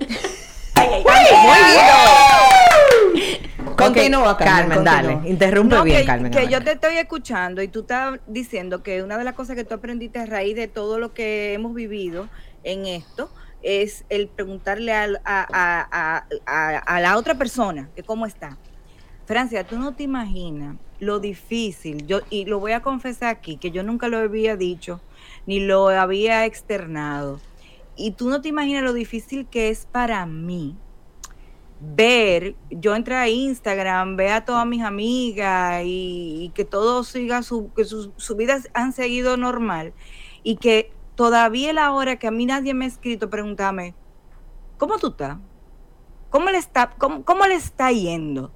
Continúa, 3.84 4.36
Carmen, 4.36 4.84
dale. 4.84 5.18
Interrumpe 5.28 5.74
No, 5.76 5.84
bien, 5.84 6.00
que, 6.00 6.04
Carmen. 6.06 6.30
que 6.32 6.48
yo 6.48 6.62
te 6.62 6.72
estoy 6.72 6.96
escuchando 6.96 7.62
y 7.62 7.68
tú 7.68 7.80
estás 7.80 8.18
diciendo 8.26 8.82
que 8.82 9.02
una 9.02 9.18
de 9.18 9.24
las 9.24 9.34
cosas 9.34 9.56
que 9.56 9.64
tú 9.64 9.74
aprendiste 9.74 10.18
a 10.18 10.26
raíz 10.26 10.56
de 10.56 10.68
todo 10.68 10.98
lo 10.98 11.12
que 11.14 11.52
hemos 11.54 11.74
vivido 11.74 12.28
en 12.64 12.86
esto 12.86 13.30
es 13.62 14.04
el 14.08 14.28
preguntarle 14.28 14.92
a- 14.92 15.08
a- 15.24 16.24
a- 16.46 16.78
a 16.78 17.00
la 17.00 17.16
otra 17.16 17.34
persona 17.34 17.88
que 17.94 18.02
cómo 18.02 18.26
está. 18.26 18.56
Francia, 19.26 19.64
tú 19.64 19.78
no 19.78 19.94
te 19.94 20.02
imaginas 20.02 20.76
lo 20.98 21.20
difícil, 21.20 22.06
yo 22.06 22.20
y 22.30 22.44
lo 22.46 22.58
voy 22.58 22.72
a 22.72 22.80
confesar 22.80 23.28
aquí, 23.28 23.56
que 23.56 23.70
yo 23.70 23.82
nunca 23.82 24.08
lo 24.08 24.18
había 24.18 24.56
dicho 24.56 25.00
ni 25.46 25.60
lo 25.60 25.88
había 25.88 26.44
externado. 26.46 27.40
Y 27.96 28.12
tú 28.12 28.28
no 28.28 28.40
te 28.40 28.48
imaginas 28.48 28.82
lo 28.82 28.92
difícil 28.92 29.46
que 29.46 29.68
es 29.68 29.86
para 29.90 30.24
mí 30.26 30.76
ver, 31.80 32.54
yo 32.70 32.94
entré 32.94 33.16
a 33.16 33.28
Instagram, 33.28 34.16
ve 34.16 34.30
a 34.30 34.44
todas 34.44 34.66
mis 34.66 34.82
amigas 34.82 35.82
y, 35.84 36.52
que 36.54 36.64
todo 36.64 37.04
siga 37.04 37.42
su, 37.42 37.72
que 37.74 37.84
sus 37.84 38.10
su 38.16 38.36
vidas 38.36 38.68
han 38.74 38.92
seguido 38.92 39.36
normal 39.36 39.94
y 40.42 40.56
que 40.56 40.92
todavía 41.14 41.72
la 41.72 41.92
hora 41.92 42.16
que 42.16 42.26
a 42.26 42.30
mí 42.30 42.46
nadie 42.46 42.74
me 42.74 42.84
ha 42.84 42.88
escrito, 42.88 43.30
pregúntame, 43.30 43.94
¿cómo 44.78 44.98
tú 44.98 45.08
estás? 45.08 45.38
¿Cómo 46.28 46.48
está, 46.50 46.90
cómo, 46.98 47.24
cómo 47.24 47.46
le 47.46 47.54
está 47.54 47.90
yendo? 47.90 48.52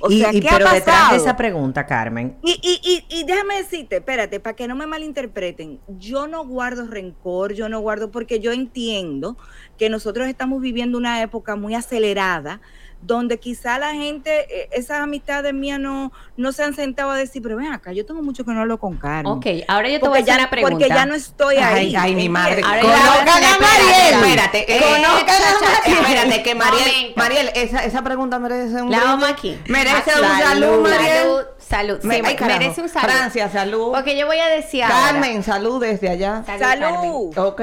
O 0.00 0.10
y, 0.10 0.20
sea, 0.20 0.32
y 0.32 0.40
¿qué 0.40 0.48
pero 0.50 0.68
ha 0.68 0.74
detrás 0.74 1.10
de 1.10 1.16
esa 1.16 1.36
pregunta, 1.36 1.86
Carmen, 1.86 2.36
Y, 2.42 2.52
y, 2.62 2.80
y, 2.82 3.20
y 3.20 3.24
déjame 3.24 3.56
decirte, 3.58 3.96
espérate, 3.96 4.40
para 4.40 4.56
que 4.56 4.68
no 4.68 4.74
me 4.76 4.86
malinterpreten, 4.86 5.80
yo 5.98 6.26
no 6.26 6.44
guardo 6.46 6.86
rencor, 6.86 7.52
yo 7.52 7.68
no 7.68 7.80
guardo, 7.80 8.10
porque 8.10 8.40
yo 8.40 8.52
entiendo 8.52 9.36
que 9.78 9.88
nosotros 9.88 10.28
estamos 10.28 10.60
viviendo 10.60 10.98
una 10.98 11.22
época 11.22 11.56
muy 11.56 11.74
acelerada, 11.74 12.60
donde 13.00 13.38
quizá 13.38 13.78
la 13.78 13.92
gente, 13.92 14.46
eh, 14.62 14.68
esas 14.72 15.00
amistades 15.00 15.54
mías 15.54 15.78
no, 15.78 16.12
no 16.36 16.52
se 16.52 16.64
han 16.64 16.74
sentado 16.74 17.10
a 17.12 17.16
decir, 17.16 17.40
pero 17.42 17.56
ven 17.56 17.72
acá, 17.72 17.92
yo 17.92 18.04
tengo 18.04 18.22
mucho 18.22 18.44
que 18.44 18.50
no 18.52 18.60
hablo 18.60 18.78
con 18.78 18.96
Carmen. 18.96 19.26
Ok, 19.32 19.46
ahora 19.68 19.88
yo 19.88 20.00
te 20.00 20.08
voy 20.08 20.18
a 20.18 20.22
hacer 20.22 20.34
ya, 20.34 20.38
una 20.40 20.50
pregunta. 20.50 20.72
porque 20.78 20.88
ya 20.88 21.06
no 21.06 21.14
estoy 21.14 21.56
ahí. 21.56 21.86
Ay, 21.88 21.96
ay, 21.96 22.14
mi 22.14 22.28
madre. 22.28 22.60
Ahora 22.64 22.80
Conozcan 22.80 23.44
a 23.44 23.58
Mariel. 23.58 24.14
Espérate, 24.24 24.76
eh, 24.76 24.80
Conozcan 24.80 25.42
a 25.42 25.60
Mariel. 25.60 26.04
Espérate, 26.04 26.42
que 26.42 26.54
Mariel. 26.54 27.12
Mariel, 27.16 27.50
esa, 27.54 27.84
esa 27.84 28.02
pregunta 28.02 28.38
merece 28.38 28.82
un 28.82 28.90
La 28.90 29.00
vamos 29.04 29.28
aquí. 29.28 29.56
Merece 29.68 30.10
Ah, 30.10 30.20
un 30.20 30.38
salud, 30.42 30.80
Mariel. 30.82 31.22
Salud, 31.22 31.40
salud. 31.58 32.02
Me- 32.02 32.16
Sí, 32.16 32.22
ay, 32.26 32.36
merece 32.40 32.82
un 32.82 32.88
salud. 32.88 33.08
Francia, 33.08 33.48
salud. 33.50 33.92
Porque 33.92 34.18
yo 34.18 34.26
voy 34.26 34.38
a 34.38 34.48
decir 34.48 34.82
ahora. 34.82 34.96
Carmen, 35.12 35.42
salud 35.42 35.80
desde 35.80 36.08
allá. 36.08 36.42
Salud. 36.44 36.60
Carmen. 36.60 36.88
Salud. 36.94 37.38
Ok. 37.38 37.62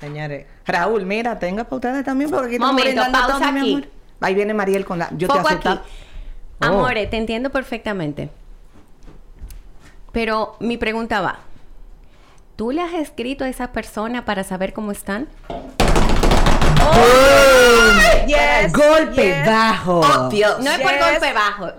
señores, 0.00 0.46
Raúl, 0.66 1.06
mira, 1.06 1.38
tenga 1.38 1.64
para 1.64 1.76
ustedes 1.76 2.04
también, 2.04 2.30
porque 2.30 2.56
aquí 2.56 2.58
Momento, 2.58 2.82
brindando 2.84 3.18
pausa 3.18 3.38
todo, 3.38 3.52
mi 3.52 3.60
aquí. 3.60 3.72
amor. 3.74 3.88
Ahí 4.20 4.34
viene 4.34 4.54
Mariel 4.54 4.84
con 4.84 4.98
la... 4.98 5.08
Yo 5.16 5.28
Foco 5.28 5.42
te 5.48 5.54
aquí. 5.54 5.68
asusta. 5.68 5.82
Oh. 6.60 6.64
Amore, 6.66 7.06
te 7.06 7.16
entiendo 7.16 7.50
perfectamente. 7.50 8.30
Pero 10.12 10.56
mi 10.60 10.76
pregunta 10.76 11.20
va. 11.20 11.40
¿Tú 12.56 12.70
le 12.70 12.80
has 12.80 12.94
escrito 12.94 13.44
a 13.44 13.48
esa 13.48 13.72
persona 13.72 14.24
para 14.24 14.42
saber 14.42 14.72
cómo 14.72 14.90
están? 14.92 15.28
Yes, 18.26 18.72
golpe 18.72 19.26
yes. 19.26 19.46
bajo. 19.46 20.00
Oh, 20.00 20.28
Dios. 20.30 20.58
No 20.60 20.70
es 20.70 20.80
por 20.80 20.98
golpe 20.98 21.32
bajo. 21.32 21.72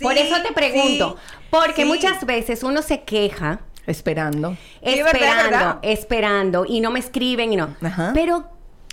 por 0.00 0.16
eso 0.16 0.42
te 0.42 0.52
pregunto. 0.52 1.18
sí, 1.18 1.36
porque 1.50 1.82
sí. 1.82 1.84
muchas 1.84 2.24
veces 2.24 2.62
uno 2.62 2.80
se 2.80 3.02
queja 3.02 3.60
Esperando. 3.86 4.56
Sí, 4.82 5.02
verdad, 5.02 5.06
esperando, 5.06 5.50
verdad. 5.50 5.78
esperando 5.82 6.64
y 6.66 6.80
no 6.80 6.90
me 6.90 7.00
escriben 7.00 7.52
y 7.52 7.56
no. 7.56 7.74
Ajá. 7.82 8.12
Pero, 8.14 8.44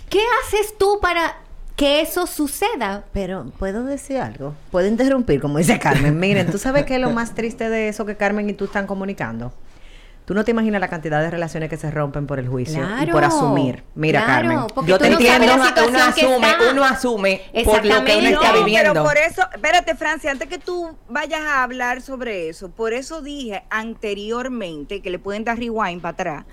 ¿qué 0.08 0.22
haces 0.42 0.76
tú 0.76 0.98
para 1.00 1.36
que 1.76 2.00
eso 2.00 2.26
suceda? 2.26 3.04
Pero, 3.12 3.46
¿puedo 3.58 3.84
decir 3.84 4.18
algo? 4.18 4.54
¿Puedo 4.70 4.88
interrumpir, 4.88 5.40
como 5.40 5.58
dice 5.58 5.78
Carmen? 5.78 6.18
Miren, 6.18 6.50
¿tú 6.50 6.58
sabes 6.58 6.84
qué 6.84 6.96
es 6.96 7.00
lo 7.00 7.10
más 7.12 7.34
triste 7.34 7.68
de 7.68 7.88
eso 7.88 8.06
que 8.06 8.16
Carmen 8.16 8.48
y 8.50 8.52
tú 8.52 8.64
están 8.66 8.86
comunicando? 8.86 9.52
Tú 10.24 10.34
no 10.34 10.44
te 10.44 10.52
imaginas 10.52 10.80
la 10.80 10.86
cantidad 10.88 11.20
de 11.20 11.30
relaciones 11.30 11.68
que 11.68 11.76
se 11.76 11.90
rompen 11.90 12.28
por 12.28 12.38
el 12.38 12.48
juicio 12.48 12.86
y 13.02 13.06
por 13.06 13.24
asumir. 13.24 13.82
Mira, 13.96 14.24
claro, 14.24 14.66
Carmen, 14.68 14.86
yo 14.88 14.96
te 14.98 15.08
no 15.10 15.16
entiendo. 15.18 15.54
uno 15.54 15.74
que 15.74 15.80
asume, 15.98 16.48
uno 16.70 16.84
asume 16.84 17.40
por 17.64 17.84
lo 17.84 18.04
que 18.04 18.16
uno 18.18 18.28
está 18.28 18.52
No, 18.52 18.58
viviendo. 18.64 18.92
pero 18.92 19.04
por 19.04 19.16
eso, 19.16 19.42
espérate, 19.52 19.96
Francia, 19.96 20.30
antes 20.30 20.48
que 20.48 20.58
tú 20.58 20.96
vayas 21.08 21.40
a 21.40 21.64
hablar 21.64 22.02
sobre 22.02 22.48
eso, 22.48 22.70
por 22.70 22.92
eso 22.92 23.20
dije 23.20 23.64
anteriormente, 23.70 25.02
que 25.02 25.10
le 25.10 25.18
pueden 25.18 25.42
dar 25.44 25.58
rewind 25.58 26.00
para 26.00 26.12
atrás, 26.12 26.44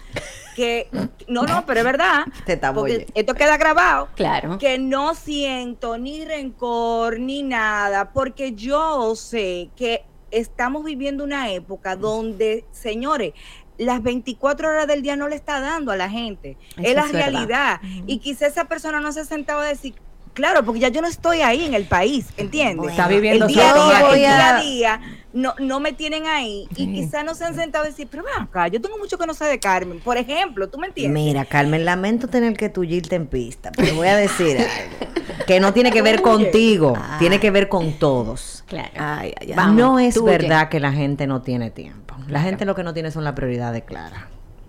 que, 0.55 0.89
no, 1.27 1.43
no, 1.43 1.63
pero 1.65 1.79
es 1.79 1.86
verdad, 1.86 2.25
Te 2.45 2.58
porque 2.58 3.05
esto 3.13 3.34
queda 3.36 3.55
grabado, 3.58 4.10
Claro. 4.15 4.58
que 4.58 4.79
no 4.79 5.13
siento 5.13 5.97
ni 5.97 6.25
rencor 6.25 7.19
ni 7.19 7.43
nada, 7.43 8.10
porque 8.12 8.53
yo 8.53 9.15
sé 9.15 9.69
que 9.75 10.03
estamos 10.32 10.84
viviendo 10.84 11.23
una 11.23 11.51
época 11.51 11.95
donde, 11.95 12.63
señores, 12.71 13.34
las 13.79 14.03
24 14.03 14.69
horas 14.69 14.85
del 14.87 15.01
día 15.01 15.15
no 15.15 15.27
le 15.27 15.35
está 15.35 15.59
dando 15.59 15.91
a 15.91 15.95
la 15.97 16.09
gente. 16.09 16.57
Eso 16.77 16.81
es 16.89 16.95
la 16.95 17.05
es 17.05 17.11
verdad. 17.11 17.29
realidad. 17.31 17.81
Y 18.05 18.19
quizá 18.19 18.45
esa 18.45 18.65
persona 18.65 18.99
no 18.99 19.11
se 19.11 19.21
ha 19.21 19.25
sentado 19.25 19.61
a 19.61 19.65
decir, 19.65 19.95
claro, 20.33 20.63
porque 20.63 20.81
ya 20.81 20.89
yo 20.89 21.01
no 21.01 21.07
estoy 21.07 21.41
ahí 21.41 21.65
en 21.65 21.73
el 21.73 21.85
país, 21.85 22.27
¿entiendes? 22.37 22.91
Está 22.91 23.07
viviendo 23.07 23.45
el 23.47 23.53
día 23.53 23.73
día, 23.73 23.83
vida. 23.83 24.09
el 24.11 24.15
día 24.19 24.57
a 24.57 24.61
día 24.61 25.01
no, 25.33 25.53
no 25.59 25.79
me 25.79 25.93
tienen 25.93 26.25
ahí 26.27 26.67
y 26.75 26.93
quizá 26.93 27.23
no 27.23 27.35
se 27.35 27.45
han 27.45 27.55
sentado 27.55 27.85
a 27.85 27.87
decir, 27.87 28.07
pero 28.09 28.23
ven 28.23 28.43
acá, 28.43 28.67
yo 28.67 28.81
tengo 28.81 28.97
mucho 28.97 29.17
que 29.17 29.25
no 29.27 29.33
sé 29.33 29.45
de 29.45 29.59
Carmen, 29.59 29.99
por 29.99 30.17
ejemplo, 30.17 30.69
¿tú 30.69 30.77
me 30.79 30.87
entiendes? 30.87 31.13
Mira, 31.23 31.45
Carmen, 31.45 31.85
lamento 31.85 32.27
tener 32.27 32.55
que 32.55 32.69
tullirte 32.69 33.15
en 33.15 33.27
pista, 33.27 33.71
pero 33.75 33.95
voy 33.95 34.07
a 34.07 34.15
decir 34.17 34.57
algo. 34.59 35.13
Que 35.45 35.59
no 35.59 35.73
tiene 35.73 35.91
que 35.91 36.01
ver 36.01 36.21
contigo, 36.21 36.93
tiene 37.17 37.39
que 37.39 37.49
ver 37.49 37.69
con 37.69 37.93
todos. 37.93 38.63
Claro. 38.67 38.89
Ay, 38.97 39.33
ay, 39.39 39.47
ay. 39.51 39.53
Vamos, 39.55 39.75
no 39.75 39.99
es 39.99 40.13
tuye. 40.15 40.29
verdad 40.31 40.69
que 40.69 40.79
la 40.79 40.91
gente 40.91 41.25
no 41.27 41.41
tiene 41.41 41.71
tiempo. 41.71 42.08
La 42.29 42.41
gente 42.41 42.65
lo 42.65 42.75
que 42.75 42.83
no 42.83 42.93
tiene 42.93 43.11
son 43.11 43.23
las 43.23 43.33
prioridades 43.33 43.83
claras. 43.83 44.23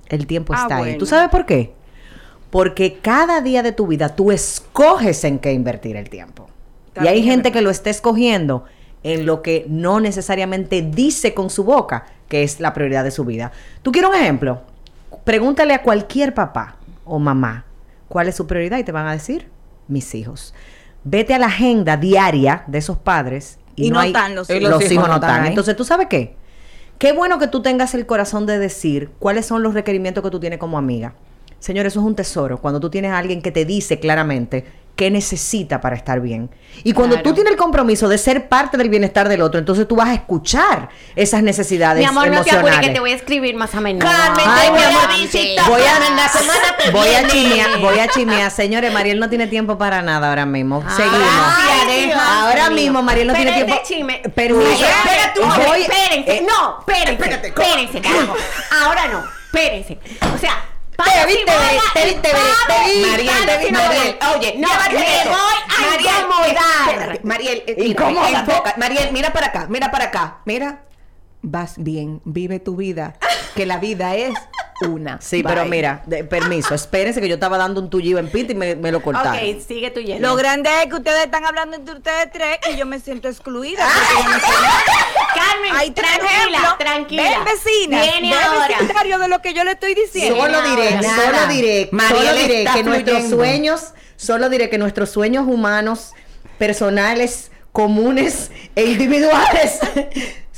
El 0.09 0.27
tiempo 0.27 0.53
Ah, 0.57 0.63
está 0.63 0.77
ahí. 0.77 0.83
bueno. 0.83 0.99
¿Tú 0.99 1.07
sabes 1.07 1.29
por 1.31 1.47
qué? 1.47 1.73
Porque 2.51 2.99
cada 3.01 3.41
día 3.41 3.63
de 3.63 3.73
tu 3.73 3.87
vida 3.87 4.09
tú 4.17 4.33
escoges 4.33 5.23
en 5.25 5.39
qué 5.39 5.53
invertir 5.53 5.97
el 5.97 6.09
tiempo. 6.11 6.49
y 7.01 7.07
hay 7.07 7.23
gente 7.23 7.45
verdad. 7.45 7.53
que 7.53 7.63
lo 7.63 7.71
está 7.71 7.89
escogiendo 7.91 8.65
en 9.05 9.25
lo 9.25 9.41
que 9.43 9.65
no 9.69 10.01
necesariamente 10.01 10.83
dice 10.83 11.33
con 11.35 11.49
su 11.49 11.63
boca 11.65 12.07
que 12.29 12.43
es 12.43 12.59
la 12.61 12.73
prioridad 12.75 13.05
de 13.05 13.13
su 13.13 13.25
vida. 13.25 13.53
¿Tú 13.83 13.93
quieres 13.93 14.11
un 14.11 14.17
ejemplo? 14.17 14.63
Pregúntale 15.25 15.73
a 15.75 15.83
cualquier 15.83 16.35
papá 16.35 16.77
o 17.05 17.19
mamá 17.21 17.65
cuál 18.09 18.29
es 18.29 18.35
su 18.37 18.47
prioridad 18.47 18.79
y 18.79 18.85
te 18.85 18.91
van 18.93 19.07
a 19.07 19.13
decir 19.13 19.49
mis 19.87 20.15
hijos. 20.17 20.53
Vete 21.05 21.33
a 21.35 21.39
la 21.39 21.47
agenda 21.47 21.97
diaria 21.97 22.65
de 22.67 22.79
esos 22.79 22.99
padres 22.99 23.59
y, 23.77 23.87
Y 23.87 23.91
no 23.91 24.01
hay- 24.01 24.09
están 24.09 24.35
los 24.35 24.49
los 24.49 24.61
hijos. 24.83 24.91
hijos 24.93 25.09
no 25.09 25.15
están. 25.15 25.47
Entonces, 25.47 25.77
¿tú 25.77 25.85
sabes 25.85 26.09
qué? 26.09 26.37
Qué 27.01 27.13
bueno 27.13 27.39
que 27.39 27.47
tú 27.47 27.63
tengas 27.63 27.95
el 27.95 28.05
corazón 28.05 28.45
de 28.45 28.59
decir 28.59 29.09
cuáles 29.19 29.47
son 29.47 29.63
los 29.63 29.73
requerimientos 29.73 30.23
que 30.23 30.29
tú 30.29 30.39
tienes 30.39 30.59
como 30.59 30.77
amiga. 30.77 31.15
Señor, 31.59 31.87
eso 31.87 32.01
es 32.01 32.05
un 32.05 32.15
tesoro. 32.15 32.61
Cuando 32.61 32.79
tú 32.79 32.91
tienes 32.91 33.11
a 33.13 33.17
alguien 33.17 33.41
que 33.41 33.51
te 33.51 33.65
dice 33.65 33.99
claramente 33.99 34.67
qué 35.01 35.11
necesita 35.11 35.81
para 35.81 35.97
estar 35.97 36.21
bien. 36.21 36.51
Y 36.85 36.93
cuando 36.93 37.15
Claro. 37.17 37.31
tú 37.31 37.35
tienes 37.35 37.53
el 37.53 37.57
compromiso 37.59 38.07
de 38.07 38.19
ser 38.19 38.51
parte 38.51 38.77
del 38.77 38.91
bienestar 38.91 39.31
del 39.31 39.41
otro, 39.41 39.59
entonces 39.59 39.89
tú 39.89 39.97
vas 39.97 40.09
a 40.11 40.13
escuchar 40.15 40.91
esas 41.17 41.43
necesidades 41.43 42.01
Mi 42.01 42.05
amor, 42.05 42.29
no 42.29 42.45
te 42.45 42.51
apures 42.51 42.81
que 42.81 42.91
te 42.91 43.01
voy 43.01 43.13
a 43.13 43.15
escribir 43.15 43.55
más 43.57 43.75
a 43.75 43.81
menudo. 43.81 44.07
Carmen, 44.07 44.45
Ay, 44.47 44.67
te 44.67 44.71
voy 44.73 44.83
a 44.83 45.17
visitar. 45.17 45.71
Voy 45.71 45.81
a, 45.81 46.11
la 46.15 46.29
semana 46.29 46.77
voy 46.93 47.09
a 47.15 47.27
chimear, 47.29 47.79
voy 47.81 47.99
a 47.99 48.09
chimear. 48.09 48.51
Señores, 48.51 48.93
Mariel 48.93 49.19
no 49.19 49.31
tiene 49.31 49.47
tiempo 49.47 49.79
para 49.79 50.03
nada 50.03 50.29
ahora 50.29 50.45
mismo. 50.45 50.85
Seguimos. 50.95 51.19
Ay, 51.23 52.07
Dios 52.09 52.19
ahora 52.23 52.69
mismo 52.69 53.03
Mariel 53.03 53.29
no 53.29 53.33
Pero 53.33 53.53
tiene 53.55 53.81
tiempo. 53.95 54.31
Permiso. 54.35 54.69
Ay, 54.71 54.83
espérate 54.83 55.81
espérense. 55.81 56.37
eh, 56.37 56.47
no, 56.47 56.79
espérense. 56.81 57.13
espérate, 57.13 57.49
espérense, 57.49 58.01
carajo. 58.03 58.35
Ahora 58.85 59.09
no, 59.09 59.25
espérense. 59.47 59.99
O 60.35 60.39
sea, 60.39 60.63
Te 61.05 61.27
vi, 61.27 61.35
te 61.45 61.53
vi, 61.53 61.77
te 61.95 62.05
vi, 62.05 62.15
te 62.21 62.29
vi. 62.87 63.11
Mariel, 63.11 63.47
te 63.47 63.59
vi, 63.59 63.73
Mariel. 63.73 64.19
Oye, 64.35 64.55
no, 64.59 64.69
me 64.69 64.75
voy 64.89 65.57
a 65.67 65.81
Mariel, 65.91 66.17
incomodar. 66.17 67.21
Mariel, 67.25 67.63
eh. 67.67 67.95
Mariel, 68.77 69.13
mira 69.13 69.33
para 69.33 69.47
acá, 69.47 69.67
mira 69.69 69.91
para 69.91 70.05
acá. 70.07 70.39
Mira, 70.45 70.85
vas 71.43 71.75
bien, 71.79 72.21
vive 72.25 72.61
tu 72.61 72.77
vida, 72.77 73.17
que 73.55 73.67
la 73.67 73.79
vida 73.79 74.15
es 74.15 74.35
una. 74.89 75.21
Sí, 75.21 75.43
Bye. 75.43 75.53
pero 75.55 75.67
mira, 75.67 76.03
de- 76.07 76.25
permiso, 76.25 76.75
espérense 76.75 77.21
que 77.21 77.29
yo 77.29 77.35
estaba 77.35 77.59
dando 77.59 77.81
un 77.81 77.91
tullido 77.91 78.19
en 78.19 78.29
pita 78.31 78.53
y 78.53 78.55
me, 78.55 78.75
me 78.77 78.91
lo 78.93 79.03
cortaron. 79.03 79.35
Ok, 79.37 79.61
sigue 79.67 79.91
tu 79.91 80.01
lleno. 80.01 80.29
Lo 80.29 80.37
grande 80.37 80.71
es 80.83 80.89
que 80.89 80.97
ustedes 80.97 81.25
están 81.25 81.45
hablando 81.45 81.77
entre 81.77 81.95
ustedes 81.97 82.31
tres 82.33 82.59
y 82.73 82.77
yo 82.77 82.87
me 82.87 82.99
siento 83.01 83.29
excluida. 83.29 83.87
porque 83.87 84.23
yo 84.25 84.31
no 84.31 84.41
sé 84.41 84.47
nada. 84.63 84.83
Carmen, 85.35 85.95
tranquila, 85.95 86.77
tranquila. 86.79 87.23
Ven, 87.23 87.45
vecina. 87.45 88.03
Viene 88.03 88.31
ven, 88.35 88.39
ahora. 88.43 88.69
vecindario 88.79 89.19
de 89.19 89.29
lo 89.29 89.41
que 89.43 89.55
yo 89.55 89.65
le 89.65 89.73
estoy 89.73 89.95
diciendo. 89.95 90.37
Solo 90.41 90.63
diré, 90.63 90.91
Nada. 90.97 91.25
solo 91.25 91.47
diré, 91.53 91.91
solo 92.09 92.35
diré 92.35 92.65
que 92.75 92.83
nuestros 92.83 93.29
sueños, 93.31 93.81
solo 94.17 94.49
diré 94.49 94.71
que 94.71 94.79
nuestros 94.79 95.11
sueños 95.11 95.47
humanos, 95.47 96.13
personales, 96.59 97.51
comunes 97.73 98.51
e 98.75 98.85
individuales 98.85 99.79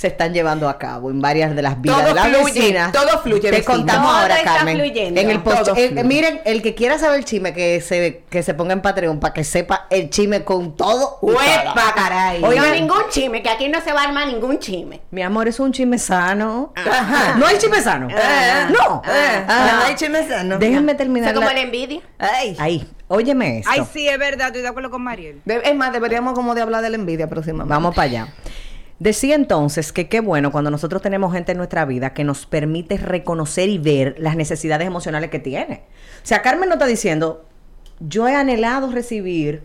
se 0.03 0.09
están 0.09 0.35
llevando 0.35 0.69
a 0.69 0.79
cabo 0.79 1.11
en 1.11 1.21
varias 1.21 1.55
de 1.57 1.63
las 1.63 1.81
vidas 1.81 1.97
Todo 1.99 2.09
de 2.09 2.15
las 2.15 2.27
fluye, 2.29 2.61
vecinas. 2.61 2.93
todo 2.93 3.19
fluye, 3.23 3.41
Te 3.41 3.51
vecina. 3.53 3.65
contamos 3.77 4.11
Todo 4.11 4.21
ahora, 4.21 4.37
está 4.37 4.55
Carmen. 4.57 4.77
fluyendo. 4.77 5.21
En 5.21 5.31
el 5.31 5.41
post, 5.43 5.63
Todo 5.65 5.75
eh, 5.77 6.03
miren, 6.05 6.41
el 6.45 6.61
que 6.61 6.75
quiera 6.75 6.99
saber 6.99 7.19
el 7.21 7.25
chisme 7.25 7.55
que 7.55 7.81
se 7.81 8.25
que 8.29 8.43
se 8.43 8.53
ponga 8.55 8.73
en 8.73 8.83
Patreon 8.83 9.21
para 9.21 9.33
que 9.33 9.45
sepa 9.45 9.87
el 9.91 10.11
chisme 10.11 10.45
con 10.45 10.77
todo. 10.77 11.19
¡Huepa, 11.23 11.95
caray! 11.95 12.41
No 12.41 12.49
Oigan, 12.49 12.73
ningún 12.73 13.03
chisme, 13.11 13.43
que 13.43 13.49
aquí 13.51 13.69
no 13.69 13.81
se 13.81 13.93
va 13.93 14.03
a 14.03 14.05
armar 14.09 14.27
ningún 14.27 14.59
chisme. 14.59 15.01
Mi 15.11 15.23
amor, 15.23 15.47
es 15.49 15.61
un 15.61 15.73
chisme 15.73 15.99
sano. 15.99 16.73
Ajá. 16.75 17.37
No 17.39 17.47
hay 17.47 17.57
chisme 17.59 17.81
sano. 17.81 18.09
Ah. 18.13 18.69
no. 18.71 19.03
Eh, 19.07 19.45
Ah. 19.49 19.83
ay, 19.87 19.95
chisme 19.95 20.27
sano. 20.29 20.59
Déjenme 20.59 20.95
terminar. 20.95 21.29
es 21.29 21.35
como 21.35 21.47
la- 21.47 21.55
la 21.55 21.61
envidia. 21.61 22.01
Ay. 22.19 22.57
Ahí, 22.59 22.89
óyeme 23.09 23.59
esto. 23.59 23.71
Ay, 23.73 23.83
sí, 23.93 24.09
es 24.09 24.19
verdad, 24.19 24.49
estoy 24.49 24.63
de 24.63 24.69
acuerdo 24.69 24.91
con 24.91 25.03
Mariel. 25.03 25.41
De- 25.45 25.63
Es 25.65 25.75
más, 25.77 25.93
deberíamos 25.93 26.35
como 26.35 26.55
de 26.55 26.63
hablar 26.63 26.83
de 26.83 26.91
la 26.91 26.97
envidia 26.97 27.29
próximamente. 27.29 27.71
Vamos 27.73 27.95
para 27.95 28.07
allá. 28.09 28.29
Decía 29.03 29.35
entonces 29.35 29.93
que 29.93 30.09
qué 30.09 30.21
bueno 30.21 30.53
cuando 30.53 30.71
nosotros 30.71 31.03
tenemos 31.03 31.33
gente 31.33 31.51
en 31.51 31.59
nuestra 31.59 31.85
vida 31.85 32.15
que 32.15 32.23
nos 32.23 32.47
permite 32.47 32.99
reconocer 32.99 33.69
y 33.69 33.77
ver 33.77 34.15
las 34.21 34.37
necesidades 34.37 34.87
emocionales 34.87 35.29
que 35.29 35.41
tiene. 35.41 35.83
O 36.23 36.27
sea, 36.27 36.41
Carmen 36.41 36.69
no 36.69 36.77
está 36.77 36.87
diciendo, 36.87 37.45
yo 37.99 38.29
he 38.29 38.37
anhelado 38.37 38.93
recibir 38.93 39.65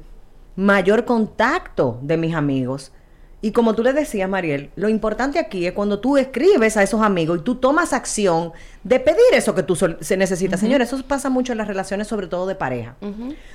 mayor 0.56 1.06
contacto 1.06 2.00
de 2.02 2.18
mis 2.18 2.34
amigos. 2.34 2.92
Y 3.40 3.52
como 3.52 3.76
tú 3.76 3.84
le 3.84 3.94
decías, 3.94 4.28
Mariel, 4.28 4.72
lo 4.76 4.90
importante 4.90 5.38
aquí 5.38 5.68
es 5.68 5.74
cuando 5.74 6.00
tú 6.00 6.18
escribes 6.18 6.76
a 6.76 6.82
esos 6.82 7.02
amigos 7.04 7.38
y 7.40 7.42
tú 7.44 7.54
tomas 7.56 7.94
acción 7.94 8.52
de 8.84 9.00
pedir 9.00 9.20
eso 9.34 9.54
que 9.54 9.62
tú 9.62 9.76
se 9.76 10.18
necesita. 10.18 10.58
Señores, 10.58 10.92
eso 10.92 11.04
pasa 11.06 11.30
mucho 11.30 11.52
en 11.52 11.60
las 11.60 11.68
relaciones, 11.68 12.08
sobre 12.08 12.26
todo 12.26 12.48
de 12.48 12.56
pareja, 12.56 12.96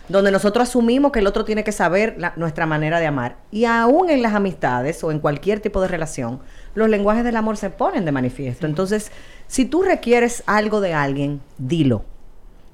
donde 0.09 0.31
nosotros 0.31 0.69
asumimos 0.69 1.11
que 1.11 1.19
el 1.19 1.27
otro 1.27 1.45
tiene 1.45 1.65
que 1.65 1.73
saber 1.73 2.15
la- 2.17 2.33
nuestra 2.37 2.65
manera 2.65 3.01
de 3.01 3.07
amar. 3.09 3.39
Y 3.51 3.65
aún 3.65 4.09
en 4.09 4.23
las 4.23 4.35
amistades 4.35 5.03
o 5.03 5.11
en 5.11 5.19
cualquier 5.19 5.59
tipo 5.59 5.81
de 5.81 5.89
relación, 5.89 6.39
los 6.77 6.89
lenguajes 6.89 7.25
del 7.25 7.35
amor 7.35 7.57
se 7.57 7.71
ponen 7.71 8.05
de 8.05 8.13
manifiesto. 8.13 8.67
Entonces, 8.67 9.11
si 9.49 9.65
tú 9.65 9.83
requieres 9.83 10.45
algo 10.47 10.81
de 10.81 10.95
alguien, 10.95 11.41
dilo. 11.59 12.05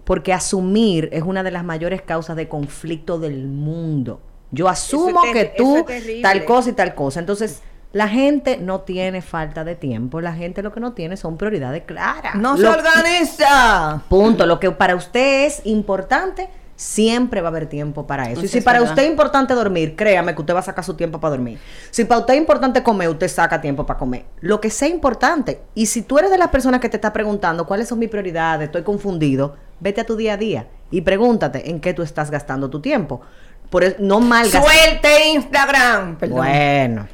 Porque 0.04 0.34
asumir 0.34 1.08
es 1.12 1.22
una 1.22 1.42
de 1.42 1.52
las 1.52 1.64
mayores 1.64 2.02
causas 2.02 2.36
de 2.36 2.48
conflicto 2.48 3.18
del 3.18 3.46
mundo. 3.46 4.20
Yo 4.50 4.68
asumo 4.68 5.24
es 5.24 5.32
que 5.32 5.44
tú 5.56 5.84
es 5.88 6.22
tal 6.22 6.44
cosa 6.44 6.70
y 6.70 6.72
tal 6.72 6.94
cosa. 6.94 7.20
Entonces, 7.20 7.62
la 7.92 8.08
gente 8.08 8.58
no 8.58 8.80
tiene 8.80 9.22
falta 9.22 9.64
de 9.64 9.74
tiempo. 9.74 10.20
La 10.20 10.34
gente 10.34 10.62
lo 10.62 10.72
que 10.72 10.80
no 10.80 10.92
tiene 10.92 11.16
son 11.16 11.36
prioridades 11.36 11.84
claras. 11.84 12.34
No 12.34 12.56
se 12.56 12.66
organiza. 12.66 14.02
Punto. 14.08 14.46
Lo 14.46 14.60
que 14.60 14.70
para 14.70 14.94
usted 14.94 15.46
es 15.46 15.62
importante, 15.64 16.48
siempre 16.78 17.40
va 17.40 17.48
a 17.48 17.50
haber 17.50 17.66
tiempo 17.66 18.06
para 18.06 18.30
eso. 18.30 18.40
Y 18.40 18.44
Eso 18.44 18.52
si 18.52 18.58
es 18.58 18.64
para 18.64 18.78
verdad. 18.78 18.92
usted 18.92 19.02
es 19.02 19.10
importante 19.10 19.52
dormir, 19.52 19.96
créame 19.96 20.34
que 20.34 20.40
usted 20.40 20.54
va 20.54 20.60
a 20.60 20.62
sacar 20.62 20.84
su 20.84 20.94
tiempo 20.94 21.18
para 21.20 21.32
dormir. 21.32 21.58
Si 21.90 22.04
para 22.04 22.20
usted 22.20 22.34
es 22.34 22.40
importante 22.40 22.82
comer, 22.84 23.08
usted 23.08 23.26
saca 23.28 23.60
tiempo 23.60 23.84
para 23.84 23.98
comer. 23.98 24.26
Lo 24.40 24.60
que 24.60 24.70
sea 24.70 24.88
importante. 24.88 25.60
Y 25.74 25.86
si 25.86 26.02
tú 26.02 26.18
eres 26.18 26.30
de 26.30 26.38
las 26.38 26.48
personas 26.48 26.80
que 26.80 26.88
te 26.88 26.96
está 26.96 27.12
preguntando 27.12 27.66
cuáles 27.66 27.88
son 27.88 27.98
mis 27.98 28.08
prioridades, 28.08 28.66
estoy 28.66 28.84
confundido, 28.84 29.56
vete 29.80 30.02
a 30.02 30.06
tu 30.06 30.14
día 30.14 30.34
a 30.34 30.36
día 30.36 30.68
y 30.90 31.00
pregúntate 31.00 31.68
en 31.68 31.80
qué 31.80 31.94
tú 31.94 32.02
estás 32.02 32.30
gastando 32.30 32.70
tu 32.70 32.80
tiempo. 32.80 33.22
Por 33.70 33.84
eso, 33.84 33.96
no 33.98 34.20
malgas. 34.20 34.64
Suelte 34.64 35.28
Instagram. 35.28 36.16
Perdón. 36.16 36.38
Bueno. 36.38 37.08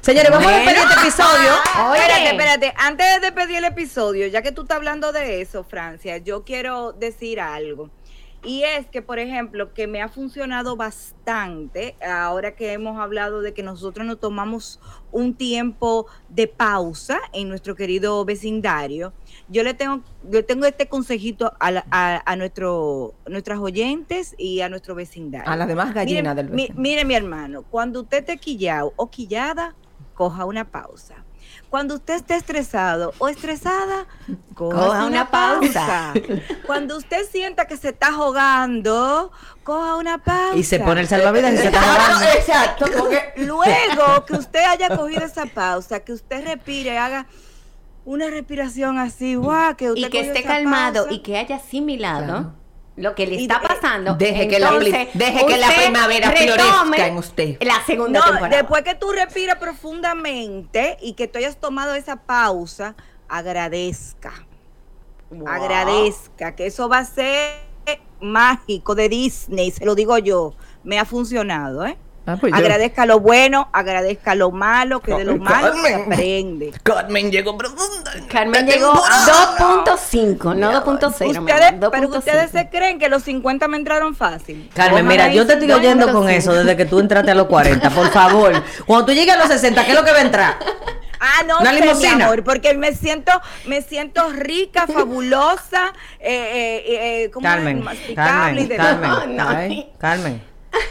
Señores, 0.00 0.30
vamos 0.30 0.50
a 0.50 0.56
despedir 0.56 0.78
este 0.78 1.00
episodio. 1.00 1.52
Oye. 1.90 2.00
Espérate, 2.00 2.30
espérate. 2.30 2.74
Antes 2.76 3.06
de 3.14 3.20
despedir 3.20 3.56
el 3.56 3.64
episodio, 3.64 4.26
ya 4.26 4.42
que 4.42 4.52
tú 4.52 4.62
estás 4.62 4.76
hablando 4.76 5.12
de 5.12 5.42
eso, 5.42 5.64
Francia, 5.64 6.16
yo 6.18 6.44
quiero 6.44 6.92
decir 6.92 7.40
algo. 7.40 7.90
Y 8.44 8.62
es 8.62 8.86
que, 8.86 9.02
por 9.02 9.18
ejemplo, 9.18 9.74
que 9.74 9.88
me 9.88 10.00
ha 10.00 10.08
funcionado 10.08 10.76
bastante, 10.76 11.96
ahora 12.00 12.54
que 12.54 12.72
hemos 12.72 12.98
hablado 13.00 13.40
de 13.40 13.52
que 13.52 13.62
nosotros 13.64 14.06
nos 14.06 14.20
tomamos 14.20 14.78
un 15.10 15.34
tiempo 15.34 16.06
de 16.28 16.46
pausa 16.46 17.18
en 17.32 17.48
nuestro 17.48 17.74
querido 17.74 18.24
vecindario, 18.24 19.12
yo 19.48 19.62
le 19.64 19.74
tengo, 19.74 20.02
yo 20.30 20.44
tengo 20.44 20.66
este 20.66 20.86
consejito 20.88 21.52
a, 21.58 21.70
la- 21.72 21.86
a, 21.90 22.22
a 22.30 22.36
nuestro, 22.36 23.14
nuestras 23.26 23.58
oyentes 23.58 24.34
y 24.38 24.60
a 24.60 24.68
nuestro 24.68 24.94
vecindario. 24.94 25.50
A 25.50 25.56
las 25.56 25.66
demás 25.66 25.92
gallinas 25.92 26.36
del 26.36 26.48
mi, 26.50 26.62
vecino. 26.62 26.80
mire, 26.80 27.04
mi 27.04 27.14
hermano, 27.14 27.64
cuando 27.68 28.02
usted 28.02 28.18
esté 28.18 28.36
quillado 28.36 28.92
o 28.96 29.10
quillada, 29.10 29.74
coja 30.14 30.44
una 30.44 30.64
pausa. 30.70 31.24
Cuando 31.70 31.96
usted 31.96 32.14
esté 32.14 32.34
estresado 32.34 33.12
o 33.18 33.28
estresada, 33.28 34.06
coja 34.54 34.74
Coja 34.76 34.88
una, 34.98 35.06
una 35.06 35.30
pausa. 35.30 36.12
pausa. 36.14 36.42
Cuando 36.66 36.96
usted 36.96 37.26
sienta 37.30 37.66
que 37.66 37.76
se 37.76 37.90
está 37.90 38.08
ahogando, 38.08 39.30
coja 39.64 39.96
una 39.96 40.16
pausa. 40.18 40.56
Y 40.56 40.62
se 40.64 40.80
pone 40.80 41.02
el 41.02 41.08
salvavidas 41.08 41.52
y 41.54 41.56
se 41.58 41.66
está 41.66 41.78
Exacto, 41.80 42.02
jalando. 42.02 42.26
Exacto, 42.38 42.86
porque 42.98 43.32
Luego 43.36 44.24
que 44.26 44.32
usted 44.34 44.60
haya 44.64 44.96
cogido 44.96 45.24
esa 45.24 45.44
pausa, 45.46 46.00
que 46.00 46.12
usted 46.14 46.42
respire, 46.44 46.96
haga 46.98 47.26
una 48.06 48.28
respiración 48.28 48.98
así, 48.98 49.34
guau, 49.34 49.76
que 49.76 49.90
usted 49.90 50.06
y 50.06 50.10
que 50.10 50.20
esté 50.20 50.42
calmado 50.42 51.02
pausa. 51.02 51.12
y 51.14 51.18
que 51.18 51.36
haya 51.36 51.56
asimilado 51.56 52.24
Claro. 52.24 52.52
Lo 52.98 53.14
que 53.14 53.26
le 53.26 53.40
está 53.40 53.60
de- 53.60 53.68
pasando. 53.68 54.14
Deje 54.14 54.48
que 54.48 54.58
la 54.58 54.72
deje 54.72 55.46
que 55.46 55.56
la 55.56 55.68
primavera 55.68 56.30
florezca 56.32 57.06
en 57.06 57.16
usted. 57.16 57.56
La 57.62 57.82
segunda 57.86 58.20
No, 58.20 58.26
temporada. 58.26 58.56
después 58.56 58.82
que 58.82 58.94
tú 58.94 59.12
respiras 59.12 59.56
profundamente 59.58 60.96
y 61.00 61.12
que 61.14 61.28
tú 61.28 61.38
hayas 61.38 61.56
tomado 61.58 61.94
esa 61.94 62.16
pausa, 62.16 62.94
agradezca. 63.28 64.32
Agradezca, 65.46 66.54
que 66.56 66.66
eso 66.66 66.88
va 66.88 66.98
a 66.98 67.04
ser 67.04 67.52
mágico 68.20 68.94
de 68.94 69.08
Disney, 69.08 69.70
se 69.70 69.84
lo 69.84 69.94
digo 69.94 70.18
yo. 70.18 70.54
Me 70.82 70.98
ha 70.98 71.04
funcionado, 71.04 71.86
¿eh? 71.86 71.96
Ah, 72.30 72.36
pues 72.38 72.52
yo- 72.52 72.58
agradezca 72.58 73.06
lo 73.06 73.20
bueno, 73.20 73.70
agradezca 73.72 74.34
lo 74.34 74.50
malo, 74.50 75.00
que 75.00 75.14
de 75.14 75.24
lo 75.24 75.38
malo 75.38 75.72
se 75.82 75.94
aprende. 75.94 76.72
Carmen 76.82 77.30
llegó 77.32 77.56
profunda. 77.56 78.12
Carmen 78.30 78.66
llegó 78.66 78.92
temporada. 78.92 79.56
2.5, 79.96 80.54
no 80.54 80.70
2.0. 80.84 81.40
mi 81.40 81.50
Ustedes, 81.52 81.68
amor, 81.72 81.90
pero 81.90 82.08
2.5. 82.08 82.18
ustedes 82.18 82.50
se 82.50 82.68
creen 82.68 82.98
que 82.98 83.08
los 83.08 83.22
50 83.22 83.66
me 83.68 83.78
entraron 83.78 84.14
fácil. 84.14 84.68
Carmen, 84.74 85.06
mira, 85.06 85.28
yo 85.32 85.46
te 85.46 85.54
estoy 85.54 85.72
oyendo 85.72 86.12
con 86.12 86.28
eso 86.28 86.52
desde 86.52 86.76
que 86.76 86.84
tú 86.84 86.98
entraste 87.00 87.30
a 87.30 87.34
los 87.34 87.46
40, 87.46 87.88
por 87.90 88.10
favor. 88.10 88.52
Cuando 88.84 89.06
tú 89.06 89.12
llegues 89.12 89.34
a 89.34 89.38
los 89.38 89.48
60, 89.48 89.84
¿qué 89.86 89.92
es 89.92 89.96
lo 89.98 90.04
que 90.04 90.12
va 90.12 90.18
a 90.18 90.22
entrar? 90.22 90.58
Ah, 91.20 91.42
no 91.46 91.58
Una 91.60 91.72
sé, 91.72 91.80
limusina. 91.80 92.14
mi 92.16 92.22
amor, 92.22 92.44
porque 92.44 92.74
me 92.74 92.94
siento, 92.94 93.32
me 93.66 93.82
siento 93.82 94.28
rica, 94.34 94.86
fabulosa, 94.86 95.92
eh, 96.20 96.82
eh, 96.86 97.24
eh, 97.24 97.30
¿cómo 97.30 97.44
es? 97.48 97.52
Carmen, 97.54 97.84
Carmen, 98.14 98.68
Carmen, 98.68 99.10
No, 99.10 99.26
no. 99.44 99.48
Ay, 99.48 99.90
Carmen. 99.98 100.47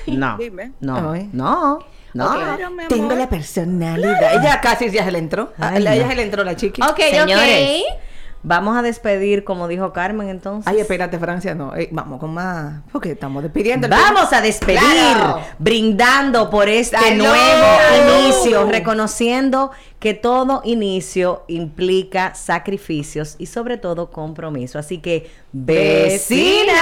No, 0.07 0.37
Dime. 0.37 0.71
no, 0.79 1.11
Ay. 1.11 1.29
no, 1.33 1.79
no. 2.13 2.33
Claro, 2.33 2.57
mi 2.57 2.63
amor. 2.63 2.87
Tengo 2.87 3.13
la 3.13 3.27
personalidad. 3.29 4.35
Ella 4.41 4.59
casi 4.61 4.89
ya 4.89 5.03
se 5.03 5.11
le 5.11 5.19
entró. 5.19 5.51
Ay, 5.59 5.81
ella 5.81 6.03
no. 6.03 6.09
se 6.09 6.15
le 6.15 6.21
entró 6.23 6.43
la 6.43 6.55
chiqui. 6.55 6.81
Ok, 6.81 6.97
Señores, 7.11 7.81
ok. 7.91 7.99
vamos 8.43 8.77
a 8.77 8.81
despedir, 8.81 9.43
como 9.43 9.67
dijo 9.67 9.91
Carmen, 9.93 10.29
entonces. 10.29 10.65
Ay, 10.65 10.79
espérate, 10.79 11.19
Francia, 11.19 11.53
no. 11.55 11.75
Eh, 11.75 11.89
vamos 11.91 12.19
con 12.21 12.33
más. 12.33 12.81
Porque 12.91 13.11
estamos 13.11 13.43
despidiendo. 13.43 13.85
el 13.87 13.91
Vamos 13.91 14.31
a 14.31 14.39
despedir, 14.41 14.79
Claro. 14.79 15.41
brindando 15.59 16.49
por 16.49 16.69
este 16.69 16.97
Salud. 16.97 17.25
nuevo 17.25 17.67
inicio, 18.23 18.65
reconociendo 18.71 19.71
que 19.99 20.13
todo 20.13 20.61
inicio 20.63 21.43
implica 21.47 22.33
sacrificios 22.33 23.35
y 23.39 23.47
sobre 23.47 23.77
todo 23.77 24.09
compromiso. 24.09 24.79
Así 24.79 24.99
que, 24.99 25.29
vecina. 25.51 26.73